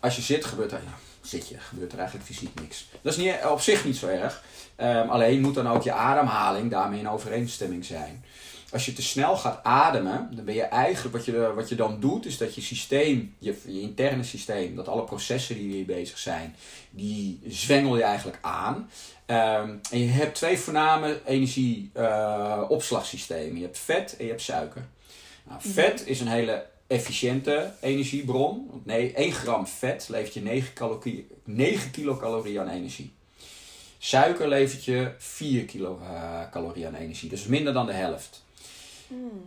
Als 0.00 0.16
je 0.16 0.22
zit, 0.22 0.44
gebeurt 0.44 0.72
er, 0.72 0.82
ja, 0.84 0.98
zit 1.20 1.48
je, 1.48 1.56
gebeurt 1.58 1.92
er 1.92 1.98
eigenlijk 1.98 2.28
fysiek 2.28 2.60
niks. 2.60 2.88
Dat 3.02 3.12
is 3.12 3.18
niet, 3.18 3.34
op 3.50 3.60
zich 3.60 3.84
niet 3.84 3.96
zo 3.96 4.06
erg. 4.06 4.42
Um, 4.76 5.08
alleen 5.10 5.40
moet 5.40 5.54
dan 5.54 5.68
ook 5.68 5.82
je 5.82 5.92
ademhaling 5.92 6.70
daarmee 6.70 6.98
in 6.98 7.08
overeenstemming 7.08 7.84
zijn 7.84 8.24
als 8.76 8.86
je 8.86 8.92
te 8.92 9.02
snel 9.02 9.36
gaat 9.36 9.60
ademen, 9.62 10.28
dan 10.32 10.44
ben 10.44 10.54
je 10.54 10.62
eigenlijk, 10.62 11.16
wat 11.16 11.24
je, 11.24 11.52
wat 11.54 11.68
je 11.68 11.74
dan 11.74 12.00
doet, 12.00 12.26
is 12.26 12.38
dat 12.38 12.54
je 12.54 12.60
systeem, 12.60 13.34
je, 13.38 13.56
je 13.66 13.80
interne 13.80 14.22
systeem, 14.22 14.76
dat 14.76 14.88
alle 14.88 15.04
processen 15.04 15.54
die 15.54 15.72
hier 15.72 15.84
bezig 15.84 16.18
zijn, 16.18 16.56
die 16.90 17.40
zwengel 17.48 17.96
je 17.96 18.02
eigenlijk 18.02 18.38
aan. 18.40 18.90
Um, 19.26 19.80
en 19.90 19.98
je 19.98 20.06
hebt 20.06 20.34
twee 20.34 20.58
voorname 20.58 21.20
energieopslagsystemen. 21.24 23.52
Uh, 23.52 23.56
je 23.56 23.62
hebt 23.62 23.78
vet 23.78 24.16
en 24.16 24.24
je 24.24 24.30
hebt 24.30 24.42
suiker. 24.42 24.86
Nou, 25.44 25.60
vet 25.62 26.06
is 26.06 26.20
een 26.20 26.28
hele 26.28 26.66
efficiënte 26.86 27.72
energiebron. 27.80 28.66
Want 28.70 28.86
nee, 28.86 29.12
1 29.12 29.32
gram 29.32 29.66
vet 29.66 30.08
levert 30.08 30.34
je 30.34 30.42
9, 30.42 30.72
calorie, 30.72 31.26
9 31.44 31.90
kilocalorieën 31.90 32.60
aan 32.60 32.68
energie. 32.68 33.12
Suiker 33.98 34.48
levert 34.48 34.84
je 34.84 35.10
4 35.18 35.64
kilocalorieën 35.64 36.86
aan 36.86 36.94
energie. 36.94 37.28
Dus 37.28 37.46
minder 37.46 37.72
dan 37.72 37.86
de 37.86 37.92
helft. 37.92 38.44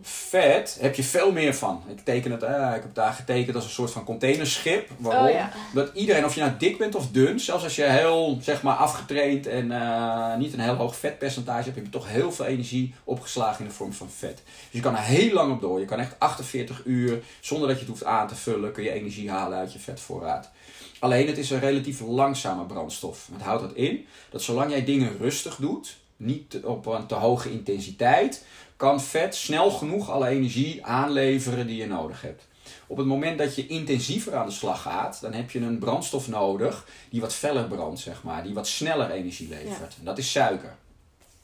Vet 0.02 0.78
heb 0.80 0.94
je 0.94 1.02
veel 1.02 1.32
meer 1.32 1.54
van. 1.54 1.82
Ik 1.88 2.04
teken 2.04 2.30
het, 2.30 2.42
uh, 2.42 2.72
ik 2.76 2.82
heb 2.82 2.94
daar 2.94 3.12
getekend 3.12 3.56
als 3.56 3.64
een 3.64 3.70
soort 3.70 3.90
van 3.90 4.04
containerschip. 4.04 4.88
Waarom? 4.96 5.26
Oh, 5.26 5.32
ja. 5.32 5.52
Dat 5.74 5.90
iedereen, 5.94 6.24
of 6.24 6.34
je 6.34 6.40
nou 6.40 6.52
dik 6.58 6.78
bent 6.78 6.94
of 6.94 7.10
dun, 7.10 7.40
zelfs 7.40 7.64
als 7.64 7.76
je 7.76 7.82
heel 7.82 8.38
zeg 8.42 8.62
maar 8.62 8.76
afgetraind 8.76 9.46
en 9.46 9.70
uh, 9.70 10.36
niet 10.36 10.52
een 10.52 10.60
heel 10.60 10.74
hoog 10.74 10.96
vetpercentage 10.96 11.62
hebt, 11.62 11.76
heb 11.76 11.84
je 11.84 11.90
toch 11.90 12.08
heel 12.08 12.32
veel 12.32 12.44
energie 12.44 12.94
opgeslagen 13.04 13.60
in 13.60 13.68
de 13.68 13.74
vorm 13.74 13.92
van 13.92 14.10
vet. 14.10 14.42
Dus 14.44 14.68
je 14.70 14.80
kan 14.80 14.96
er 14.96 15.02
heel 15.02 15.32
lang 15.32 15.52
op 15.52 15.60
door. 15.60 15.80
Je 15.80 15.86
kan 15.86 15.98
echt 15.98 16.14
48 16.18 16.82
uur, 16.84 17.22
zonder 17.40 17.68
dat 17.68 17.76
je 17.76 17.82
het 17.82 17.92
hoeft 17.92 18.04
aan 18.04 18.28
te 18.28 18.34
vullen, 18.34 18.72
kun 18.72 18.82
je 18.82 18.92
energie 18.92 19.30
halen 19.30 19.58
uit 19.58 19.72
je 19.72 19.78
vetvoorraad. 19.78 20.50
Alleen 20.98 21.26
het 21.26 21.38
is 21.38 21.50
een 21.50 21.60
relatief 21.60 22.00
langzame 22.00 22.64
brandstof. 22.64 23.28
Wat 23.32 23.42
houdt 23.42 23.62
dat 23.62 23.72
in? 23.72 24.06
Dat 24.30 24.42
zolang 24.42 24.70
jij 24.70 24.84
dingen 24.84 25.18
rustig 25.18 25.56
doet, 25.56 25.96
niet 26.16 26.60
op 26.64 26.86
een 26.86 27.06
te 27.06 27.14
hoge 27.14 27.50
intensiteit, 27.50 28.44
kan 28.80 29.00
vet 29.00 29.34
snel 29.34 29.70
genoeg 29.70 30.10
alle 30.10 30.28
energie 30.28 30.84
aanleveren 30.86 31.66
die 31.66 31.76
je 31.76 31.86
nodig 31.86 32.22
hebt. 32.22 32.46
Op 32.86 32.96
het 32.96 33.06
moment 33.06 33.38
dat 33.38 33.54
je 33.54 33.66
intensiever 33.66 34.36
aan 34.36 34.46
de 34.46 34.52
slag 34.52 34.82
gaat, 34.82 35.20
dan 35.20 35.32
heb 35.32 35.50
je 35.50 35.60
een 35.60 35.78
brandstof 35.78 36.28
nodig 36.28 36.86
die 37.10 37.20
wat 37.20 37.34
feller 37.34 37.64
brandt, 37.64 38.00
zeg 38.00 38.22
maar, 38.22 38.42
die 38.42 38.54
wat 38.54 38.66
sneller 38.66 39.10
energie 39.10 39.48
levert. 39.48 39.96
En 39.98 40.04
dat 40.04 40.18
is 40.18 40.30
suiker. 40.30 40.74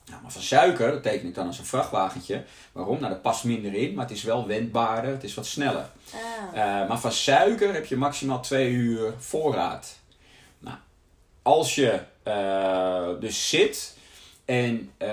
Nou, 0.07 0.23
maar 0.23 0.33
van 0.33 0.43
suiker, 0.43 0.91
dat 0.91 1.03
teken 1.03 1.29
ik 1.29 1.35
dan 1.35 1.47
als 1.47 1.59
een 1.59 1.65
vrachtwagentje. 1.65 2.45
Waarom? 2.73 2.99
Nou, 2.99 3.13
dat 3.13 3.23
past 3.23 3.45
minder 3.45 3.75
in, 3.75 3.95
maar 3.95 4.07
het 4.07 4.17
is 4.17 4.23
wel 4.23 4.47
wendbaarder, 4.47 5.11
het 5.11 5.25
is 5.25 5.35
wat 5.35 5.47
sneller. 5.47 5.91
Ah. 6.13 6.21
Uh, 6.55 6.89
maar 6.89 7.01
van 7.01 7.13
suiker 7.13 7.75
heb 7.75 7.87
je 7.87 7.97
maximaal 7.97 8.41
twee 8.41 8.71
uur 8.71 9.15
voorraad. 9.19 9.99
Nou, 10.59 10.77
als 11.43 11.75
je 11.75 12.01
uh, 12.25 13.21
dus 13.21 13.49
zit 13.49 13.95
en, 14.47 14.91
uh, 15.03 15.09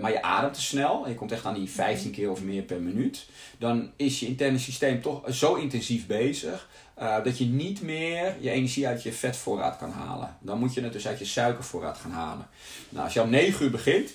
maar 0.00 0.12
je 0.12 0.22
ademt 0.22 0.54
te 0.54 0.62
snel 0.62 1.08
je 1.08 1.14
komt 1.14 1.32
echt 1.32 1.44
aan 1.44 1.54
die 1.54 1.70
15 1.70 2.10
keer 2.10 2.30
of 2.30 2.42
meer 2.42 2.62
per 2.62 2.80
minuut. 2.80 3.26
Dan 3.58 3.90
is 3.96 4.20
je 4.20 4.26
interne 4.26 4.58
systeem 4.58 5.02
toch 5.02 5.22
zo 5.30 5.54
intensief 5.54 6.06
bezig 6.06 6.68
uh, 6.98 7.24
dat 7.24 7.38
je 7.38 7.44
niet 7.44 7.82
meer 7.82 8.36
je 8.40 8.50
energie 8.50 8.86
uit 8.86 9.02
je 9.02 9.12
vetvoorraad 9.12 9.76
kan 9.76 9.90
halen. 9.90 10.36
Dan 10.40 10.58
moet 10.58 10.74
je 10.74 10.80
het 10.80 10.92
dus 10.92 11.06
uit 11.06 11.18
je 11.18 11.24
suikervoorraad 11.24 11.98
gaan 11.98 12.10
halen. 12.10 12.48
Nou, 12.88 13.04
als 13.04 13.14
je 13.14 13.22
om 13.22 13.30
9 13.30 13.64
uur 13.64 13.70
begint 13.70 14.10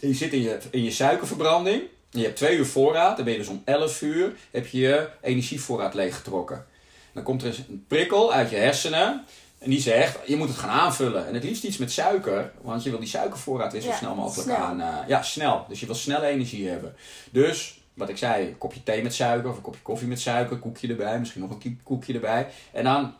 en 0.00 0.08
je 0.08 0.14
zit 0.14 0.32
in 0.32 0.42
je, 0.42 0.58
in 0.70 0.82
je 0.82 0.90
suikerverbranding. 0.90 1.82
En 2.10 2.18
je 2.18 2.24
hebt 2.24 2.36
2 2.36 2.56
uur 2.56 2.66
voorraad, 2.66 3.16
dan 3.16 3.24
ben 3.24 3.34
je 3.34 3.40
dus 3.40 3.48
om 3.48 3.62
11 3.64 4.02
uur 4.02 4.32
heb 4.50 4.66
je 4.66 4.78
je 4.78 5.08
energievoorraad 5.22 5.94
leeggetrokken. 5.94 6.66
Dan 7.12 7.22
komt 7.22 7.42
er 7.42 7.64
een 7.68 7.84
prikkel 7.88 8.32
uit 8.32 8.50
je 8.50 8.56
hersenen. 8.56 9.24
En 9.66 9.72
die 9.72 9.80
zegt, 9.80 10.18
je 10.26 10.36
moet 10.36 10.48
het 10.48 10.56
gaan 10.56 10.80
aanvullen. 10.80 11.26
En 11.26 11.34
het 11.34 11.44
liefst 11.44 11.64
iets 11.64 11.76
met 11.76 11.92
suiker, 11.92 12.52
want 12.60 12.82
je 12.82 12.90
wil 12.90 12.98
die 12.98 13.08
suikervoorraad 13.08 13.72
weer 13.72 13.80
zo 13.80 13.92
snel 13.92 14.14
mogelijk 14.14 14.50
aan. 14.50 14.80
Uh, 14.80 14.96
ja, 15.06 15.22
snel. 15.22 15.64
Dus 15.68 15.80
je 15.80 15.86
wil 15.86 15.94
snelle 15.94 16.26
energie 16.26 16.68
hebben. 16.68 16.96
Dus, 17.30 17.80
wat 17.94 18.08
ik 18.08 18.16
zei, 18.16 18.46
een 18.46 18.58
kopje 18.58 18.82
thee 18.82 19.02
met 19.02 19.14
suiker 19.14 19.50
of 19.50 19.56
een 19.56 19.62
kopje 19.62 19.82
koffie 19.82 20.08
met 20.08 20.20
suiker, 20.20 20.58
koekje 20.58 20.88
erbij, 20.88 21.18
misschien 21.18 21.40
nog 21.40 21.50
een 21.50 21.80
koekje 21.82 22.14
erbij. 22.14 22.46
En 22.72 22.84
dan 22.84 23.14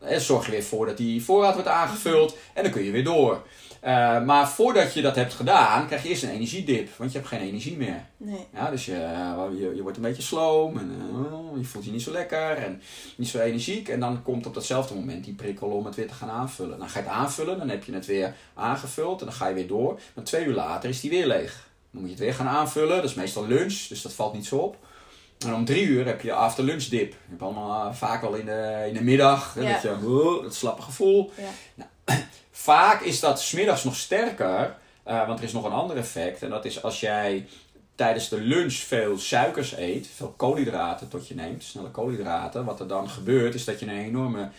eh, 0.00 0.18
zorg 0.18 0.44
je 0.44 0.50
weer 0.50 0.62
voor 0.62 0.86
dat 0.86 0.96
die 0.96 1.24
voorraad 1.24 1.54
wordt 1.54 1.68
aangevuld 1.68 2.36
en 2.54 2.62
dan 2.62 2.72
kun 2.72 2.82
je 2.82 2.90
weer 2.90 3.04
door. 3.04 3.42
Uh, 3.84 4.24
maar 4.24 4.48
voordat 4.48 4.94
je 4.94 5.02
dat 5.02 5.16
hebt 5.16 5.34
gedaan, 5.34 5.86
krijg 5.86 6.02
je 6.02 6.08
eerst 6.08 6.22
een 6.22 6.30
energiedip. 6.30 6.88
Want 6.96 7.12
je 7.12 7.18
hebt 7.18 7.30
geen 7.30 7.40
energie 7.40 7.76
meer. 7.76 8.04
Nee. 8.16 8.46
Ja, 8.54 8.70
dus 8.70 8.84
je, 8.86 8.92
je, 9.58 9.72
je 9.74 9.82
wordt 9.82 9.96
een 9.96 10.02
beetje 10.02 10.22
sloom. 10.22 10.78
En 10.78 10.90
uh, 10.90 11.58
je 11.60 11.64
voelt 11.64 11.84
je 11.84 11.90
niet 11.90 12.02
zo 12.02 12.12
lekker. 12.12 12.50
En 12.56 12.82
niet 13.16 13.28
zo 13.28 13.38
energiek. 13.38 13.88
En 13.88 14.00
dan 14.00 14.22
komt 14.22 14.46
op 14.46 14.54
datzelfde 14.54 14.94
moment 14.94 15.24
die 15.24 15.34
prikkel 15.34 15.68
om 15.68 15.84
het 15.84 15.94
weer 15.94 16.08
te 16.08 16.14
gaan 16.14 16.30
aanvullen. 16.30 16.78
Dan 16.78 16.88
ga 16.88 16.98
je 16.98 17.04
het 17.04 17.14
aanvullen. 17.14 17.58
Dan 17.58 17.68
heb 17.68 17.84
je 17.84 17.92
het 17.94 18.06
weer 18.06 18.34
aangevuld. 18.54 19.20
En 19.20 19.26
dan 19.26 19.34
ga 19.34 19.48
je 19.48 19.54
weer 19.54 19.66
door. 19.66 20.00
Maar 20.14 20.24
twee 20.24 20.44
uur 20.44 20.54
later 20.54 20.88
is 20.88 21.00
die 21.00 21.10
weer 21.10 21.26
leeg. 21.26 21.68
Dan 21.90 22.00
moet 22.00 22.10
je 22.10 22.16
het 22.16 22.24
weer 22.24 22.34
gaan 22.34 22.48
aanvullen. 22.48 22.96
Dat 22.96 23.04
is 23.10 23.14
meestal 23.14 23.46
lunch. 23.46 23.86
Dus 23.88 24.02
dat 24.02 24.12
valt 24.12 24.34
niet 24.34 24.46
zo 24.46 24.56
op. 24.56 24.76
En 25.46 25.54
om 25.54 25.64
drie 25.64 25.84
uur 25.86 26.06
heb 26.06 26.20
je 26.20 26.32
after 26.32 26.64
lunch 26.64 26.84
dip. 26.84 27.10
Je 27.12 27.16
hebt 27.28 27.42
allemaal 27.42 27.88
eh, 27.88 27.94
vaak 27.94 28.22
al 28.22 28.34
in 28.34 28.46
de, 28.46 28.84
in 28.88 28.94
de 28.94 29.02
middag. 29.02 29.54
hè, 29.54 29.60
Ja. 29.60 29.72
Dat, 29.72 29.82
je, 29.82 30.06
oh, 30.06 30.42
dat 30.42 30.54
slappe 30.54 30.82
gevoel. 30.82 31.30
Ja. 31.74 31.84
Vaak 32.52 33.00
is 33.00 33.20
dat 33.20 33.40
smiddags 33.40 33.84
nog 33.84 33.96
sterker. 33.96 34.76
eh, 35.02 35.26
want 35.26 35.38
er 35.38 35.44
is 35.44 35.52
nog 35.52 35.64
een 35.64 35.72
ander 35.72 35.96
effect. 35.96 36.42
En 36.42 36.50
dat 36.50 36.64
is 36.64 36.82
als 36.82 37.00
jij 37.00 37.46
tijdens 37.94 38.28
de 38.28 38.40
lunch 38.40 38.72
veel 38.72 39.18
suikers 39.18 39.76
eet. 39.76 40.06
Veel 40.14 40.34
koolhydraten 40.36 41.08
tot 41.08 41.28
je 41.28 41.34
neemt. 41.34 41.62
Snelle 41.62 41.90
koolhydraten. 41.90 42.64
Wat 42.64 42.80
er 42.80 42.88
dan 42.88 43.08
gebeurt 43.10 43.54
is 43.54 43.64
dat 43.64 43.80
je 43.80 43.86
een 43.86 43.98
enorme 43.98 44.50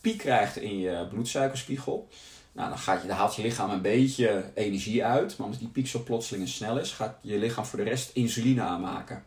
piek 0.00 0.18
krijgt 0.18 0.56
in 0.56 0.78
je 0.78 1.06
bloedsuikerspiegel. 1.10 2.08
Nou, 2.52 2.68
dan, 2.68 2.78
gaat 2.78 3.02
je, 3.02 3.08
dan 3.08 3.16
haalt 3.16 3.34
je 3.34 3.42
lichaam 3.42 3.70
een 3.70 3.82
beetje 3.82 4.44
energie 4.54 5.04
uit. 5.04 5.36
Maar 5.36 5.46
omdat 5.46 5.60
die 5.60 5.68
piek 5.68 5.88
zo 5.88 6.02
plotseling 6.02 6.44
en 6.44 6.50
snel 6.50 6.78
is, 6.78 6.92
gaat 6.92 7.16
je 7.20 7.38
lichaam 7.38 7.64
voor 7.64 7.78
de 7.78 7.84
rest 7.84 8.10
insuline 8.14 8.62
aanmaken. 8.62 9.24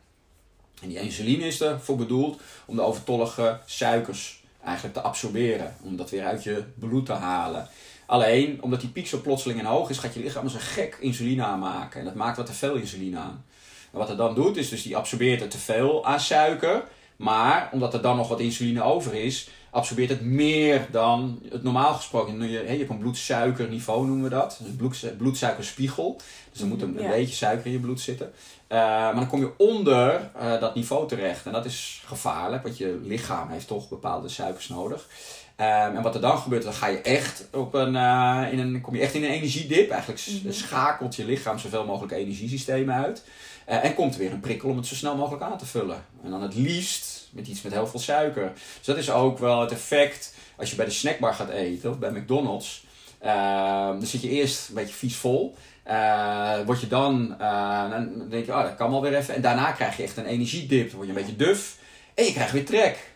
En 0.81 0.87
die 0.89 0.99
insuline 0.99 1.45
is 1.45 1.61
ervoor 1.61 1.95
bedoeld 1.95 2.41
om 2.65 2.75
de 2.75 2.81
overtollige 2.81 3.59
suikers 3.65 4.43
eigenlijk 4.63 4.95
te 4.95 5.01
absorberen. 5.01 5.75
Om 5.81 5.95
dat 5.95 6.09
weer 6.09 6.25
uit 6.25 6.43
je 6.43 6.63
bloed 6.79 7.05
te 7.05 7.13
halen. 7.13 7.67
Alleen, 8.05 8.61
omdat 8.61 8.79
die 8.79 8.89
piek 8.89 9.07
zo 9.07 9.21
plotseling 9.21 9.59
en 9.59 9.65
hoog 9.65 9.89
is, 9.89 9.97
gaat 9.97 10.13
je 10.13 10.19
lichaam 10.19 10.45
een 10.45 10.51
gek 10.51 10.97
insuline 10.99 11.43
aanmaken. 11.43 11.99
En 11.99 12.05
dat 12.05 12.15
maakt 12.15 12.37
wat 12.37 12.45
te 12.45 12.53
veel 12.53 12.75
insuline 12.75 13.17
aan. 13.17 13.45
En 13.91 13.99
wat 13.99 14.07
het 14.07 14.17
dan 14.17 14.35
doet, 14.35 14.57
is 14.57 14.69
dus 14.69 14.83
die 14.83 14.97
absorbeert 14.97 15.41
er 15.41 15.49
te 15.49 15.57
veel 15.57 16.05
aan 16.05 16.19
suiker. 16.19 16.83
Maar 17.15 17.69
omdat 17.71 17.93
er 17.93 18.01
dan 18.01 18.15
nog 18.15 18.27
wat 18.27 18.39
insuline 18.39 18.83
over 18.83 19.13
is, 19.13 19.49
absorbeert 19.69 20.09
het 20.09 20.21
meer 20.21 20.87
dan 20.91 21.39
het 21.49 21.63
normaal 21.63 21.93
gesproken. 21.93 22.49
Je, 22.49 22.57
hebt 22.57 22.89
een 22.89 22.97
bloedsuikerniveau, 22.97 24.05
noemen 24.05 24.23
we 24.23 24.35
dat. 24.35 24.57
Dus 24.59 24.67
een 24.67 24.75
bloed, 24.75 25.13
bloedsuikerspiegel. 25.17 26.17
Dus 26.51 26.61
er 26.61 26.67
moet 26.67 26.81
een, 26.81 26.93
beetje 26.93 27.35
suiker 27.35 27.65
in 27.65 27.71
je 27.71 27.79
bloed 27.79 28.01
zitten. 28.01 28.31
Eh, 28.67 28.77
maar 28.79 29.15
dan 29.15 29.27
kom 29.27 29.39
je 29.39 29.51
onder 29.57 30.31
eh, 30.35 30.59
dat 30.59 30.75
niveau 30.75 31.07
terecht. 31.07 31.45
En 31.45 31.51
dat 31.51 31.65
is 31.65 32.03
gevaarlijk, 32.05 32.63
want 32.63 32.77
je 32.77 32.99
lichaam 33.03 33.49
heeft 33.49 33.67
toch 33.67 33.89
bepaalde 33.89 34.29
suikers 34.29 34.67
nodig. 34.67 35.07
Ehm, 35.55 35.95
en 35.95 36.01
wat 36.01 36.15
er 36.15 36.21
dan 36.21 36.37
gebeurt, 36.37 36.63
dan 36.63 36.73
ga 36.73 36.87
je 36.87 37.01
echt 37.01 37.47
op 37.53 37.73
een, 37.73 37.95
eh, 37.95 38.43
in 38.51 38.59
een, 38.59 38.81
kom 38.81 38.95
je 38.95 39.01
echt 39.01 39.13
in 39.13 39.23
een 39.23 39.29
energiedip. 39.29 39.89
Eigenlijk 39.89 40.21
Mhm. 40.43 40.51
schakelt 40.51 41.15
je 41.15 41.25
lichaam 41.25 41.59
zoveel 41.59 41.85
mogelijk 41.85 42.13
energiesystemen 42.13 42.95
uit. 42.95 43.23
Eh, 43.65 43.83
en 43.83 43.93
komt 43.95 44.13
er 44.13 44.19
weer 44.19 44.31
een 44.31 44.39
prikkel 44.39 44.69
om 44.69 44.77
het 44.77 44.87
zo 44.87 44.95
snel 44.95 45.15
mogelijk 45.15 45.43
aan 45.43 45.57
te 45.57 45.65
vullen. 45.65 46.05
En 46.23 46.29
dan 46.31 46.41
het 46.41 46.55
liefst 46.55 47.27
met 47.31 47.47
iets 47.47 47.61
met 47.61 47.73
heel 47.73 47.87
veel 47.87 47.99
suiker. 47.99 48.51
Dus 48.77 48.85
dat 48.85 48.97
is 48.97 49.11
ook 49.11 49.37
wel 49.39 49.61
het 49.61 49.71
effect 49.71 50.33
als 50.57 50.69
je 50.69 50.75
bij 50.75 50.85
de 50.85 50.91
snackbar 50.91 51.33
gaat 51.33 51.49
eten 51.49 51.89
of 51.89 51.99
bij 51.99 52.11
McDonald's. 52.11 52.85
Ehm, 53.19 53.91
dan 53.99 54.05
zit 54.05 54.21
je 54.21 54.29
eerst 54.29 54.69
een 54.69 54.75
beetje 54.75 54.93
vies 54.93 55.15
vol. 55.15 55.55
Eh, 55.83 56.59
word 56.65 56.81
je 56.81 56.87
dan, 56.87 57.35
dan 57.89 58.29
denk 58.29 58.45
je, 58.45 58.51
oh 58.51 58.61
dat 58.61 58.75
kan 58.75 58.91
wel 58.91 59.01
weer 59.01 59.15
even. 59.15 59.35
En 59.35 59.41
daarna 59.41 59.71
krijg 59.71 59.97
je 59.97 60.03
echt 60.03 60.17
een 60.17 60.25
energiedip. 60.25 60.87
Dan 60.87 60.95
word 60.95 61.07
je 61.09 61.13
een 61.15 61.21
beetje 61.21 61.45
duf. 61.45 61.77
En 62.13 62.23
je 62.25 62.33
krijgt 62.33 62.51
weer 62.51 62.65
trek. 62.65 63.13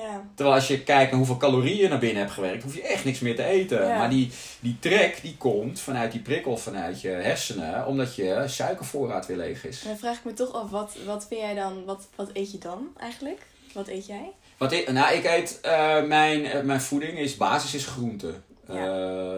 Ja. 0.00 0.24
Terwijl 0.34 0.56
als 0.56 0.68
je 0.68 0.82
kijkt 0.82 1.10
naar 1.10 1.18
hoeveel 1.18 1.36
calorieën 1.36 1.76
je 1.76 1.88
naar 1.88 1.98
binnen 1.98 2.22
hebt 2.22 2.34
gewerkt, 2.34 2.62
hoef 2.62 2.74
je 2.74 2.82
echt 2.82 3.04
niks 3.04 3.20
meer 3.20 3.36
te 3.36 3.44
eten. 3.44 3.86
Ja. 3.86 3.98
Maar 3.98 4.10
die, 4.10 4.30
die 4.60 4.76
trek 4.80 5.18
die 5.22 5.36
komt 5.36 5.80
vanuit 5.80 6.12
die 6.12 6.20
prikkel 6.20 6.56
vanuit 6.56 7.00
je 7.00 7.08
hersenen, 7.08 7.86
omdat 7.86 8.14
je 8.14 8.44
suikervoorraad 8.46 9.26
weer 9.26 9.36
leeg 9.36 9.64
is. 9.64 9.82
Dan 9.82 9.96
vraag 9.96 10.16
ik 10.16 10.24
me 10.24 10.32
toch 10.32 10.52
af, 10.52 10.70
wat, 10.70 10.96
wat 11.06 11.26
vind 11.28 11.40
jij 11.40 11.54
dan, 11.54 11.84
wat, 11.84 12.08
wat 12.14 12.30
eet 12.32 12.52
je 12.52 12.58
dan 12.58 12.88
eigenlijk? 12.98 13.46
Wat 13.72 13.88
eet 13.88 14.06
jij? 14.06 14.32
Wat 14.56 14.72
ik, 14.72 14.92
nou, 14.92 15.14
ik 15.14 15.24
eet, 15.24 15.60
eh, 15.60 16.02
mijn, 16.02 16.44
eh, 16.44 16.62
mijn 16.62 16.80
voeding 16.80 17.18
is, 17.18 17.36
basis 17.36 17.74
is 17.74 17.86
groente. 17.86 18.34
Ja. 18.72 18.86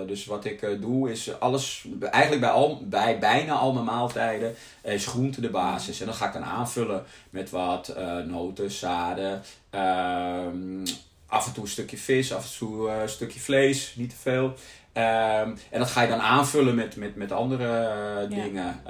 Eh, 0.00 0.06
dus 0.06 0.24
wat 0.24 0.44
ik 0.44 0.62
eh, 0.62 0.80
doe 0.80 1.10
is 1.10 1.40
alles, 1.40 1.86
eigenlijk 2.00 2.40
bij, 2.42 2.50
al, 2.50 2.82
bij 2.84 3.18
bijna 3.18 3.54
al 3.54 3.72
mijn 3.72 3.84
maaltijden 3.84 4.54
is 4.82 5.06
groente 5.06 5.40
de 5.40 5.50
basis. 5.50 6.00
En 6.00 6.06
dan 6.06 6.14
ga 6.14 6.26
ik 6.26 6.32
dan 6.32 6.44
aanvullen 6.44 7.04
met 7.30 7.50
wat 7.50 7.88
eh, 7.88 8.16
noten, 8.16 8.70
zaden, 8.70 9.42
ehm, 9.70 10.86
af 11.26 11.46
en 11.46 11.52
toe 11.52 11.62
een 11.62 11.70
stukje 11.70 11.96
vis, 11.98 12.34
af 12.34 12.44
en 12.52 12.58
toe 12.58 12.90
een 12.90 13.08
stukje 13.08 13.40
vlees, 13.40 13.94
niet 13.96 14.10
te 14.10 14.16
veel. 14.16 14.54
Ehm, 14.92 15.50
en 15.70 15.78
dat 15.78 15.90
ga 15.90 16.02
je 16.02 16.08
dan 16.08 16.20
aanvullen 16.20 16.74
met, 16.74 16.96
met, 16.96 17.16
met 17.16 17.32
andere 17.32 17.64
Ja. 17.64 18.26
dingen. 18.26 18.80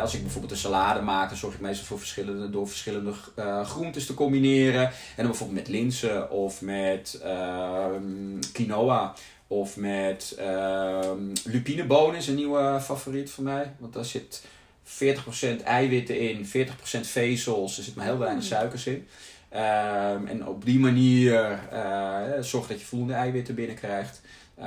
Als 0.00 0.14
ik 0.14 0.22
bijvoorbeeld 0.22 0.52
een 0.52 0.58
salade 0.58 1.00
maak, 1.00 1.28
dan 1.28 1.38
zorg 1.38 1.54
ik 1.54 1.60
meestal 1.60 1.86
voor 1.86 1.98
verschillende, 1.98 2.50
door 2.50 2.68
verschillende 2.68 3.12
eh, 3.34 3.64
groentes 3.64 4.06
te 4.06 4.14
combineren. 4.14 4.82
En 4.82 4.92
dan 5.16 5.26
bijvoorbeeld 5.26 5.58
met 5.58 5.68
linzen 5.68 6.30
of 6.30 6.60
met 6.60 7.20
ehm, 7.22 8.40
quinoa. 8.52 9.14
Of 9.46 9.76
met 9.76 10.34
ehm 10.38 11.32
lupinebonen 11.44 12.16
is 12.16 12.26
een 12.28 12.34
nieuwe 12.34 12.80
favoriet 12.82 13.30
voor 13.30 13.44
mij. 13.44 13.72
Want 13.78 13.92
daar 13.92 14.04
zit 14.04 14.44
40% 14.82 15.62
eiwitten 15.64 16.20
in, 16.20 16.46
40% 16.46 17.06
vezels. 17.06 17.78
Er 17.78 17.84
zit 17.84 17.94
maar 17.94 18.04
heel 18.04 18.18
weinig 18.18 18.42
Mm. 18.42 18.48
suikers 18.48 18.86
in. 18.86 19.06
Ehm, 19.48 20.26
en 20.26 20.46
op 20.46 20.64
die 20.64 20.78
manier 20.78 21.58
eh 21.70 22.22
zorg 22.40 22.66
dat 22.66 22.80
je 22.80 22.86
voldoende 22.86 23.14
eiwitten 23.14 23.54
binnenkrijgt. 23.54 24.20
Uh, 24.58 24.64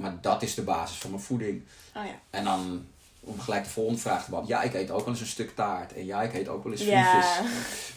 maar 0.00 0.18
dat 0.20 0.42
is 0.42 0.54
de 0.54 0.62
basis 0.62 0.96
van 0.96 1.10
mijn 1.10 1.22
voeding. 1.22 1.62
Oh 1.96 2.04
ja. 2.04 2.20
En 2.30 2.44
dan 2.44 2.86
om 3.26 3.40
gelijk 3.40 3.64
de 3.64 3.70
volgende 3.70 4.00
vraag 4.00 4.24
te 4.24 4.30
beantwoorden. 4.30 4.64
Ja, 4.70 4.70
ik 4.72 4.80
eet 4.82 4.90
ook 4.90 5.00
wel 5.00 5.08
eens 5.08 5.20
een 5.20 5.26
stuk 5.26 5.54
taart. 5.54 5.92
En 5.94 6.04
ja, 6.06 6.22
ik 6.22 6.34
eet 6.34 6.48
ook 6.48 6.62
wel 6.62 6.72
eens 6.72 6.82
frietjes. 6.82 7.04
Ja. 7.36 7.42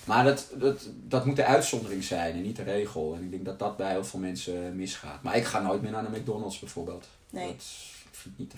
Maar 0.03 0.23
dat, 0.23 0.47
dat, 0.53 0.82
dat 1.07 1.25
moet 1.25 1.36
de 1.36 1.45
uitzondering 1.45 2.03
zijn 2.03 2.34
en 2.34 2.41
niet 2.41 2.55
de 2.55 2.63
regel. 2.63 3.13
En 3.15 3.23
ik 3.23 3.32
denk 3.32 3.45
dat 3.45 3.59
dat 3.59 3.77
bij 3.77 3.91
heel 3.91 4.05
veel 4.05 4.19
mensen 4.19 4.75
misgaat. 4.75 5.21
Maar 5.23 5.36
ik 5.36 5.45
ga 5.45 5.59
nooit 5.59 5.82
meer 5.82 5.91
naar 5.91 6.11
de 6.11 6.17
McDonald's 6.19 6.59
bijvoorbeeld. 6.59 7.07
Nee. 7.30 7.47
Dat 7.47 7.63
vind 8.11 8.34
ik 8.34 8.39
niet 8.39 8.49
te, 8.49 8.55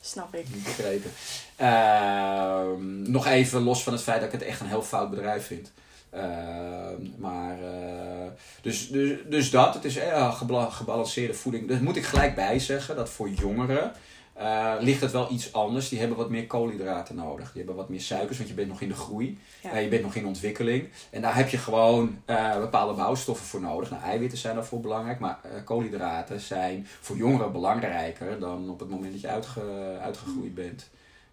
Snap 0.00 0.34
ik. 0.34 0.46
niet 0.54 0.64
begrepen. 0.64 1.10
Ehm, 1.56 3.10
nog 3.10 3.26
even 3.26 3.62
los 3.62 3.82
van 3.82 3.92
het 3.92 4.02
feit 4.02 4.20
dat 4.20 4.32
ik 4.32 4.40
het 4.40 4.48
echt 4.48 4.60
een 4.60 4.66
heel 4.66 4.82
fout 4.82 5.10
bedrijf 5.10 5.46
vind. 5.46 5.72
Ehm, 6.10 7.02
maar, 7.18 7.58
eh, 7.62 8.26
dus, 8.62 8.88
dus, 8.88 9.18
dus 9.28 9.50
dat, 9.50 9.74
het 9.74 9.84
is 9.84 9.98
gebala- 10.30 10.70
gebalanceerde 10.70 11.34
voeding. 11.34 11.68
Dat 11.68 11.80
moet 11.80 11.96
ik 11.96 12.04
gelijk 12.04 12.34
bij 12.34 12.58
zeggen, 12.58 12.96
dat 12.96 13.10
voor 13.10 13.28
jongeren 13.30 13.92
eh, 14.36 14.72
ligt 14.80 15.00
het 15.00 15.12
wel 15.12 15.32
iets 15.32 15.52
anders. 15.52 15.88
Die 15.88 15.98
hebben 15.98 16.16
wat 16.16 16.30
meer 16.30 16.46
koolhydraten 16.46 17.14
nodig. 17.14 17.46
Die 17.46 17.56
hebben 17.56 17.74
wat 17.76 17.88
meer 17.88 18.00
suikers, 18.00 18.36
want 18.36 18.48
je 18.48 18.54
bent 18.54 18.68
nog 18.68 18.80
in 18.80 18.88
de 18.88 18.94
groei. 18.94 19.38
Ja. 19.62 19.70
Eh, 19.70 19.82
je 19.82 19.88
bent 19.88 20.02
nog 20.02 20.14
in 20.14 20.26
ontwikkeling. 20.26 20.88
En 21.10 21.22
daar 21.22 21.36
heb 21.36 21.48
je 21.48 21.58
gewoon 21.58 22.18
eh, 22.24 22.58
bepaalde 22.58 22.94
bouwstoffen 22.94 23.46
voor 23.46 23.60
nodig. 23.60 23.90
Nou, 23.90 24.02
eiwitten 24.02 24.38
zijn 24.38 24.54
daarvoor 24.54 24.80
belangrijk, 24.80 25.18
maar 25.18 25.38
koolhydraten 25.64 26.40
zijn 26.40 26.86
voor 27.00 27.16
jongeren 27.16 27.52
belangrijker 27.52 28.38
dan 28.38 28.70
op 28.70 28.80
het 28.80 28.88
moment 28.90 29.12
dat 29.12 29.20
je 29.20 29.28
uitge- 29.28 29.98
uitgegroeid 30.02 30.54
bent. 30.54 30.88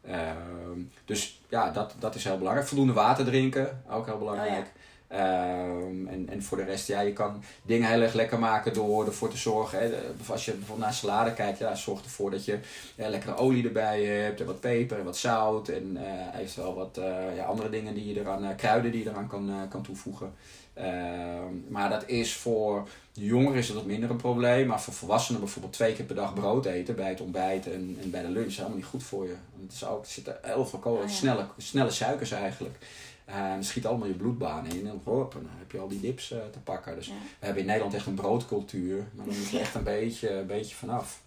Ehm, 0.07 0.79
dus 1.05 1.41
ja, 1.49 1.71
dat, 1.71 1.95
dat 1.99 2.15
is 2.15 2.23
heel 2.23 2.37
belangrijk. 2.37 2.67
Voldoende 2.67 2.93
water 2.93 3.25
drinken, 3.25 3.83
ook 3.89 4.05
heel 4.05 4.17
belangrijk. 4.17 4.67
Ehm, 5.13 6.07
en, 6.07 6.29
en 6.29 6.43
voor 6.43 6.57
de 6.57 6.63
rest, 6.63 6.87
ja, 6.87 6.99
je 6.99 7.13
kan 7.13 7.43
dingen 7.61 7.89
heel 7.89 8.01
erg 8.01 8.13
lekker 8.13 8.39
maken 8.39 8.73
door 8.73 9.05
ervoor 9.05 9.29
te 9.29 9.37
zorgen. 9.37 9.79
Hè, 9.79 9.89
als 10.27 10.45
je 10.45 10.51
bijvoorbeeld 10.51 10.87
naar 10.87 10.93
salade 10.93 11.33
kijkt, 11.33 11.59
ja, 11.59 11.75
zorg 11.75 12.03
ervoor 12.03 12.31
dat 12.31 12.45
je 12.45 12.59
ja, 12.95 13.09
lekkere 13.09 13.35
olie 13.35 13.65
erbij 13.65 14.03
hebt. 14.03 14.39
En 14.39 14.45
wat 14.45 14.59
peper 14.59 14.97
en 14.97 15.05
wat 15.05 15.17
zout. 15.17 15.69
En 15.69 15.97
eh 15.97 16.39
eventueel 16.39 16.75
wat 16.75 16.97
eh, 16.97 17.35
ja, 17.35 17.43
andere 17.43 17.69
dingen 17.69 17.93
die 17.93 18.13
je 18.13 18.19
eraan, 18.19 18.43
eh, 18.43 18.55
kruiden 18.55 18.91
die 18.91 19.03
je 19.03 19.09
eraan 19.09 19.27
kan, 19.27 19.67
kan 19.69 19.81
toevoegen. 19.81 20.33
Ehm, 20.73 21.53
maar 21.69 21.89
dat 21.89 22.07
is 22.07 22.33
voor 22.35 22.87
jongeren 23.11 23.57
is 23.57 23.67
dat 23.67 23.75
wat 23.75 23.85
minder 23.85 24.09
een 24.09 24.15
probleem. 24.15 24.67
Maar 24.67 24.81
voor 24.81 24.93
volwassenen 24.93 25.41
bijvoorbeeld 25.41 25.73
twee 25.73 25.93
keer 25.93 26.05
per 26.05 26.15
dag 26.15 26.33
brood 26.33 26.65
eten 26.65 26.95
bij 26.95 27.09
het 27.09 27.21
ontbijt 27.21 27.71
en, 27.71 27.97
en 28.01 28.09
bij 28.09 28.21
de 28.21 28.29
lunch 28.29 28.47
is 28.47 28.57
helemaal 28.57 28.77
niet 28.77 28.85
goed 28.85 29.03
voor 29.03 29.23
je. 29.23 29.35
Want 29.51 29.63
Het, 29.63 29.73
is 29.73 29.85
ook, 29.85 30.03
er 30.03 30.11
zitten 30.11 30.37
heel 30.41 30.65
veel 30.65 30.79
kool, 30.79 31.01
ja. 31.01 31.07
snelle, 31.07 31.45
snelle 31.57 31.91
suikers 31.91 32.31
eigenlijk. 32.31 32.77
Eh, 33.25 33.35
en 33.51 33.63
schiet 33.63 33.85
allemaal 33.85 34.07
je 34.07 34.13
bloedbaan 34.13 34.65
in 34.65 34.87
en 34.87 35.01
hop, 35.03 35.33
en 35.35 35.41
dan 35.41 35.51
heb 35.57 35.71
je 35.71 35.79
al 35.79 35.87
die 35.87 35.99
dips 35.99 36.31
eh, 36.31 36.37
te 36.51 36.59
pakken. 36.59 36.95
Dus 36.95 37.07
Ja. 37.07 37.13
we 37.39 37.45
hebben 37.45 37.61
in 37.61 37.67
Nederland 37.67 37.93
echt 37.95 38.05
een 38.05 38.13
broodcultuur, 38.13 39.07
maar 39.13 39.25
daar 39.25 39.35
moet 39.35 39.49
je 39.49 39.59
echt 39.59 39.75
een 39.75 39.83
beetje, 39.83 40.29
een 40.33 40.47
beetje 40.47 40.75
vanaf. 40.75 41.21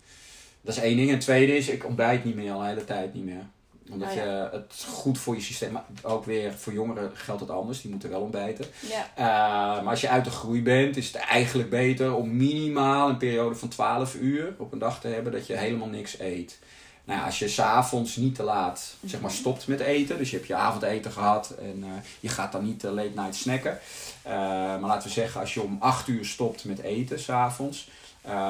Dat 0.60 0.76
is 0.76 0.82
één 0.82 0.96
ding. 0.96 1.08
En 1.08 1.14
het 1.14 1.22
tweede 1.24 1.56
is, 1.56 1.68
ik 1.68 1.84
ontbijt 1.84 2.24
niet 2.24 2.34
meer, 2.34 2.52
al 2.52 2.60
de 2.60 2.66
hele 2.66 2.84
tijd 2.84 3.14
niet 3.14 3.24
meer. 3.24 3.46
Omdat 3.90 4.08
Oh 4.08 4.14
ja. 4.14 4.22
je 4.24 4.48
het 4.52 4.84
goed 4.88 5.18
voor 5.18 5.34
je 5.34 5.40
systeem, 5.40 5.72
maar 5.72 5.84
ook 6.02 6.24
weer 6.24 6.52
voor 6.52 6.72
jongeren 6.72 7.10
geldt 7.14 7.40
het 7.40 7.50
anders, 7.50 7.80
die 7.80 7.90
moeten 7.90 8.10
wel 8.10 8.20
ontbijten. 8.20 8.64
Ja. 8.88 9.06
Uh, 9.18 9.82
maar 9.82 9.90
als 9.90 10.00
je 10.00 10.08
uit 10.08 10.24
de 10.24 10.30
groei 10.30 10.62
bent, 10.62 10.96
is 10.96 11.06
het 11.06 11.16
eigenlijk 11.16 11.70
beter 11.70 12.14
om 12.14 12.36
minimaal 12.36 13.08
een 13.08 13.16
periode 13.16 13.54
van 13.54 13.68
12 13.68 14.14
uur 14.14 14.54
op 14.58 14.72
een 14.72 14.78
dag 14.78 15.00
te 15.00 15.08
hebben 15.08 15.32
dat 15.32 15.46
je 15.46 15.56
helemaal 15.56 15.88
niks 15.88 16.18
eet. 16.18 16.58
Nou 17.06 17.18
ja, 17.18 17.26
als 17.26 17.38
je 17.38 17.48
s'avonds 17.48 18.16
niet 18.16 18.34
te 18.34 18.42
laat 18.42 18.96
zeg 19.04 19.20
maar, 19.20 19.30
stopt 19.30 19.66
met 19.66 19.80
eten, 19.80 20.18
dus 20.18 20.30
je 20.30 20.36
hebt 20.36 20.48
je 20.48 20.54
avondeten 20.54 21.12
gehad 21.12 21.50
en 21.50 21.78
uh, 21.78 21.86
je 22.20 22.28
gaat 22.28 22.52
dan 22.52 22.64
niet 22.64 22.84
uh, 22.84 22.90
late 22.90 23.12
night 23.14 23.34
snacken. 23.34 23.78
Uh, 24.26 24.32
maar 24.32 24.80
laten 24.80 25.08
we 25.08 25.14
zeggen, 25.14 25.40
als 25.40 25.54
je 25.54 25.62
om 25.62 25.76
8 25.80 26.08
uur 26.08 26.24
stopt 26.24 26.64
met 26.64 26.78
eten 26.78 27.20
s'avonds, 27.20 27.88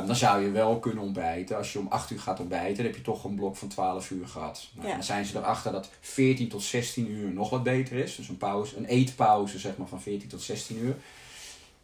dan 0.07 0.17
zou 0.17 0.43
je 0.43 0.51
wel 0.51 0.79
kunnen 0.79 1.03
ontbijten. 1.03 1.57
Als 1.57 1.73
je 1.73 1.79
om 1.79 1.87
8 1.89 2.11
uur 2.11 2.21
gaat 2.21 2.41
ontbijten, 2.41 2.77
dan 2.77 2.85
heb 2.85 2.95
je 2.95 3.03
toch 3.03 3.25
een 3.25 3.35
blok 3.35 3.57
van 3.57 3.69
12 3.69 4.11
uur 4.11 4.29
gehad. 4.29 4.69
Nou, 4.73 4.89
Ja. 4.89 4.95
Dan 4.95 5.03
zijn 5.03 5.25
ze 5.25 5.39
erachter 5.39 5.73
dat 5.73 5.91
14 6.01 6.49
tot 6.49 6.63
16 6.63 7.11
uur 7.11 7.33
nog 7.33 7.51
wat 7.51 7.63
beter 7.63 7.97
is. 7.97 8.17
Dus 8.17 8.29
een, 8.29 8.37
pauze, 8.37 8.77
een 8.77 8.85
eetpauze 8.85 9.59
zeg 9.59 9.77
maar, 9.77 9.89
van 9.89 10.03
14 10.03 10.29
tot 10.29 10.43
16 10.43 10.79
uur. 10.79 10.97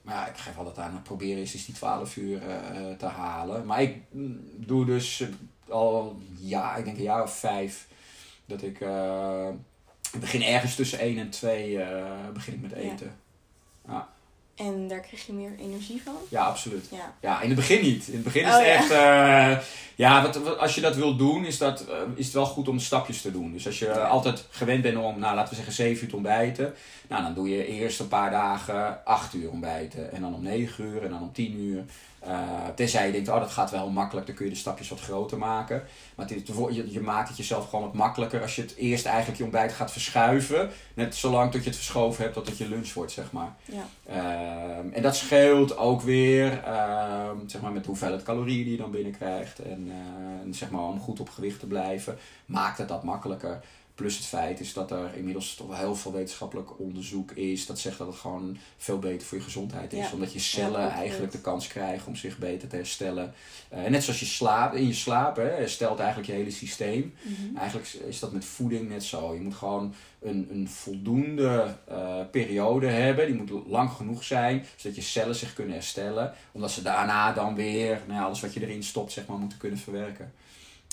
Maar 0.02 0.14
ja, 0.14 0.28
ik 0.28 0.36
geef 0.36 0.58
altijd 0.58 0.78
aan, 0.78 1.02
proberen 1.02 1.38
eens 1.38 1.54
eens 1.54 1.64
die 1.64 1.74
12 1.74 2.16
uur 2.16 2.42
uh, 2.42 2.96
te 2.98 3.06
halen. 3.06 3.66
Maar 3.66 3.82
ik 3.82 3.96
mm, 4.10 4.40
doe 4.56 4.84
dus 4.84 5.24
al, 5.68 6.16
ja, 6.38 6.76
ik 6.76 6.84
denk 6.84 6.96
een 6.96 7.02
jaar 7.02 7.22
of 7.22 7.38
vijf, 7.38 7.86
dat 8.44 8.62
ik 8.62 8.80
uh, 8.80 9.48
Ik 10.12 10.20
begin 10.20 10.42
ergens 10.42 10.74
tussen 10.74 10.98
1 10.98 11.18
en 11.18 11.30
2 11.30 11.70
uh, 11.70 11.86
begin 12.32 12.54
ik 12.54 12.60
met 12.60 12.72
eten. 12.72 13.16
Ja. 13.86 13.92
ja. 13.92 14.08
En 14.54 14.88
daar 14.88 15.00
krijg 15.00 15.26
je 15.26 15.32
meer 15.32 15.52
energie 15.58 16.02
van? 16.02 16.14
Ja, 16.28 16.44
absoluut. 16.44 16.86
Ja, 16.90 17.14
ja 17.20 17.40
in 17.40 17.46
het 17.46 17.56
begin 17.58 17.82
niet. 17.82 18.06
In 18.06 18.14
het 18.14 18.22
begin 18.22 18.42
is 18.42 18.48
Oh, 18.48 18.56
het 18.56 18.66
ja. 18.66 18.74
echt... 18.74 18.90
eh, 18.90 19.64
ja, 19.94 20.22
wat, 20.22 20.58
als 20.58 20.74
je 20.74 20.80
dat 20.80 20.96
wilt 20.96 21.18
doen, 21.18 21.44
is, 21.44 21.58
dat, 21.58 21.84
eh, 21.86 21.96
is 22.14 22.24
het 22.24 22.34
wel 22.34 22.46
goed 22.46 22.68
om 22.68 22.78
stapjes 22.78 23.20
te 23.22 23.32
doen. 23.32 23.52
Dus 23.52 23.66
als 23.66 23.78
je 23.78 24.00
altijd 24.00 24.44
gewend 24.50 24.82
bent 24.82 24.96
om, 24.96 25.18
nou, 25.18 25.34
laten 25.34 25.48
we 25.48 25.54
zeggen, 25.54 25.74
7 25.74 26.02
uur 26.02 26.08
te 26.08 26.14
ontbijten. 26.16 26.74
Nou, 27.08 27.22
dan 27.22 27.34
doe 27.34 27.48
je 27.48 27.66
eerst 27.66 28.00
een 28.00 28.08
paar 28.08 28.30
dagen 28.30 29.04
8 29.04 29.34
uur 29.34 29.50
ontbijten. 29.50 30.12
En 30.12 30.20
dan 30.20 30.34
om 30.34 30.42
9 30.42 30.84
uur 30.84 31.02
en 31.02 31.10
dan 31.10 31.22
om 31.22 31.32
10 31.32 31.58
uur. 31.58 31.84
Eh, 32.26 32.68
tenzij 32.74 33.06
je 33.06 33.12
denkt, 33.12 33.28
oh, 33.28 33.40
dat 33.40 33.50
gaat 33.50 33.70
wel 33.70 33.90
makkelijk. 33.90 34.26
Dan 34.26 34.36
kun 34.36 34.44
je 34.44 34.50
de 34.50 34.58
stapjes 34.58 34.88
wat 34.88 35.00
groter 35.00 35.38
maken. 35.38 35.82
Maar 36.14 36.26
het 36.28 36.46
je, 36.46 36.92
je 36.92 37.00
maakt 37.00 37.28
het 37.28 37.36
jezelf 37.36 37.68
gewoon 37.68 37.84
wat 37.84 37.94
makkelijker. 37.94 38.42
Als 38.42 38.56
je 38.56 38.62
het 38.62 38.76
eerst 38.76 39.06
eigenlijk 39.06 39.38
je 39.38 39.44
ontbijt 39.44 39.72
gaat 39.72 39.92
verschuiven. 39.92 40.70
Net 40.94 41.14
zolang 41.14 41.50
tot 41.50 41.62
je 41.62 41.68
het 41.68 41.78
verschoven 41.78 42.22
hebt 42.22 42.34
tot 42.34 42.46
het 42.46 42.58
je 42.58 42.68
lunch 42.68 42.92
wordt, 42.92 43.12
zeg 43.12 43.32
maar. 43.32 43.56
Ja. 43.64 43.86
Ehm, 44.06 44.92
en 44.92 45.02
dat 45.02 45.16
scheelt 45.16 45.76
ook 45.76 46.00
weer 46.00 46.62
ehm, 46.64 47.36
zeg 47.46 47.60
maar 47.60 47.72
met 47.72 47.82
de 47.82 47.88
hoeveelheid 47.88 48.22
calorieën 48.22 48.64
die 48.64 48.72
je 48.72 48.78
dan 48.78 48.90
binnenkrijgt. 48.90 49.58
En 49.58 49.90
eh, 49.90 50.52
zeg 50.52 50.70
maar 50.70 50.82
om 50.82 51.00
goed 51.00 51.20
op 51.20 51.30
gewicht 51.30 51.60
te 51.60 51.66
blijven, 51.66 52.18
maakt 52.46 52.78
het 52.78 52.88
dat 52.88 53.04
makkelijker. 53.04 53.60
Plus 53.94 54.16
het 54.16 54.26
feit 54.26 54.60
is 54.60 54.72
dat 54.72 54.90
er 54.90 55.14
inmiddels 55.16 55.54
toch 55.54 55.66
wel 55.66 55.76
heel 55.76 55.94
veel 55.94 56.12
wetenschappelijk 56.12 56.78
onderzoek 56.78 57.32
is. 57.32 57.66
Dat 57.66 57.78
zegt 57.78 57.98
dat 57.98 58.06
het 58.06 58.16
gewoon 58.16 58.58
veel 58.76 58.98
beter 58.98 59.26
voor 59.26 59.38
je 59.38 59.44
gezondheid 59.44 59.92
is. 59.92 59.98
Ja. 60.06 60.12
Omdat 60.12 60.32
je 60.32 60.38
cellen 60.38 60.80
Ja, 60.80 60.90
eigenlijk 60.90 61.32
de 61.32 61.40
kans 61.40 61.66
krijgen 61.66 62.06
om 62.06 62.16
zich 62.16 62.38
beter 62.38 62.68
te 62.68 62.76
herstellen. 62.76 63.34
En 63.68 63.90
net 63.90 64.04
zoals 64.04 64.20
je 64.20 64.26
slaapt, 64.26 64.74
in 64.74 64.86
je 64.86 64.94
slaap 64.94 65.36
hè, 65.36 65.48
herstelt 65.48 65.98
eigenlijk 65.98 66.28
je 66.28 66.34
hele 66.34 66.50
systeem. 66.50 67.14
Mhm. 67.22 67.56
Eigenlijk 67.56 67.88
is 67.88 68.18
dat 68.18 68.32
met 68.32 68.44
voeding 68.44 68.88
net 68.88 69.04
zo. 69.04 69.34
Je 69.34 69.40
moet 69.40 69.54
gewoon 69.54 69.94
een, 70.20 70.48
een 70.50 70.68
voldoende 70.68 71.76
eh, 71.88 72.20
periode 72.30 72.86
hebben. 72.86 73.26
Die 73.26 73.34
moet 73.34 73.66
lang 73.66 73.90
genoeg 73.90 74.24
zijn, 74.24 74.66
zodat 74.76 74.96
je 74.96 75.02
cellen 75.02 75.34
zich 75.34 75.54
kunnen 75.54 75.74
herstellen. 75.74 76.32
Omdat 76.52 76.70
ze 76.70 76.82
daarna 76.82 77.32
dan 77.32 77.54
weer 77.54 78.00
nou 78.06 78.24
alles 78.24 78.40
wat 78.40 78.54
je 78.54 78.60
erin 78.60 78.82
stopt, 78.82 79.12
zeg 79.12 79.26
maar, 79.26 79.38
moeten 79.38 79.58
kunnen 79.58 79.78
verwerken. 79.78 80.32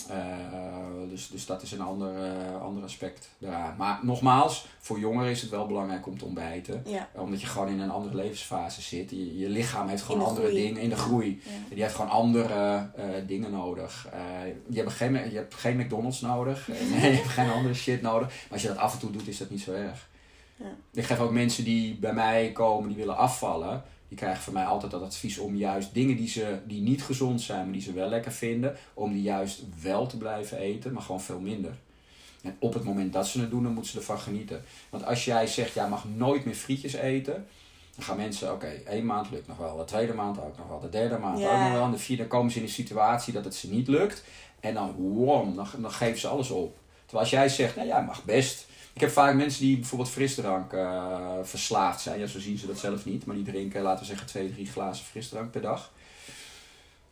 Eh, 0.09 1.09
dus, 1.09 1.29
dus 1.29 1.45
dat 1.45 1.61
is 1.61 1.71
een 1.71 1.81
ander, 1.81 2.23
eh, 2.23 2.61
ander 2.61 2.83
aspect 2.83 3.29
daaraan. 3.37 3.75
Maar 3.77 3.99
nogmaals, 4.01 4.67
voor 4.79 4.99
jongeren 4.99 5.31
is 5.31 5.41
het 5.41 5.49
wel 5.49 5.65
belangrijk 5.65 6.07
om 6.07 6.17
te 6.17 6.25
ontbijten. 6.25 6.83
Ja. 6.85 7.09
Omdat 7.13 7.41
je 7.41 7.47
gewoon 7.47 7.67
in 7.67 7.79
een 7.79 7.89
andere 7.89 8.15
levensfase 8.15 8.81
zit. 8.81 9.09
Je, 9.09 9.37
je 9.37 9.49
lichaam 9.49 9.87
heeft 9.87 10.01
gewoon 10.01 10.25
andere 10.25 10.47
groei. 10.47 10.63
dingen 10.63 10.81
in 10.81 10.89
de 10.89 10.95
groei. 10.95 11.41
Ja. 11.43 11.51
Die 11.73 11.83
heeft 11.83 11.95
gewoon 11.95 12.11
andere 12.11 12.89
eh, 12.95 13.05
dingen 13.27 13.51
nodig. 13.51 14.07
Je, 14.67 14.79
hebt 14.79 14.91
geen, 14.91 15.13
je 15.13 15.35
hebt 15.35 15.53
geen 15.53 15.77
McDonald's 15.77 16.21
nodig. 16.21 16.67
Nee, 16.89 17.11
je 17.11 17.17
hebt 17.17 17.27
geen 17.27 17.49
andere 17.49 17.73
shit 17.73 18.01
nodig. 18.01 18.27
Maar 18.27 18.51
als 18.51 18.61
je 18.61 18.67
dat 18.67 18.77
af 18.77 18.93
en 18.93 18.99
toe 18.99 19.11
doet, 19.11 19.27
is 19.27 19.37
dat 19.37 19.49
niet 19.49 19.61
zo 19.61 19.71
erg. 19.71 20.07
Ja. 20.55 20.75
Ik 20.93 21.03
geef 21.03 21.19
ook 21.19 21.31
mensen 21.31 21.63
die 21.63 21.95
bij 21.95 22.13
mij 22.13 22.51
komen, 22.51 22.87
die 22.87 22.97
willen 22.97 23.17
afvallen. 23.17 23.83
Die 24.09 24.17
krijgen 24.17 24.43
van 24.43 24.53
mij 24.53 24.65
altijd 24.65 24.91
dat 24.91 25.01
advies 25.01 25.37
om 25.37 25.55
juist 25.55 25.93
dingen 25.93 26.17
die, 26.17 26.27
ze, 26.27 26.59
die 26.65 26.81
niet 26.81 27.03
gezond 27.03 27.41
zijn, 27.41 27.63
maar 27.63 27.73
die 27.73 27.81
ze 27.81 27.93
wel 27.93 28.09
lekker 28.09 28.31
vinden. 28.31 28.75
Om 28.93 29.11
die 29.13 29.21
juist 29.21 29.63
wel 29.81 30.07
te 30.07 30.17
blijven 30.17 30.57
eten, 30.57 30.93
maar 30.93 31.01
gewoon 31.01 31.21
veel 31.21 31.39
minder. 31.39 31.77
En 32.41 32.55
op 32.59 32.73
het 32.73 32.83
moment 32.83 33.13
dat 33.13 33.27
ze 33.27 33.39
het 33.39 33.49
doen, 33.49 33.63
dan 33.63 33.73
moeten 33.73 33.91
ze 33.91 33.97
ervan 33.97 34.19
genieten. 34.19 34.63
Want 34.89 35.05
als 35.05 35.25
jij 35.25 35.47
zegt, 35.47 35.73
jij 35.73 35.89
mag 35.89 36.05
nooit 36.15 36.45
meer 36.45 36.55
frietjes 36.55 36.93
eten. 36.93 37.47
Dan 37.95 38.03
gaan 38.03 38.17
mensen, 38.17 38.53
oké, 38.53 38.67
één 38.67 39.05
maand 39.05 39.29
lukt 39.31 39.47
nog 39.47 39.57
wel. 39.57 39.77
De 39.77 39.83
tweede 39.83 40.13
maand 40.13 40.41
ook 40.41 40.57
nog 40.57 40.67
wel. 40.67 40.79
De 40.79 40.89
derde 40.89 41.17
maand 41.17 41.37
ook 41.37 41.51
nog 41.51 41.71
wel. 41.71 41.85
En 41.85 41.91
de 41.91 41.97
vierde 41.97 42.27
komen 42.27 42.51
ze 42.51 42.57
in 42.57 42.63
een 42.63 42.69
situatie 42.69 43.33
dat 43.33 43.43
het 43.43 43.55
ze 43.55 43.69
niet 43.69 43.87
lukt. 43.87 44.23
En 44.59 44.73
dan, 44.73 44.91
wom, 44.91 45.55
dan, 45.55 45.67
dan 45.77 45.91
geven 45.91 46.19
ze 46.19 46.27
alles 46.27 46.49
op. 46.49 46.77
Terwijl 47.05 47.21
als 47.21 47.29
jij 47.29 47.49
zegt, 47.49 47.75
nou 47.75 47.87
ja, 47.87 47.99
mag 47.99 48.23
best. 48.23 48.67
Ik 48.93 49.01
heb 49.01 49.09
vaak 49.09 49.35
mensen 49.35 49.61
die 49.61 49.77
bijvoorbeeld 49.77 50.09
frisdrank 50.11 50.73
eh, 50.73 51.33
verslaafd 51.43 52.01
zijn. 52.01 52.19
Ja, 52.19 52.27
zo 52.27 52.39
zien 52.39 52.57
ze 52.57 52.67
dat 52.67 52.79
zelf 52.79 53.05
niet. 53.05 53.25
Maar 53.25 53.35
die 53.35 53.45
drinken, 53.45 53.81
laten 53.81 53.99
we 53.99 54.05
zeggen, 54.05 54.27
twee, 54.27 54.51
drie 54.53 54.67
glazen 54.67 55.05
frisdrank 55.05 55.51
per 55.51 55.61
dag. 55.61 55.91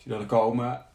Die 0.04 0.14
dan 0.14 0.26
komen. 0.26 0.86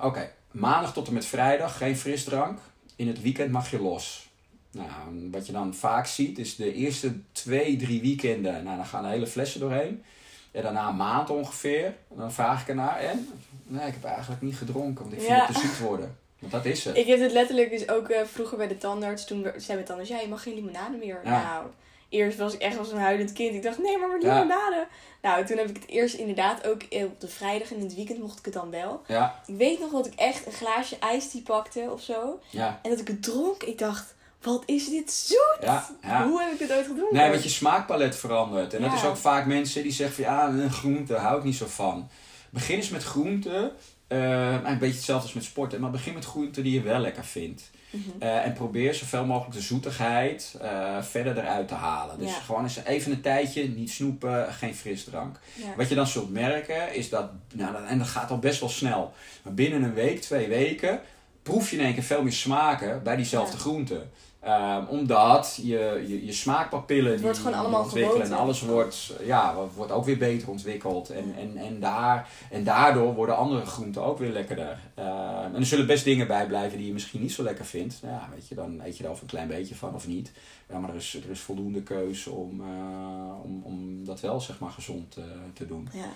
Oké, 0.00 0.32
maandag 0.50 0.92
tot 0.92 1.06
en 1.08 1.14
met 1.14 1.26
vrijdag 1.26 1.76
geen 1.76 1.96
frisdrank. 1.96 2.58
In 2.96 3.06
het 3.08 3.22
weekend 3.22 3.50
mag 3.52 3.70
je 3.70 3.80
los. 3.80 4.28
Nou, 4.72 4.88
wat 5.30 5.46
je 5.46 5.52
dan 5.52 5.74
vaak 5.74 6.06
ziet 6.06 6.38
is 6.38 6.56
de 6.56 6.72
eerste 6.74 7.12
twee, 7.32 7.76
drie 7.76 8.00
weekenden. 8.00 8.64
Nou, 8.64 8.76
dan 8.76 8.86
gaan 8.86 9.06
hele 9.06 9.26
flessen 9.26 9.60
doorheen. 9.60 10.02
En 10.50 10.62
daarna 10.62 10.88
een 10.88 10.96
maand 10.96 11.30
ongeveer. 11.30 11.84
En 11.86 12.16
dan 12.16 12.32
vraag 12.32 12.60
ik 12.62 12.68
ernaar. 12.68 12.98
En? 12.98 13.28
Nee, 13.66 13.86
ik 13.86 13.92
heb 13.92 14.04
eigenlijk 14.04 14.42
niet 14.42 14.56
gedronken. 14.56 15.02
Want 15.04 15.12
ik 15.12 15.20
vind 15.20 15.30
Ja. 15.32 15.46
het 15.46 15.54
te 15.54 15.60
zoet 15.60 15.78
worden. 15.78 16.18
Want 16.40 16.52
dat 16.52 16.64
is 16.64 16.84
het. 16.84 16.96
Ik 16.96 17.06
heb 17.06 17.20
het 17.20 17.32
letterlijk 17.32 17.70
dus 17.70 17.88
ook 17.88 18.08
eh, 18.08 18.20
vroeger 18.24 18.56
bij 18.56 18.68
de 18.68 18.78
tandarts. 18.78 19.24
Toen 19.24 19.46
zei 19.56 19.78
de 19.78 19.84
tandarts, 19.84 20.10
ja, 20.10 20.18
je 20.20 20.28
mag 20.28 20.42
geen 20.42 20.54
limonade 20.54 20.96
meer. 20.96 21.20
Ja. 21.24 21.42
Nou, 21.42 21.66
eerst 22.08 22.38
was 22.38 22.54
ik 22.54 22.60
echt 22.60 22.78
als 22.78 22.92
een 22.92 22.98
huilend 22.98 23.32
kind. 23.32 23.54
Ik 23.54 23.62
dacht, 23.62 23.78
nee, 23.78 23.98
maar 23.98 24.08
met 24.08 24.22
Ja. 24.22 24.34
limonade. 24.34 24.86
Nou, 25.22 25.46
toen 25.46 25.56
heb 25.56 25.68
ik 25.68 25.76
het 25.76 25.88
eerst 25.88 26.14
inderdaad 26.14 26.66
ook 26.66 26.82
eh, 26.82 27.04
op 27.04 27.20
de 27.20 27.28
vrijdag 27.28 27.70
en 27.70 27.76
in 27.76 27.82
het 27.82 27.94
weekend 27.94 28.18
mocht 28.20 28.38
ik 28.38 28.44
het 28.44 28.54
dan 28.54 28.70
wel. 28.70 29.02
Ja, 29.06 29.40
Ik 29.46 29.56
weet 29.56 29.80
nog 29.80 29.90
dat 29.90 30.06
ik 30.06 30.14
echt 30.14 30.46
een 30.46 30.52
glaasje 30.52 30.96
ijsthee 31.00 31.42
pakte 31.42 31.88
of 31.92 32.02
zo. 32.02 32.40
ja, 32.50 32.80
En 32.82 32.90
dat 32.90 33.00
ik 33.00 33.06
het 33.08 33.22
dronk. 33.22 33.62
Ik 33.62 33.78
dacht, 33.78 34.14
wat 34.42 34.62
is 34.66 34.88
dit 34.88 35.12
zoet? 35.12 35.56
ja. 35.60 35.88
ja. 36.02 36.28
Hoe 36.28 36.40
heb 36.42 36.52
ik 36.52 36.58
dit 36.58 36.72
ooit 36.72 36.86
gedronken? 36.86 37.16
Nee, 37.16 37.30
want 37.30 37.42
je 37.42 37.48
smaakpalet 37.48 38.16
verandert. 38.16 38.74
En 38.74 38.82
dat 38.82 38.92
is 38.92 39.04
ook 39.04 39.16
vaak 39.16 39.46
mensen 39.46 39.82
die 39.82 39.92
zeggen 39.92 40.24
van 40.24 40.34
ja, 40.34 40.68
groente, 40.68 41.14
hou 41.14 41.38
ik 41.38 41.44
niet 41.44 41.56
zo 41.56 41.66
van. 41.66 42.08
Begin 42.50 42.76
eens 42.76 42.88
met 42.90 43.02
groenten. 43.04 43.72
Eh, 44.10 44.52
een 44.64 44.78
beetje 44.78 44.94
hetzelfde 44.96 45.24
als 45.24 45.32
met 45.32 45.44
sporten, 45.44 45.80
maar 45.80 45.90
begin 45.90 46.14
met 46.14 46.24
groenten 46.24 46.62
die 46.62 46.72
je 46.72 46.82
wel 46.82 46.98
lekker 47.00 47.24
vindt. 47.24 47.70
Mhm. 47.90 48.02
Eh, 48.18 48.44
en 48.46 48.52
probeer 48.52 48.94
zoveel 48.94 49.24
mogelijk 49.26 49.54
de 49.56 49.60
zoetigheid 49.62 50.54
eh, 50.60 51.02
verder 51.02 51.38
eruit 51.38 51.68
te 51.68 51.74
halen. 51.74 52.18
Dus 52.18 52.28
Ja. 52.30 52.40
gewoon 52.40 52.62
eens 52.62 52.84
even 52.84 53.12
een 53.12 53.20
tijdje, 53.20 53.68
niet 53.68 53.90
snoepen, 53.90 54.52
geen 54.52 54.74
frisdrank. 54.74 55.38
Ja. 55.54 55.64
Wat 55.76 55.88
je 55.88 55.94
dan 55.94 56.06
zult 56.06 56.30
merken 56.30 56.94
is 56.94 57.08
dat, 57.08 57.30
nou, 57.54 57.86
en 57.86 57.98
dat 57.98 58.06
gaat 58.06 58.30
al 58.30 58.38
best 58.38 58.60
wel 58.60 58.68
snel, 58.68 59.12
maar 59.42 59.54
binnen 59.54 59.82
een 59.82 59.94
week, 59.94 60.20
twee 60.20 60.48
weken, 60.48 61.00
proef 61.42 61.70
je 61.70 61.76
in 61.76 61.84
één 61.84 61.94
keer 61.94 62.02
veel 62.02 62.22
meer 62.22 62.32
smaken 62.32 63.02
bij 63.02 63.16
diezelfde 63.16 63.56
Ja. 63.56 63.62
groenten. 63.62 64.10
Ehm, 64.40 64.84
omdat 64.86 65.58
je, 65.62 66.04
je, 66.08 66.26
je 66.26 66.32
smaakpapillen 66.32 67.20
wordt 67.20 67.22
die, 67.22 67.34
gewoon 67.34 67.52
die 67.52 67.60
allemaal 67.60 67.82
ontwikkelen 67.82 68.26
en 68.26 68.32
alles 68.32 68.60
wordt, 68.60 69.12
ja, 69.24 69.54
wordt 69.74 69.92
ook 69.92 70.04
weer 70.04 70.18
beter 70.18 70.48
ontwikkeld. 70.48 71.10
En, 71.10 71.34
en, 71.38 71.56
en, 71.56 71.80
daar, 71.80 72.28
en 72.50 72.64
daardoor 72.64 73.14
worden 73.14 73.36
andere 73.36 73.66
groenten 73.66 74.02
ook 74.02 74.18
weer 74.18 74.30
lekkerder. 74.30 74.78
Ehm, 74.94 75.44
en 75.44 75.54
er 75.54 75.66
zullen 75.66 75.86
best 75.86 76.04
dingen 76.04 76.26
bij 76.26 76.46
blijven 76.46 76.78
die 76.78 76.86
je 76.86 76.92
misschien 76.92 77.20
niet 77.20 77.32
zo 77.32 77.42
lekker 77.42 77.64
vindt. 77.64 77.98
Nou 78.02 78.14
Ja, 78.14 78.28
weet 78.34 78.48
je, 78.48 78.54
dan 78.54 78.80
eet 78.84 78.96
je 78.96 79.04
er 79.04 79.10
of 79.10 79.20
een 79.20 79.26
klein 79.26 79.48
beetje 79.48 79.74
van 79.74 79.94
of 79.94 80.06
niet. 80.06 80.32
Ja, 80.70 80.78
maar 80.78 80.90
er 80.90 80.96
is, 80.96 81.20
er 81.24 81.30
is 81.30 81.40
voldoende 81.40 81.82
keuze 81.82 82.30
om, 82.30 82.60
eh, 82.60 83.44
om, 83.44 83.62
om 83.64 84.04
dat 84.04 84.20
wel 84.20 84.40
zeg 84.40 84.58
maar 84.58 84.70
gezond 84.70 85.16
eh, 85.16 85.24
te 85.52 85.66
doen. 85.66 85.88
Ja. 85.92 86.12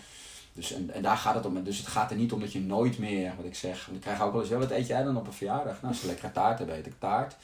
Dus, 0.54 0.72
en, 0.72 0.90
en 0.90 1.02
daar 1.02 1.16
gaat 1.16 1.34
het 1.34 1.46
om. 1.46 1.64
Dus 1.64 1.78
het 1.78 1.86
gaat 1.86 2.10
er 2.10 2.16
niet 2.16 2.32
om 2.32 2.40
dat 2.40 2.52
je 2.52 2.60
nooit 2.60 2.98
meer, 2.98 3.32
wat 3.36 3.46
ik 3.46 3.54
zeg, 3.54 3.84
want 3.84 3.96
ik 3.96 4.02
krijg 4.02 4.22
ook 4.22 4.32
wel 4.32 4.40
eens, 4.40 4.50
ja, 4.50 4.58
wat 4.58 4.70
eet 4.70 4.86
jij 4.86 5.02
dan 5.02 5.16
op 5.16 5.26
een 5.26 5.32
verjaardag? 5.32 5.74
Nou, 5.74 5.86
als 5.86 6.00
je 6.00 6.06
lekkere 6.06 6.32
taart 6.32 6.58
hebt, 6.58 6.70
eet 6.70 6.86
ik 6.86 6.98
taart. 6.98 7.36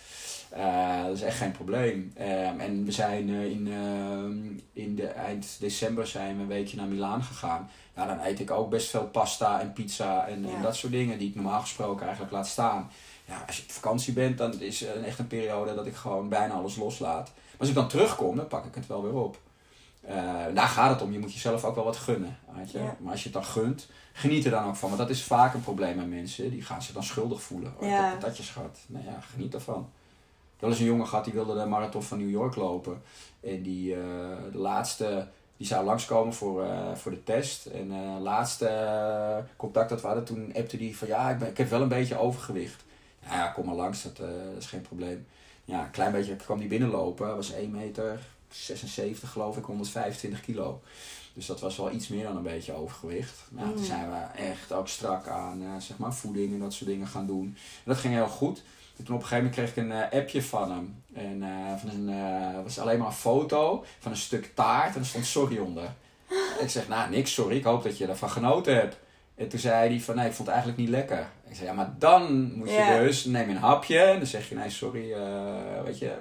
Eh, 0.51 1.05
dat 1.05 1.17
is 1.17 1.23
echt 1.23 1.37
geen 1.37 1.53
probleem. 1.53 2.13
Ehm, 2.17 2.61
en 2.61 2.85
we 2.85 2.93
zijn 2.93 3.29
eh, 3.29 3.45
in, 3.45 3.69
ehm, 3.73 4.59
in 4.73 4.97
de 4.97 5.07
eind 5.07 5.57
december 5.61 6.07
zijn 6.07 6.37
we 6.37 6.43
een 6.43 6.49
weekje 6.49 6.77
naar 6.77 6.87
Milaan 6.87 7.23
gegaan. 7.23 7.71
Ja, 7.97 8.07
dan 8.07 8.21
eet 8.21 8.41
ik 8.41 8.51
ook 8.51 8.71
best 8.71 8.91
veel 8.91 9.07
pasta 9.07 9.61
en 9.61 9.73
pizza 9.73 10.27
en, 10.27 10.45
en 10.45 10.63
dat 10.63 10.77
soort 10.77 10.93
dingen 10.93 11.19
die 11.19 11.29
ik 11.29 11.35
normaal 11.35 11.61
gesproken 11.61 12.03
eigenlijk 12.03 12.33
laat 12.33 12.49
staan. 12.49 12.91
Ja, 13.25 13.45
als 13.47 13.57
je 13.57 13.63
op 13.63 13.71
vakantie 13.71 14.13
bent, 14.13 14.39
dan 14.39 14.61
is 14.61 14.81
het 14.81 15.05
echt 15.05 15.19
een 15.19 15.27
periode 15.27 15.75
dat 15.75 15.87
ik 15.87 15.95
gewoon 15.95 16.29
bijna 16.29 16.55
alles 16.55 16.77
loslaat. 16.77 17.31
Maar 17.35 17.59
als 17.59 17.69
ik 17.69 17.75
dan 17.75 17.89
terugkom, 17.89 18.37
dan 18.37 18.47
pak 18.47 18.65
ik 18.65 18.75
het 18.75 18.87
wel 18.87 19.03
weer 19.03 19.15
op. 19.15 19.39
Eh, 20.01 20.15
daar 20.55 20.69
gaat 20.69 20.91
het 20.91 21.03
om. 21.03 21.13
Je 21.13 21.19
moet 21.19 21.33
jezelf 21.33 21.65
ook 21.65 21.75
wel 21.75 21.85
wat 21.85 21.97
gunnen. 21.97 22.39
Weet 22.57 22.71
je? 22.71 22.79
Ja. 22.79 22.97
Maar 23.01 23.11
als 23.13 23.23
je 23.23 23.29
het 23.29 23.43
dan 23.43 23.45
gunt, 23.45 23.89
geniet 24.13 24.45
er 24.45 24.51
dan 24.51 24.65
ook 24.69 24.77
van. 24.77 24.89
Want 24.89 25.01
dat 25.01 25.11
is 25.11 25.23
vaak 25.23 25.55
een 25.55 25.63
probleem 25.63 25.97
met 25.97 26.09
mensen. 26.09 26.51
Die 26.51 26.63
gaan 26.63 26.83
zich 26.83 26.95
dan 26.95 27.03
schuldig 27.05 27.43
voelen. 27.43 27.75
Oh, 27.79 27.89
Ja. 27.89 28.09
heb 28.09 28.19
patatjes 28.19 28.51
gehad. 28.51 28.79
Nou 28.87 29.05
ja, 29.05 29.21
geniet 29.33 29.55
ervan. 29.55 29.91
Wel 30.59 30.71
eens 30.71 30.79
een 30.79 30.87
jongen 30.87 31.07
gehad 31.09 31.25
die 31.25 31.35
wilde 31.35 31.59
de 31.59 31.67
marathon 31.67 32.03
van 32.03 32.19
New 32.19 32.31
York 32.31 32.57
lopen. 32.57 33.03
En 33.41 33.63
die 33.63 33.95
eh, 33.95 34.01
de 34.53 34.59
laatste, 34.59 35.27
die 35.57 35.67
zou 35.67 35.85
langskomen 35.85 36.35
voor, 36.35 36.65
eh, 36.65 36.95
voor 36.95 37.11
de 37.11 37.23
test. 37.25 37.67
En 37.67 37.93
eh 37.93 38.21
laatste 38.21 39.45
contact 39.57 39.89
dat 39.89 40.01
we 40.01 40.07
hadden, 40.07 40.25
toen 40.25 40.53
appte 40.57 40.77
die 40.77 40.97
van 40.97 41.09
ja, 41.09 41.31
ik, 41.31 41.39
ben, 41.39 41.49
ik 41.49 41.57
heb 41.57 41.69
wel 41.71 41.83
een 41.83 41.89
beetje 41.89 42.19
overgewicht. 42.19 42.85
Ja, 43.23 43.35
ja 43.35 43.47
kom 43.47 43.67
maar 43.67 43.75
langs, 43.75 44.03
dat, 44.03 44.17
dat 44.17 44.29
is 44.59 44.67
geen 44.67 44.83
probleem. 44.83 45.27
Ja, 45.65 45.85
een 45.85 45.91
klein 45.91 46.13
beetje 46.13 46.37
kwam 46.37 46.59
die 46.59 46.69
binnenlopen. 46.69 47.37
Was 47.37 47.53
1 47.53 47.71
meter 47.71 48.21
76 48.51 49.31
geloof 49.31 49.57
ik, 49.57 49.65
125 49.65 50.41
kilo. 50.41 50.81
Dus 51.35 51.47
dat 51.47 51.61
was 51.61 51.77
wel 51.77 51.91
iets 51.93 52.09
meer 52.09 52.25
dan 52.25 52.37
een 52.37 52.43
beetje 52.43 52.73
overgewicht. 52.73 53.39
Nou, 53.51 53.69
Toen 53.69 53.79
Mm. 53.79 53.85
zijn 53.85 54.11
we 54.11 54.43
echt 54.43 54.73
ook 54.73 54.89
strak 54.89 55.27
aan 55.29 55.63
eh, 55.63 55.69
zeg 55.79 55.97
maar 55.99 56.15
voeding 56.15 56.53
en 56.53 56.59
dat 56.61 56.73
soort 56.73 56.91
dingen 56.91 57.07
gaan 57.07 57.27
doen. 57.27 57.45
En 57.45 57.83
dat 57.85 57.97
ging 57.97 58.15
heel 58.15 58.29
goed. 58.29 58.63
En 58.97 59.05
toen 59.05 59.15
op 59.15 59.21
een 59.23 59.27
gegeven 59.29 59.51
moment 59.51 59.55
kreeg 59.75 59.85
ik 59.85 59.91
een 59.91 60.11
eh, 60.11 60.19
appje 60.21 60.43
van 60.43 60.71
hem. 60.71 61.03
En 61.15 61.43
eh, 61.43 61.77
van 61.79 61.89
een, 61.91 62.63
was 62.63 62.79
alleen 62.79 62.99
maar 62.99 63.07
een 63.07 63.13
foto 63.13 63.85
van 63.99 64.11
een 64.13 64.17
stuk 64.19 64.51
taart 64.55 64.95
en 64.95 65.01
er 65.01 65.07
stond 65.07 65.27
sorry 65.27 65.59
onder. 65.59 65.91
ik 66.61 66.69
zeg, 66.71 66.89
nou 66.89 67.11
niks 67.11 67.33
sorry, 67.35 67.57
ik 67.57 67.65
hoop 67.65 67.83
dat 67.83 67.99
je 67.99 68.07
ervan 68.07 68.31
genoten 68.31 68.75
hebt. 68.75 68.97
En 69.35 69.49
toen 69.49 69.59
zei 69.59 69.89
hij 69.91 70.01
van, 70.01 70.17
nee, 70.17 70.27
ik 70.27 70.33
vond 70.33 70.49
het 70.49 70.57
eigenlijk 70.57 70.79
niet 70.79 70.89
lekker. 70.97 71.29
Ik 71.49 71.55
zei, 71.57 71.67
ja, 71.67 71.73
maar 71.75 71.95
dan 71.99 72.53
moet 72.55 72.69
je 72.71 72.99
dus, 73.03 73.25
neem 73.25 73.49
een 73.49 73.57
hapje. 73.57 73.99
En 73.99 74.17
dan 74.19 74.27
zeg 74.27 74.49
je, 74.49 74.55
nee, 74.55 74.71
sorry, 74.71 75.15
weet 75.85 75.99
je, 75.99 76.15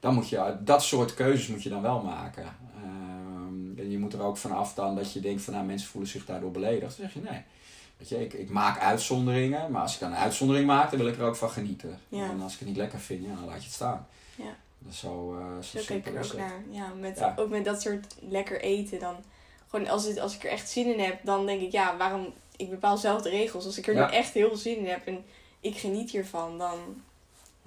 dan 0.00 0.14
moet 0.14 0.28
je, 0.28 0.56
dat 0.60 0.82
soort 0.82 1.14
keuzes 1.14 1.46
moet 1.46 1.62
je 1.62 1.68
dan 1.68 1.82
wel 1.82 2.02
maken. 2.02 2.44
Ehm, 2.82 3.78
en 3.78 3.90
je 3.90 3.98
moet 3.98 4.12
er 4.12 4.22
ook 4.22 4.36
vanaf 4.36 4.74
dan 4.74 4.94
dat 4.96 5.12
je 5.12 5.20
denkt 5.20 5.42
van 5.42 5.54
nou 5.54 5.66
mensen 5.66 5.88
voelen 5.88 6.10
zich 6.10 6.24
daardoor 6.24 6.50
beledigd. 6.50 6.80
Dan 6.80 7.06
zeg 7.06 7.14
je 7.14 7.20
nee. 7.30 7.42
Weet 7.96 8.08
je, 8.08 8.24
ik, 8.24 8.32
ik 8.32 8.50
maak 8.50 8.80
uitzonderingen, 8.80 9.70
maar 9.70 9.82
als 9.82 9.94
ik 9.94 10.00
dan 10.00 10.10
een 10.10 10.16
uitzondering 10.16 10.66
maak, 10.66 10.90
dan 10.90 10.98
wil 10.98 11.08
ik 11.08 11.16
er 11.18 11.24
ook 11.24 11.36
van 11.36 11.50
genieten. 11.50 11.98
Ja. 12.08 12.30
En 12.30 12.42
als 12.42 12.52
ik 12.52 12.58
het 12.58 12.68
niet 12.68 12.76
lekker 12.76 13.00
vind, 13.00 13.24
ja, 13.24 13.34
dan 13.34 13.44
laat 13.44 13.56
je 13.56 13.62
het 13.62 13.72
staan. 13.72 14.06
Ja. 14.36 14.56
Dat 14.78 14.92
is 14.92 14.98
zo, 14.98 15.38
eh 15.38 15.62
zo 15.62 15.78
Zo 15.78 15.84
kijk 15.86 16.06
ik 16.06 16.14
er 16.14 16.24
ook 16.24 16.36
naar. 16.36 16.62
Ja, 16.70 16.92
met, 17.00 17.18
Ja. 17.18 17.34
ook 17.36 17.48
met 17.48 17.64
dat 17.64 17.82
soort 17.82 18.14
lekker 18.20 18.60
eten. 18.60 18.98
Dan 18.98 19.16
gewoon 19.68 19.88
als, 19.88 20.04
het, 20.04 20.18
als 20.18 20.34
ik 20.34 20.44
er 20.44 20.50
echt 20.50 20.68
zin 20.68 20.92
in 20.92 21.00
heb, 21.00 21.18
dan 21.24 21.46
denk 21.46 21.60
ik, 21.60 21.72
ja, 21.72 21.96
waarom... 21.96 22.32
Ik 22.56 22.70
bepaal 22.70 22.96
zelf 22.96 23.22
de 23.22 23.28
regels. 23.28 23.64
Als 23.66 23.78
ik 23.78 23.86
er 23.86 23.94
nu 23.94 24.00
echt 24.00 24.32
heel 24.32 24.48
veel 24.48 24.56
zin 24.56 24.78
in 24.78 24.86
heb 24.86 25.06
en 25.06 25.24
ik 25.60 25.76
geniet 25.76 26.10
hiervan, 26.10 26.58
dan 26.58 26.78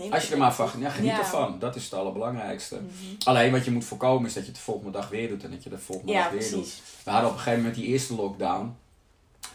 Als 0.10 0.26
je 0.28 0.32
er 0.34 0.38
maar 0.40 0.54
van 0.56 0.70
ja, 0.80 0.90
geniet 0.90 1.10
Ja. 1.12 1.20
ervan. 1.20 1.60
Dat 1.60 1.76
is 1.76 1.84
het 1.84 1.94
allerbelangrijkste. 1.94 2.76
Mhm. 2.76 3.16
Alleen 3.24 3.52
wat 3.52 3.66
je 3.66 3.72
moet 3.72 3.86
voorkomen 3.86 4.28
is 4.28 4.34
dat 4.34 4.44
je 4.44 4.50
het 4.50 4.58
de 4.58 4.64
volgende 4.64 4.92
dag 4.92 5.10
weer 5.10 5.30
doet 5.30 5.44
en 5.44 5.52
dat 5.52 5.64
je 5.64 5.70
de 5.70 5.78
volgende 5.78 6.12
Ja, 6.12 6.24
dag 6.24 6.32
weer 6.32 6.50
doet. 6.52 6.82
We 7.04 7.12
hadden 7.12 7.30
op 7.30 7.36
een 7.36 7.42
gegeven 7.42 7.64
moment 7.64 7.80
die 7.80 7.88
eerste 7.90 8.16
lockdown. 8.16 8.76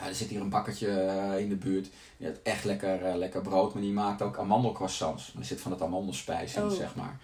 Ja, 0.01 0.07
er 0.09 0.15
zit 0.15 0.29
hier 0.29 0.41
een 0.41 0.49
bakkertje 0.49 0.89
eh, 1.01 1.39
in 1.41 1.49
de 1.49 1.55
buurt. 1.57 1.89
Die 2.17 2.27
had 2.27 2.37
echt 2.43 2.65
lekker, 2.65 3.05
eh, 3.05 3.15
lekker 3.17 3.41
brood, 3.41 3.73
maar 3.75 3.83
die 3.83 3.93
maakt 3.93 4.23
ook 4.23 4.39
amandelcroissants. 4.39 5.33
Er 5.39 5.45
zit 5.45 5.61
van 5.61 5.73
het 5.73 5.83
amandelspijs 5.83 6.55
in, 6.55 6.63
Oh. 6.65 6.71
zeg 6.71 6.95
maar. 6.95 7.19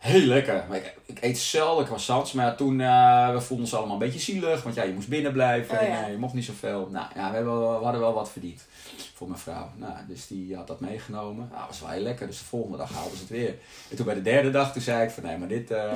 Heel 0.00 0.20
lekker. 0.26 0.64
Ik, 0.72 0.94
ik 1.06 1.18
eet 1.20 1.38
zelden 1.38 1.84
croissants, 1.84 2.32
maar 2.32 2.56
toen 2.56 2.80
eh, 2.80 3.32
we 3.32 3.40
voelden 3.40 3.66
ons 3.66 3.74
allemaal 3.74 3.92
een 3.92 3.98
beetje 4.02 4.18
zielig. 4.20 4.62
Want 4.62 4.74
ja, 4.74 4.82
je 4.82 4.92
moest 4.92 5.08
binnen 5.08 5.32
blijven 5.32 5.78
Oh, 5.78 5.82
en 5.84 6.04
eh, 6.04 6.10
je 6.10 6.18
mocht 6.18 6.34
niet 6.34 6.44
zoveel. 6.44 6.88
Nou 6.90 7.06
ja, 7.14 7.28
we, 7.30 7.36
hebben, 7.36 7.60
we 7.78 7.82
hadden 7.84 8.00
wel 8.00 8.14
wat 8.14 8.30
verdiend 8.30 8.66
voor 9.14 9.28
mijn 9.28 9.40
vrouw. 9.40 9.70
Nou, 9.76 9.92
dus 10.08 10.26
die 10.26 10.56
had 10.56 10.66
dat 10.66 10.80
meegenomen. 10.80 11.46
Nou, 11.48 11.58
dat 11.60 11.68
was 11.68 11.80
wel 11.80 11.88
heel 11.88 12.02
lekker. 12.02 12.26
Dus 12.26 12.38
de 12.38 12.44
volgende 12.44 12.76
dag 12.76 12.92
haalden 12.92 13.12
ze 13.16 13.20
het 13.22 13.30
weer. 13.30 13.54
En 13.90 13.96
toen 13.96 14.04
bij 14.06 14.14
de 14.14 14.22
derde 14.22 14.50
dag, 14.50 14.72
toen 14.72 14.82
zei 14.82 15.02
ik 15.04 15.10
van 15.10 15.22
nee, 15.22 15.36
maar 15.38 15.48
dit... 15.48 15.70
eh, 15.70 15.92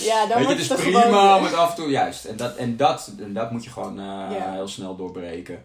Ja, 0.00 0.26
dan 0.26 0.38
Weet 0.38 0.46
je, 0.46 0.52
het 0.52 0.58
is 0.58 0.66
toch 0.66 0.80
prima 0.80 1.36
om 1.36 1.44
het 1.44 1.54
af 1.54 1.70
en 1.70 1.76
toe 1.76 1.90
juist. 1.90 2.24
En 2.24 2.36
dat, 2.36 2.56
en 2.56 2.76
dat, 2.76 3.10
en 3.18 3.32
dat 3.32 3.50
moet 3.50 3.64
je 3.64 3.70
gewoon 3.70 3.94
Ja. 4.00 4.52
heel 4.52 4.68
snel 4.68 4.96
doorbreken. 4.96 5.64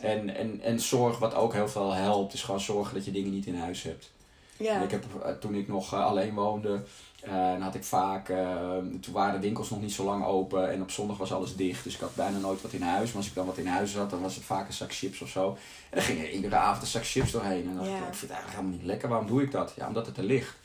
En, 0.00 0.36
en, 0.36 0.60
en 0.62 0.80
zorg, 0.80 1.18
wat 1.18 1.34
ook 1.34 1.52
heel 1.52 1.68
veel 1.68 1.92
helpt, 1.94 2.32
is 2.32 2.42
gewoon 2.42 2.60
zorgen 2.60 2.94
dat 2.94 3.04
je 3.04 3.10
dingen 3.10 3.30
niet 3.32 3.46
in 3.46 3.58
huis 3.58 3.82
hebt. 3.82 4.10
En 4.60 4.66
Ja, 4.66 4.82
ik 4.82 4.90
heb, 4.90 5.04
eh, 5.24 5.32
toen 5.32 5.54
ik 5.54 5.68
nog 5.68 5.92
eh, 5.92 6.04
alleen 6.04 6.34
woonde, 6.34 6.82
eh, 7.20 7.32
dan 7.32 7.60
had 7.60 7.74
ik 7.74 7.84
vaak, 7.84 8.26
toen 9.00 9.12
waren 9.12 9.34
de 9.34 9.46
winkels 9.46 9.70
nog 9.70 9.80
niet 9.80 9.92
zo 9.92 10.04
lang 10.04 10.24
open 10.24 10.70
en 10.70 10.82
op 10.82 10.90
zondag 10.90 11.16
was 11.16 11.32
alles 11.32 11.56
dicht. 11.56 11.84
Dus 11.84 11.94
ik 11.94 12.00
had 12.00 12.14
bijna 12.14 12.38
nooit 12.38 12.62
wat 12.62 12.72
in 12.72 12.82
huis. 12.82 13.08
Maar 13.08 13.16
als 13.16 13.26
ik 13.26 13.34
dan 13.34 13.46
wat 13.46 13.58
in 13.58 13.66
huis 13.66 13.96
had, 13.96 14.10
dan 14.10 14.20
was 14.20 14.34
het 14.34 14.44
vaak 14.44 14.66
een 14.66 14.72
zak 14.72 14.92
chips 14.92 15.20
of 15.20 15.28
zo. 15.28 15.48
En 15.90 15.96
dan 15.96 16.02
ging 16.02 16.20
er 16.20 16.30
iedere 16.30 16.56
avond 16.56 16.82
een 16.82 16.88
zak 16.88 17.04
chips 17.04 17.30
doorheen. 17.30 17.68
En 17.68 17.74
dan 17.74 17.84
dacht 17.84 17.88
ik, 17.88 17.94
ik 17.96 18.02
vind 18.02 18.20
het 18.20 18.30
eigenlijk 18.30 18.56
helemaal 18.56 18.78
niet 18.78 18.86
lekker. 18.86 19.08
Waarom 19.08 19.26
doe 19.26 19.42
ik 19.42 19.50
dat? 19.50 19.72
Ja, 19.76 19.86
omdat 19.86 20.06
het 20.06 20.16
er 20.16 20.24
ligt. 20.24 20.56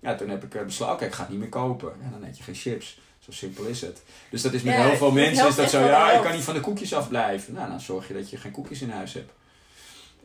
Ja, 0.00 0.14
toen 0.14 0.28
heb 0.28 0.44
ik 0.44 0.66
besloten, 0.66 0.94
oké, 0.94 1.04
ik 1.04 1.12
ga 1.12 1.22
het 1.22 1.30
niet 1.30 1.38
meer 1.38 1.48
kopen. 1.48 1.92
Ja, 2.02 2.10
dan 2.10 2.28
eet 2.28 2.36
je 2.36 2.42
geen 2.42 2.54
chips. 2.54 2.98
Zo 3.18 3.32
simpel 3.32 3.64
is 3.64 3.80
het. 3.80 4.02
Dus 4.30 4.42
dat 4.42 4.52
is 4.52 4.62
met 4.62 4.74
Ja, 4.74 4.82
heel 4.82 4.96
veel 4.96 5.10
mensen 5.10 5.48
is 5.48 5.54
dat 5.54 5.70
zo, 5.70 5.80
ja, 5.80 6.12
ik 6.12 6.22
kan 6.22 6.32
niet 6.32 6.42
van 6.42 6.54
de 6.54 6.60
koekjes 6.60 6.94
afblijven. 6.94 7.54
Nou, 7.54 7.68
dan 7.68 7.80
zorg 7.80 8.08
je 8.08 8.14
dat 8.14 8.30
je 8.30 8.36
geen 8.36 8.52
koekjes 8.52 8.82
in 8.82 8.90
huis 8.90 9.12
hebt. 9.12 9.32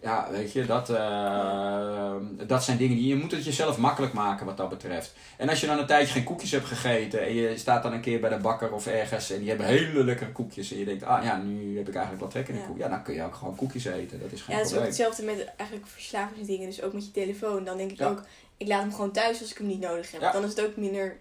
Ja, 0.02 0.28
weet 0.32 0.52
je, 0.52 0.66
dat, 0.66 0.90
eh, 0.90 2.14
dat 2.48 2.64
zijn 2.64 2.78
dingen 2.78 2.96
die 2.98 3.08
je 3.08 3.16
moet 3.16 3.32
het 3.32 3.46
jezelf 3.46 3.78
makkelijk 3.78 4.14
maken 4.14 4.46
wat 4.46 4.58
dat 4.58 4.70
betreft. 4.70 5.14
En 5.38 5.50
als 5.50 5.62
je 5.62 5.68
dan 5.68 5.80
een 5.80 5.86
tijdje 5.86 6.14
geen 6.14 6.24
koekjes 6.24 6.52
hebt 6.52 6.66
gegeten 6.66 7.22
en 7.26 7.34
je 7.34 7.58
staat 7.58 7.84
dan 7.84 7.94
een 7.94 8.02
keer 8.02 8.20
bij 8.20 8.30
de 8.30 8.38
bakker 8.38 8.74
of 8.74 8.88
ergens 8.88 9.32
en 9.32 9.40
die 9.40 9.50
hebben 9.50 9.66
hele 9.68 10.04
lekkere 10.04 10.32
koekjes 10.32 10.72
en 10.72 10.78
je 10.80 10.86
denkt, 10.86 11.04
ah 11.04 11.24
ja, 11.24 11.38
nu 11.38 11.78
heb 11.78 11.88
ik 11.88 11.94
eigenlijk 11.94 12.24
wat 12.24 12.32
trek 12.32 12.48
in 12.48 12.54
de 12.54 12.60
Ja. 12.60 12.66
koek. 12.68 12.78
Ja, 12.78 12.88
dan 12.88 13.04
kun 13.04 13.14
je 13.14 13.24
ook 13.24 13.36
gewoon 13.36 13.56
koekjes 13.56 13.86
eten, 13.86 14.20
dat 14.22 14.32
is 14.32 14.42
geen 14.42 14.56
ja, 14.56 14.62
het 14.62 14.72
is 14.72 14.78
ook 14.78 14.84
hetzelfde 14.86 15.24
met 15.24 15.46
eigenlijk 15.56 15.90
verslavingsdingen. 15.90 16.68
Dus 16.68 16.82
ook 16.82 16.94
met 16.94 17.06
je 17.06 17.12
telefoon. 17.12 17.64
Dan 17.64 17.78
denk 17.78 17.92
ik 17.92 17.98
Ja. 17.98 18.08
ook, 18.08 18.24
ik 18.58 18.68
laat 18.68 18.82
hem 18.82 18.92
gewoon 18.94 19.12
thuis 19.12 19.42
als 19.42 19.52
ik 19.52 19.58
hem 19.58 19.68
niet 19.68 19.80
nodig 19.80 20.12
heb. 20.12 20.22
Ja. 20.22 20.32
Dan 20.32 20.44
is 20.44 20.50
het 20.50 20.66
ook 20.66 20.76
minder... 20.78 21.18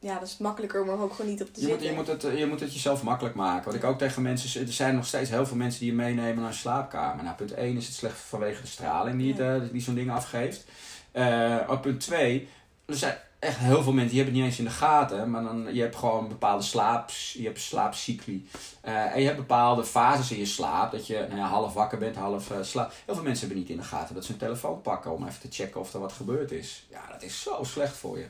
Ja, 0.00 0.18
dat 0.18 0.28
is 0.28 0.38
makkelijker 0.38 0.82
om 0.82 0.88
er 0.88 1.00
ook 1.00 1.14
gewoon 1.14 1.30
niet 1.30 1.42
op 1.42 1.54
te 1.54 1.60
Je 1.60 1.68
moet, 1.68 1.82
je, 1.82 1.92
moet 1.92 2.06
het, 2.06 2.24
eh, 2.24 2.38
je 2.38 2.46
moet 2.46 2.60
het 2.60 2.72
jezelf 2.72 3.02
makkelijk 3.02 3.34
maken. 3.34 3.64
Wat 3.64 3.74
ik 3.74 3.84
ook 3.84 3.98
tegen 3.98 4.22
mensen 4.22 4.60
er 4.66 4.72
zijn 4.72 4.94
nog 4.94 5.06
steeds 5.06 5.30
heel 5.30 5.46
veel 5.46 5.56
mensen 5.56 5.80
die 5.80 5.90
je 5.90 5.96
meenemen 5.96 6.36
naar 6.36 6.46
een 6.46 6.54
slaapkamer. 6.54 7.24
Nou, 7.24 7.36
punt 7.36 7.54
1 7.54 7.76
is 7.76 7.86
het 7.86 7.94
slecht 7.94 8.18
vanwege 8.18 8.60
de 8.60 8.66
straling 8.66 9.18
die, 9.18 9.32
het, 9.32 9.62
eh, 9.62 9.72
die 9.72 9.80
zo'n 9.80 9.94
ding 9.94 10.10
afgeeft. 10.10 10.64
Eh, 11.12 11.56
op 11.68 11.82
punt 11.82 12.00
2, 12.00 12.48
er 12.84 12.96
zijn 12.96 13.16
echt 13.38 13.58
heel 13.58 13.82
veel 13.82 13.92
mensen 13.92 14.14
die 14.14 14.22
hebben 14.22 14.34
het 14.34 14.44
niet 14.44 14.52
eens 14.52 14.58
in 14.58 14.64
de 14.64 14.84
gaten. 14.84 15.30
Maar 15.30 15.42
dan, 15.42 15.74
je 15.74 15.80
hebt 15.80 15.96
gewoon 15.96 16.28
bepaalde 16.28 16.64
slaaps, 16.64 17.32
je 17.32 17.44
hebt 17.44 17.60
slaapcycli. 17.60 18.48
En 18.80 19.20
je 19.20 19.26
hebt 19.26 19.36
bepaalde 19.36 19.84
fases 19.84 20.30
in 20.30 20.38
je 20.38 20.46
slaap. 20.46 20.92
Dat 20.92 21.06
je 21.06 21.26
nou 21.28 21.40
ja, 21.40 21.46
half 21.46 21.72
wakker 21.72 21.98
bent, 21.98 22.16
half 22.16 22.50
uh, 22.50 22.56
slaap. 22.62 22.92
Heel 23.04 23.14
veel 23.14 23.24
mensen 23.24 23.46
hebben 23.46 23.62
niet 23.62 23.72
in 23.72 23.76
de 23.76 23.88
gaten 23.88 24.14
dat 24.14 24.24
ze 24.24 24.30
hun 24.30 24.40
telefoon 24.40 24.80
pakken 24.80 25.14
om 25.14 25.26
even 25.26 25.40
te 25.40 25.48
checken 25.50 25.80
of 25.80 25.94
er 25.94 26.00
wat 26.00 26.12
gebeurd 26.12 26.52
is. 26.52 26.86
Ja, 26.90 27.00
dat 27.12 27.22
is 27.22 27.42
zo 27.42 27.62
slecht 27.62 27.96
voor 27.96 28.18
je. 28.18 28.26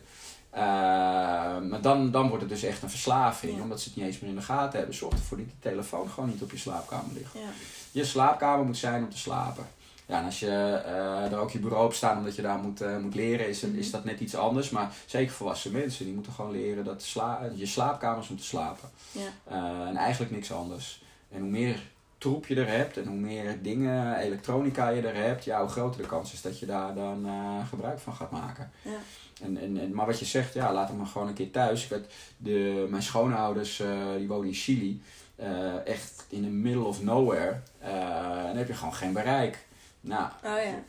Uh, 0.54 0.60
maar 1.70 1.80
dan, 1.80 2.10
dan 2.10 2.28
wordt 2.28 2.40
het 2.42 2.52
dus 2.52 2.62
echt 2.62 2.82
een 2.82 2.90
verslaving, 2.90 3.56
Ja. 3.56 3.62
omdat 3.62 3.80
ze 3.80 3.88
het 3.88 3.96
niet 3.96 4.06
eens 4.06 4.18
meer 4.20 4.30
in 4.30 4.36
de 4.36 4.42
gaten 4.42 4.78
hebben. 4.78 4.96
Zorg 4.96 5.12
ervoor 5.14 5.36
dat 5.36 5.46
die 5.46 5.56
telefoon 5.60 6.08
gewoon 6.08 6.28
niet 6.28 6.42
op 6.42 6.50
je 6.50 6.56
slaapkamer 6.58 7.14
ligt. 7.14 7.32
Ja. 7.34 7.40
Je 7.90 8.04
slaapkamer 8.04 8.64
moet 8.66 8.76
zijn 8.76 9.02
om 9.02 9.10
te 9.10 9.18
slapen. 9.18 9.66
Ja, 10.06 10.18
en 10.18 10.24
als 10.24 10.40
je 10.40 10.46
uh, 10.86 11.32
er 11.32 11.38
ook 11.38 11.50
je 11.50 11.58
bureau 11.58 11.84
op 11.84 11.92
staat 11.94 12.16
omdat 12.18 12.36
je 12.36 12.42
daar 12.42 12.58
moet, 12.58 12.82
uh, 12.82 12.96
moet 12.96 13.14
leren, 13.14 13.48
is, 13.48 13.60
het, 13.62 13.70
Mhm. 13.70 13.78
is 13.80 13.90
dat 13.90 14.04
net 14.04 14.20
iets 14.20 14.34
anders. 14.34 14.70
Maar 14.70 14.92
zeker 15.06 15.32
volwassen 15.34 15.72
mensen, 15.72 16.04
die 16.04 16.14
moeten 16.14 16.32
gewoon 16.32 16.50
leren 16.50 16.84
dat 16.84 17.02
sla 17.02 17.40
je 17.54 17.66
slaapkamer 17.66 18.22
is 18.22 18.28
om 18.28 18.36
te 18.36 18.44
slapen. 18.44 18.88
Ja. 19.12 19.56
En 19.86 19.96
eigenlijk 19.96 20.32
niks 20.32 20.52
anders. 20.52 21.02
En 21.32 21.40
hoe 21.40 21.50
meer 21.50 21.80
troep 22.18 22.46
je 22.46 22.54
er 22.54 22.68
hebt 22.68 22.96
en 22.96 23.06
hoe 23.06 23.16
meer 23.16 23.62
dingen, 23.62 24.16
elektronica 24.16 24.88
je 24.88 25.02
er 25.08 25.14
hebt, 25.24 25.44
ja, 25.44 25.60
hoe 25.60 25.68
groter 25.68 26.02
de 26.02 26.08
kans 26.08 26.32
is 26.32 26.42
dat 26.42 26.58
je 26.58 26.66
daar 26.66 26.94
dan 26.94 27.26
gebruik 27.68 27.98
van 27.98 28.14
gaat 28.14 28.30
maken. 28.30 28.70
Ja. 28.82 28.90
En, 29.42 29.56
en, 29.56 29.80
en, 29.80 29.94
maar 29.94 30.06
wat 30.06 30.18
je 30.18 30.24
zegt, 30.24 30.54
ja, 30.54 30.72
laat 30.72 30.88
hem 30.88 30.96
maar 30.96 31.06
gewoon 31.06 31.28
een 31.28 31.34
keer 31.34 31.50
thuis. 31.50 31.88
Ik 31.88 32.00
de, 32.36 32.86
mijn 32.90 33.02
schoonouders, 33.02 33.80
uh, 33.80 33.88
die 34.16 34.28
wonen 34.28 34.48
in 34.48 34.54
Chili, 34.54 35.02
uh, 35.40 35.86
echt 35.86 36.26
in 36.28 36.42
the 36.42 36.48
middle 36.48 36.84
of 36.84 37.02
nowhere. 37.02 37.60
en 37.80 38.46
dan 38.46 38.56
heb 38.56 38.66
je 38.66 38.74
gewoon 38.74 38.94
geen 38.94 39.12
bereik. 39.12 39.58
Nou, 40.00 40.24
oh, 40.44 40.50
ja. 40.64 40.82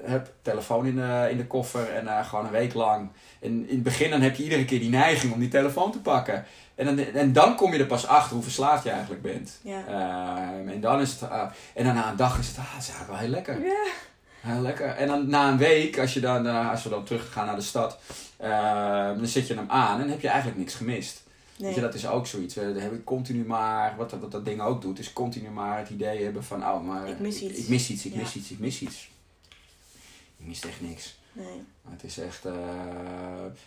heb 0.00 0.32
telefoon 0.42 0.86
in 0.86 0.96
de, 0.96 1.28
in 1.30 1.36
de 1.36 1.46
koffer 1.46 1.94
en 1.94 2.04
uh, 2.04 2.28
gewoon 2.28 2.44
een 2.44 2.50
week 2.50 2.74
lang. 2.74 3.08
En 3.40 3.68
in 3.68 3.74
het 3.74 3.82
begin 3.82 4.10
dan 4.10 4.20
heb 4.20 4.36
je 4.36 4.42
iedere 4.42 4.64
keer 4.64 4.80
die 4.80 4.90
neiging 4.90 5.32
om 5.32 5.40
die 5.40 5.48
telefoon 5.48 5.92
te 5.92 6.00
pakken. 6.00 6.44
En 6.74 6.86
dan, 6.86 6.98
en 6.98 7.32
dan 7.32 7.56
kom 7.56 7.72
je 7.72 7.78
er 7.78 7.86
pas 7.86 8.06
achter 8.06 8.34
hoe 8.34 8.42
verslaafd 8.42 8.84
je 8.84 8.90
eigenlijk 8.90 9.22
bent. 9.22 9.58
Ja. 9.62 9.88
Uh, 9.88 10.72
en 10.72 10.80
dan 10.80 11.00
is 11.00 11.12
het, 11.12 11.30
uh, 11.30 11.42
en 11.74 11.84
dan 11.84 11.94
na 11.94 12.10
een 12.10 12.16
dag 12.16 12.38
is 12.38 12.48
het, 12.48 12.56
ah, 12.58 12.74
het 12.74 12.82
is 12.82 12.88
eigenlijk 12.88 13.08
wel 13.10 13.18
heel 13.18 13.28
lekker. 13.28 13.64
Ja. 13.64 13.84
Heel 14.40 14.60
lekker. 14.60 14.86
En 14.86 15.06
dan 15.06 15.28
na 15.28 15.50
een 15.50 15.58
week, 15.58 15.98
als, 15.98 16.14
je 16.14 16.20
dan, 16.20 16.46
uh, 16.46 16.70
als 16.70 16.82
we 16.82 16.88
dan 16.88 17.04
terug 17.04 17.32
gaan 17.32 17.46
naar 17.46 17.56
de 17.56 17.62
stad, 17.62 17.98
dan 19.16 19.26
zet 19.26 19.46
je 19.46 19.54
hem 19.54 19.68
aan 19.70 19.92
en 19.92 19.98
dan 20.00 20.08
heb 20.10 20.20
je 20.20 20.28
eigenlijk 20.28 20.58
niks 20.58 20.74
gemist. 20.74 21.22
Nee. 21.56 21.66
Weet 21.66 21.74
je, 21.74 21.80
dat 21.80 21.94
is 21.94 22.06
ook 22.06 22.26
zoiets. 22.26 22.54
We 22.54 22.60
hebben 22.60 23.04
continu 23.04 23.44
maar, 23.44 23.94
wat, 23.96 24.12
wat 24.20 24.30
dat 24.32 24.44
ding 24.44 24.60
ook 24.60 24.82
doet, 24.82 24.98
is 24.98 25.12
continu 25.12 25.50
maar 25.50 25.78
het 25.78 25.90
idee 25.90 26.24
hebben 26.24 26.44
van, 26.44 26.62
oh, 26.62 26.82
maar 26.86 27.08
Ik 27.08 27.18
mis 27.18 27.40
ik, 27.42 27.50
iets. 27.50 27.58
ik 27.58 27.68
mis 27.68 27.90
iets, 27.90 28.04
ik 28.06 28.12
Ja. 28.12 28.18
mis 28.18 28.34
iets, 28.36 28.50
ik 28.50 28.58
mis 28.58 28.80
iets. 28.80 29.10
Je 30.36 30.44
mist 30.46 30.64
echt 30.64 30.80
niks. 30.80 31.18
Nee. 31.32 31.62
Het 31.90 32.04
is 32.04 32.18
echt, 32.18 32.44
uh, 32.46 32.52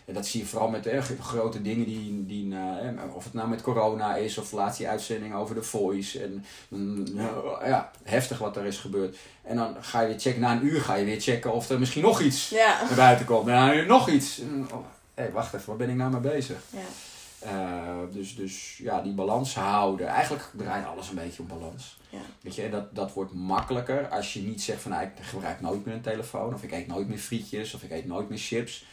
en 0.04 0.14
dat 0.14 0.26
zie 0.26 0.40
je 0.40 0.46
vooral 0.46 0.68
met 0.68 0.86
echt 0.86 1.12
grote 1.20 1.62
dingen 1.62 1.84
die, 1.86 2.26
die 2.26 2.46
uh, 2.54 3.14
of 3.14 3.24
het 3.24 3.32
nou 3.34 3.48
met 3.48 3.62
corona 3.62 4.16
is 4.16 4.38
of 4.38 4.52
laatst 4.52 4.78
die 4.78 4.88
uitzending 4.88 5.34
over 5.34 5.54
de 5.54 5.62
Voice. 5.62 6.22
En 6.22 6.44
uh, 6.68 7.26
ja, 7.64 7.90
heftig 8.02 8.38
wat 8.38 8.56
er 8.56 8.64
is 8.64 8.78
gebeurd. 8.78 9.16
En 9.42 9.56
dan 9.56 9.76
ga 9.80 10.00
je 10.00 10.06
weer 10.06 10.18
checken, 10.20 10.40
na 10.40 10.52
een 10.52 10.66
uur 10.66 10.80
ga 10.80 10.94
je 10.94 11.04
weer 11.04 11.20
checken 11.20 11.52
of 11.52 11.68
er 11.70 11.78
misschien 11.78 12.02
nog 12.02 12.20
iets 12.20 12.48
Ja. 12.48 12.82
naar 12.82 12.94
buiten 12.96 13.26
komt. 13.26 13.48
En 13.48 13.76
dan 13.76 13.86
nog 13.86 14.08
iets. 14.08 14.36
Hé, 14.36 15.22
hey, 15.22 15.32
wacht 15.32 15.54
even, 15.54 15.66
waar 15.66 15.76
ben 15.76 15.90
ik 15.90 15.96
nou 15.96 16.10
mee 16.10 16.20
bezig? 16.20 16.56
Ja. 16.70 16.78
Uh, 17.44 17.98
dus, 18.12 18.36
dus 18.36 18.76
ja, 18.76 19.00
die 19.00 19.12
balans 19.12 19.54
houden. 19.54 20.06
Eigenlijk 20.06 20.50
draait 20.56 20.86
alles 20.86 21.08
een 21.08 21.14
beetje 21.14 21.42
om 21.42 21.48
balans. 21.48 21.98
Ja. 22.08 22.18
Weet 22.40 22.54
je, 22.54 22.62
en 22.62 22.70
dat, 22.70 22.94
dat 22.94 23.12
wordt 23.12 23.32
makkelijker 23.32 24.08
als 24.08 24.32
je 24.32 24.40
niet 24.40 24.62
zegt 24.62 24.82
van 24.82 24.90
nou, 24.90 25.04
ik 25.04 25.10
gebruik 25.20 25.60
nooit 25.60 25.84
meer 25.84 25.94
een 25.94 26.00
telefoon. 26.00 26.54
Of 26.54 26.62
ik 26.62 26.72
eet 26.72 26.86
nooit 26.86 27.08
meer 27.08 27.18
frietjes. 27.18 27.74
Of 27.74 27.82
ik 27.82 27.90
eet 27.90 28.06
nooit 28.06 28.28
meer 28.28 28.38
chips. 28.38 28.84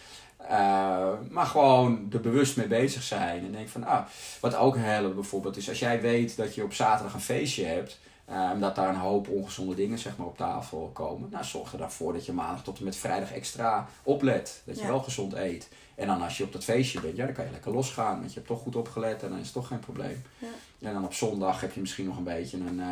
Uh, 0.41 1.09
maar 1.29 1.45
gewoon 1.45 2.07
er 2.11 2.21
bewust 2.21 2.57
mee 2.57 2.67
bezig 2.67 3.03
zijn. 3.03 3.45
En 3.45 3.51
denk 3.51 3.69
van, 3.69 3.83
ah, 3.83 4.05
wat 4.39 4.55
ook 4.55 4.75
helpt 4.77 5.15
bijvoorbeeld 5.15 5.57
is 5.57 5.69
als 5.69 5.79
jij 5.79 6.01
weet 6.01 6.37
dat 6.37 6.55
je 6.55 6.63
op 6.63 6.73
zaterdag 6.73 7.13
een 7.13 7.21
feestje 7.21 7.65
hebt. 7.65 7.99
Uh, 8.29 8.49
dat 8.59 8.75
daar 8.75 8.89
een 8.89 8.95
hoop 8.95 9.29
ongezonde 9.29 9.75
dingen 9.75 9.99
zeg 9.99 10.17
maar, 10.17 10.27
op 10.27 10.37
tafel 10.37 10.89
komen. 10.93 11.29
Nou, 11.31 11.43
zorg 11.43 11.71
er 11.71 11.77
dan 11.77 11.91
voor 11.91 12.13
dat 12.13 12.25
je 12.25 12.33
maandag 12.33 12.63
tot 12.63 12.77
en 12.77 12.83
met 12.83 12.95
vrijdag 12.95 13.31
extra 13.33 13.87
oplet. 14.03 14.61
Dat 14.65 14.75
je 14.77 14.81
Ja. 14.81 14.87
wel 14.87 14.99
gezond 14.99 15.33
eet. 15.33 15.69
En 15.95 16.07
dan 16.07 16.21
als 16.21 16.37
je 16.37 16.43
op 16.43 16.51
dat 16.51 16.63
feestje 16.63 16.99
bent, 16.99 17.15
ja, 17.17 17.25
dan 17.25 17.33
kan 17.33 17.45
je 17.45 17.51
lekker 17.51 17.71
losgaan. 17.71 18.17
Want 18.19 18.29
je 18.29 18.35
hebt 18.35 18.47
toch 18.47 18.61
goed 18.61 18.75
opgelet 18.75 19.23
en 19.23 19.29
dan 19.29 19.37
is 19.37 19.43
het 19.43 19.53
toch 19.53 19.67
geen 19.67 19.79
probleem. 19.79 20.23
Ja. 20.37 20.47
En 20.87 20.93
dan 20.93 21.03
op 21.03 21.13
zondag 21.13 21.61
heb 21.61 21.73
je 21.73 21.79
misschien 21.81 22.05
nog 22.05 22.17
een 22.17 22.23
beetje 22.23 22.57
een, 22.57 22.79
uh, 22.79 22.85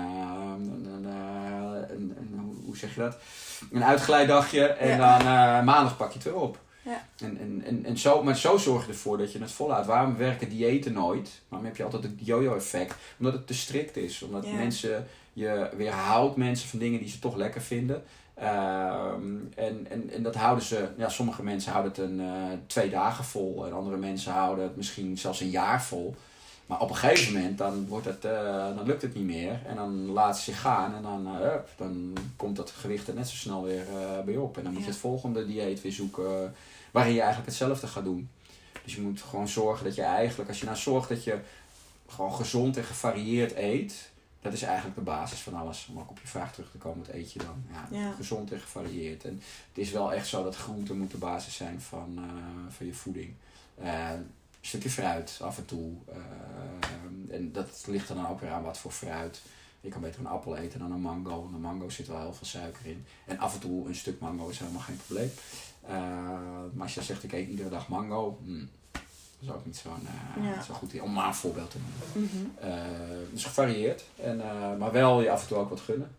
een, 0.57 0.85
een, 0.85 1.05
een, 1.95 2.15
een 2.17 2.61
hoe- 2.65 2.77
zeg 2.77 2.95
je 2.95 2.99
dat? 3.01 3.17
Een 3.71 3.83
uitglijdagje. 3.83 4.65
En 4.67 4.97
dan 4.97 5.19
uh, 5.21 5.63
maandag 5.63 5.97
pak 5.97 6.07
je 6.07 6.13
het 6.13 6.23
weer 6.23 6.35
op. 6.35 6.59
Ja. 6.81 7.05
En, 7.19 7.37
en, 7.39 7.61
en, 7.65 7.85
en 7.85 7.97
zo, 7.97 8.23
maar 8.23 8.37
zo 8.37 8.57
zorg 8.57 8.85
je 8.85 8.91
ervoor 8.91 9.17
dat 9.17 9.31
je 9.31 9.39
het 9.39 9.51
volhoudt. 9.51 9.87
Waarom 9.87 10.17
werken 10.17 10.49
diëten 10.49 10.93
nooit? 10.93 11.41
Waarom 11.47 11.67
heb 11.67 11.77
je 11.77 11.83
altijd 11.83 12.03
het 12.03 12.13
yo-yo 12.17 12.55
effect? 12.55 12.95
Omdat 13.19 13.33
het 13.33 13.47
te 13.47 13.53
strikt 13.53 13.97
is. 13.97 14.21
Omdat 14.21 14.45
Ja. 14.45 14.53
mensen 14.53 15.07
je 15.33 15.69
weerhoudt 15.77 16.35
mensen 16.35 16.69
van 16.69 16.79
dingen 16.79 16.99
die 16.99 17.09
ze 17.09 17.19
toch 17.19 17.35
lekker 17.35 17.61
vinden. 17.61 18.03
Ehm, 18.39 19.37
en, 19.55 19.87
en, 19.89 20.09
en 20.09 20.23
dat 20.23 20.35
houden 20.35 20.63
ze, 20.63 20.87
ja, 20.97 21.09
sommige 21.09 21.43
mensen 21.43 21.71
houden 21.71 21.91
het 21.91 22.01
een, 22.01 22.19
eh, 22.19 22.57
twee 22.67 22.89
dagen 22.89 23.23
vol 23.23 23.65
en 23.65 23.73
andere 23.73 23.97
mensen 23.97 24.31
houden 24.31 24.63
het 24.63 24.75
misschien 24.75 25.17
zelfs 25.17 25.39
een 25.39 25.49
jaar 25.49 25.83
vol. 25.83 26.15
Maar 26.65 26.81
op 26.81 26.89
een 26.89 26.95
gegeven 26.95 27.33
moment 27.33 27.57
dan, 27.57 27.87
wordt 27.87 28.05
het, 28.05 28.25
eh, 28.25 28.75
dan 28.75 28.85
lukt 28.85 29.01
het 29.01 29.15
niet 29.15 29.23
meer 29.23 29.59
en 29.65 29.75
dan 29.75 30.05
laat 30.05 30.37
ze 30.37 30.43
zich 30.43 30.61
gaan 30.61 30.95
en 30.95 31.01
dan, 31.01 31.27
eh, 31.41 31.53
dan 31.77 32.13
komt 32.35 32.55
dat 32.55 32.71
gewicht 32.71 33.07
er 33.07 33.13
net 33.13 33.29
zo 33.29 33.35
snel 33.35 33.63
weer 33.63 33.85
bij 34.25 34.37
op. 34.37 34.57
En 34.57 34.63
dan 34.63 34.73
moet 34.73 34.81
je 34.81 34.89
het 34.89 34.97
volgende 34.97 35.45
dieet 35.45 35.81
weer 35.81 35.91
zoeken 35.91 36.55
waarin 36.91 37.13
je 37.13 37.19
eigenlijk 37.19 37.49
hetzelfde 37.49 37.87
gaat 37.87 38.03
doen. 38.03 38.29
Dus 38.83 38.95
je 38.95 39.01
moet 39.01 39.21
gewoon 39.21 39.47
zorgen 39.47 39.85
dat 39.85 39.95
je 39.95 40.01
eigenlijk, 40.01 40.49
als 40.49 40.59
je 40.59 40.65
nou 40.65 40.77
zorgt 40.77 41.09
dat 41.09 41.23
je 41.23 41.39
gewoon 42.07 42.33
gezond 42.33 42.77
en 42.77 42.83
gevarieerd 42.83 43.55
eet, 43.55 44.08
dat 44.41 44.53
is 44.53 44.61
eigenlijk 44.61 44.95
de 44.95 45.01
basis 45.01 45.39
van 45.39 45.53
alles. 45.53 45.87
Om 45.91 45.99
ook 45.99 46.09
op 46.09 46.19
je 46.21 46.27
vraag 46.27 46.53
terug 46.53 46.71
te 46.71 46.77
komen, 46.77 47.05
wat 47.05 47.15
eet 47.15 47.31
je 47.31 47.39
dan? 47.39 47.63
Ja, 47.71 47.97
Ja. 47.97 48.11
Gezond 48.11 48.51
en 48.51 48.59
gevarieerd. 48.59 49.25
En 49.25 49.41
het 49.67 49.77
is 49.77 49.91
wel 49.91 50.13
echt 50.13 50.27
zo 50.27 50.43
dat 50.43 50.55
groenten 50.55 50.97
moet 50.97 51.11
de 51.11 51.17
basis 51.17 51.55
zijn 51.55 51.81
van, 51.81 52.13
eh, 52.17 52.73
van 52.73 52.85
je 52.85 52.93
voeding. 52.93 53.33
Eh, 53.75 54.09
een 54.11 54.31
stukje 54.61 54.89
fruit 54.89 55.39
af 55.41 55.57
en 55.57 55.65
toe. 55.65 55.91
Eh, 56.07 57.35
en 57.35 57.51
dat 57.51 57.83
ligt 57.87 58.09
er 58.09 58.15
dan 58.15 58.27
ook 58.27 58.39
weer 58.39 58.51
aan 58.51 58.63
wat 58.63 58.77
voor 58.77 58.91
fruit. 58.91 59.41
Je 59.81 59.89
kan 59.89 60.01
beter 60.01 60.19
een 60.19 60.27
appel 60.27 60.55
eten 60.55 60.79
dan 60.79 60.91
een 60.91 61.01
mango. 61.01 61.49
Een 61.53 61.61
mango 61.61 61.89
zit 61.89 62.07
wel 62.07 62.19
heel 62.19 62.33
veel 62.33 62.47
suiker 62.47 62.85
in. 62.85 63.05
En 63.25 63.39
af 63.39 63.53
en 63.53 63.59
toe 63.59 63.87
een 63.87 63.95
stuk 63.95 64.19
mango 64.19 64.49
is 64.49 64.59
helemaal 64.59 64.81
geen 64.81 64.99
probleem. 65.05 65.31
Maar 66.73 66.83
als 66.83 66.93
je 66.93 67.03
zegt, 67.03 67.23
ik 67.23 67.31
eet 67.31 67.49
iedere 67.49 67.69
dag 67.69 67.87
mango. 67.87 68.39
hmm, 68.43 68.69
dat 69.39 69.49
is 69.49 69.55
ook 69.55 69.65
niet 69.65 69.77
zo'n 69.77 70.07
eh, 70.07 70.51
Ja. 70.55 70.61
zo 70.61 70.73
goed. 70.73 71.01
Om 71.01 71.13
maar 71.13 71.27
een 71.27 71.33
voorbeeld 71.33 71.71
te 71.71 71.77
noemen. 71.77 72.31
Mhm. 72.33 72.71
Eh, 72.71 72.81
dus 73.31 73.43
gevarieerd. 73.43 74.03
En, 74.23 74.41
eh, 74.41 74.77
maar 74.77 74.91
wel 74.91 75.21
je 75.21 75.31
af 75.31 75.41
en 75.41 75.47
toe 75.47 75.57
ook 75.57 75.69
wat 75.69 75.79
gunnen. 75.79 76.15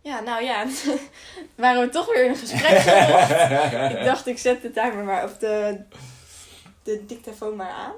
Ja, 0.00 0.20
nou 0.20 0.44
ja, 0.44 0.66
waren 1.54 1.80
we 1.80 1.88
toch 1.88 2.06
weer 2.06 2.24
in 2.24 2.30
een 2.30 2.36
gesprek 2.36 2.70
ik 3.98 4.04
dacht, 4.04 4.26
ik 4.26 4.38
zet 4.38 4.62
de 4.62 4.70
timer 4.70 5.04
maar 5.04 5.24
op 5.24 5.40
de, 5.40 5.80
de 6.82 7.06
dictafoon 7.06 7.56
maar 7.56 7.70
aan. 7.70 7.92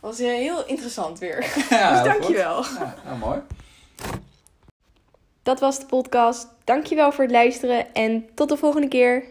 Was 0.00 0.18
heel 0.18 0.66
interessant 0.66 1.18
weer. 1.18 1.40
ja, 1.44 1.52
dus 1.60 1.78
heel 1.78 1.96
goed. 1.96 2.04
dankjewel. 2.04 2.64
Ja, 2.64 2.94
nou, 3.04 3.18
mooi. 3.18 3.40
Dat 5.42 5.60
was 5.60 5.78
de 5.78 5.86
podcast. 5.86 6.46
Dankjewel 6.64 7.12
voor 7.12 7.24
het 7.24 7.32
luisteren 7.32 7.94
en 7.94 8.28
tot 8.34 8.48
de 8.48 8.56
volgende 8.56 8.88
keer. 8.88 9.24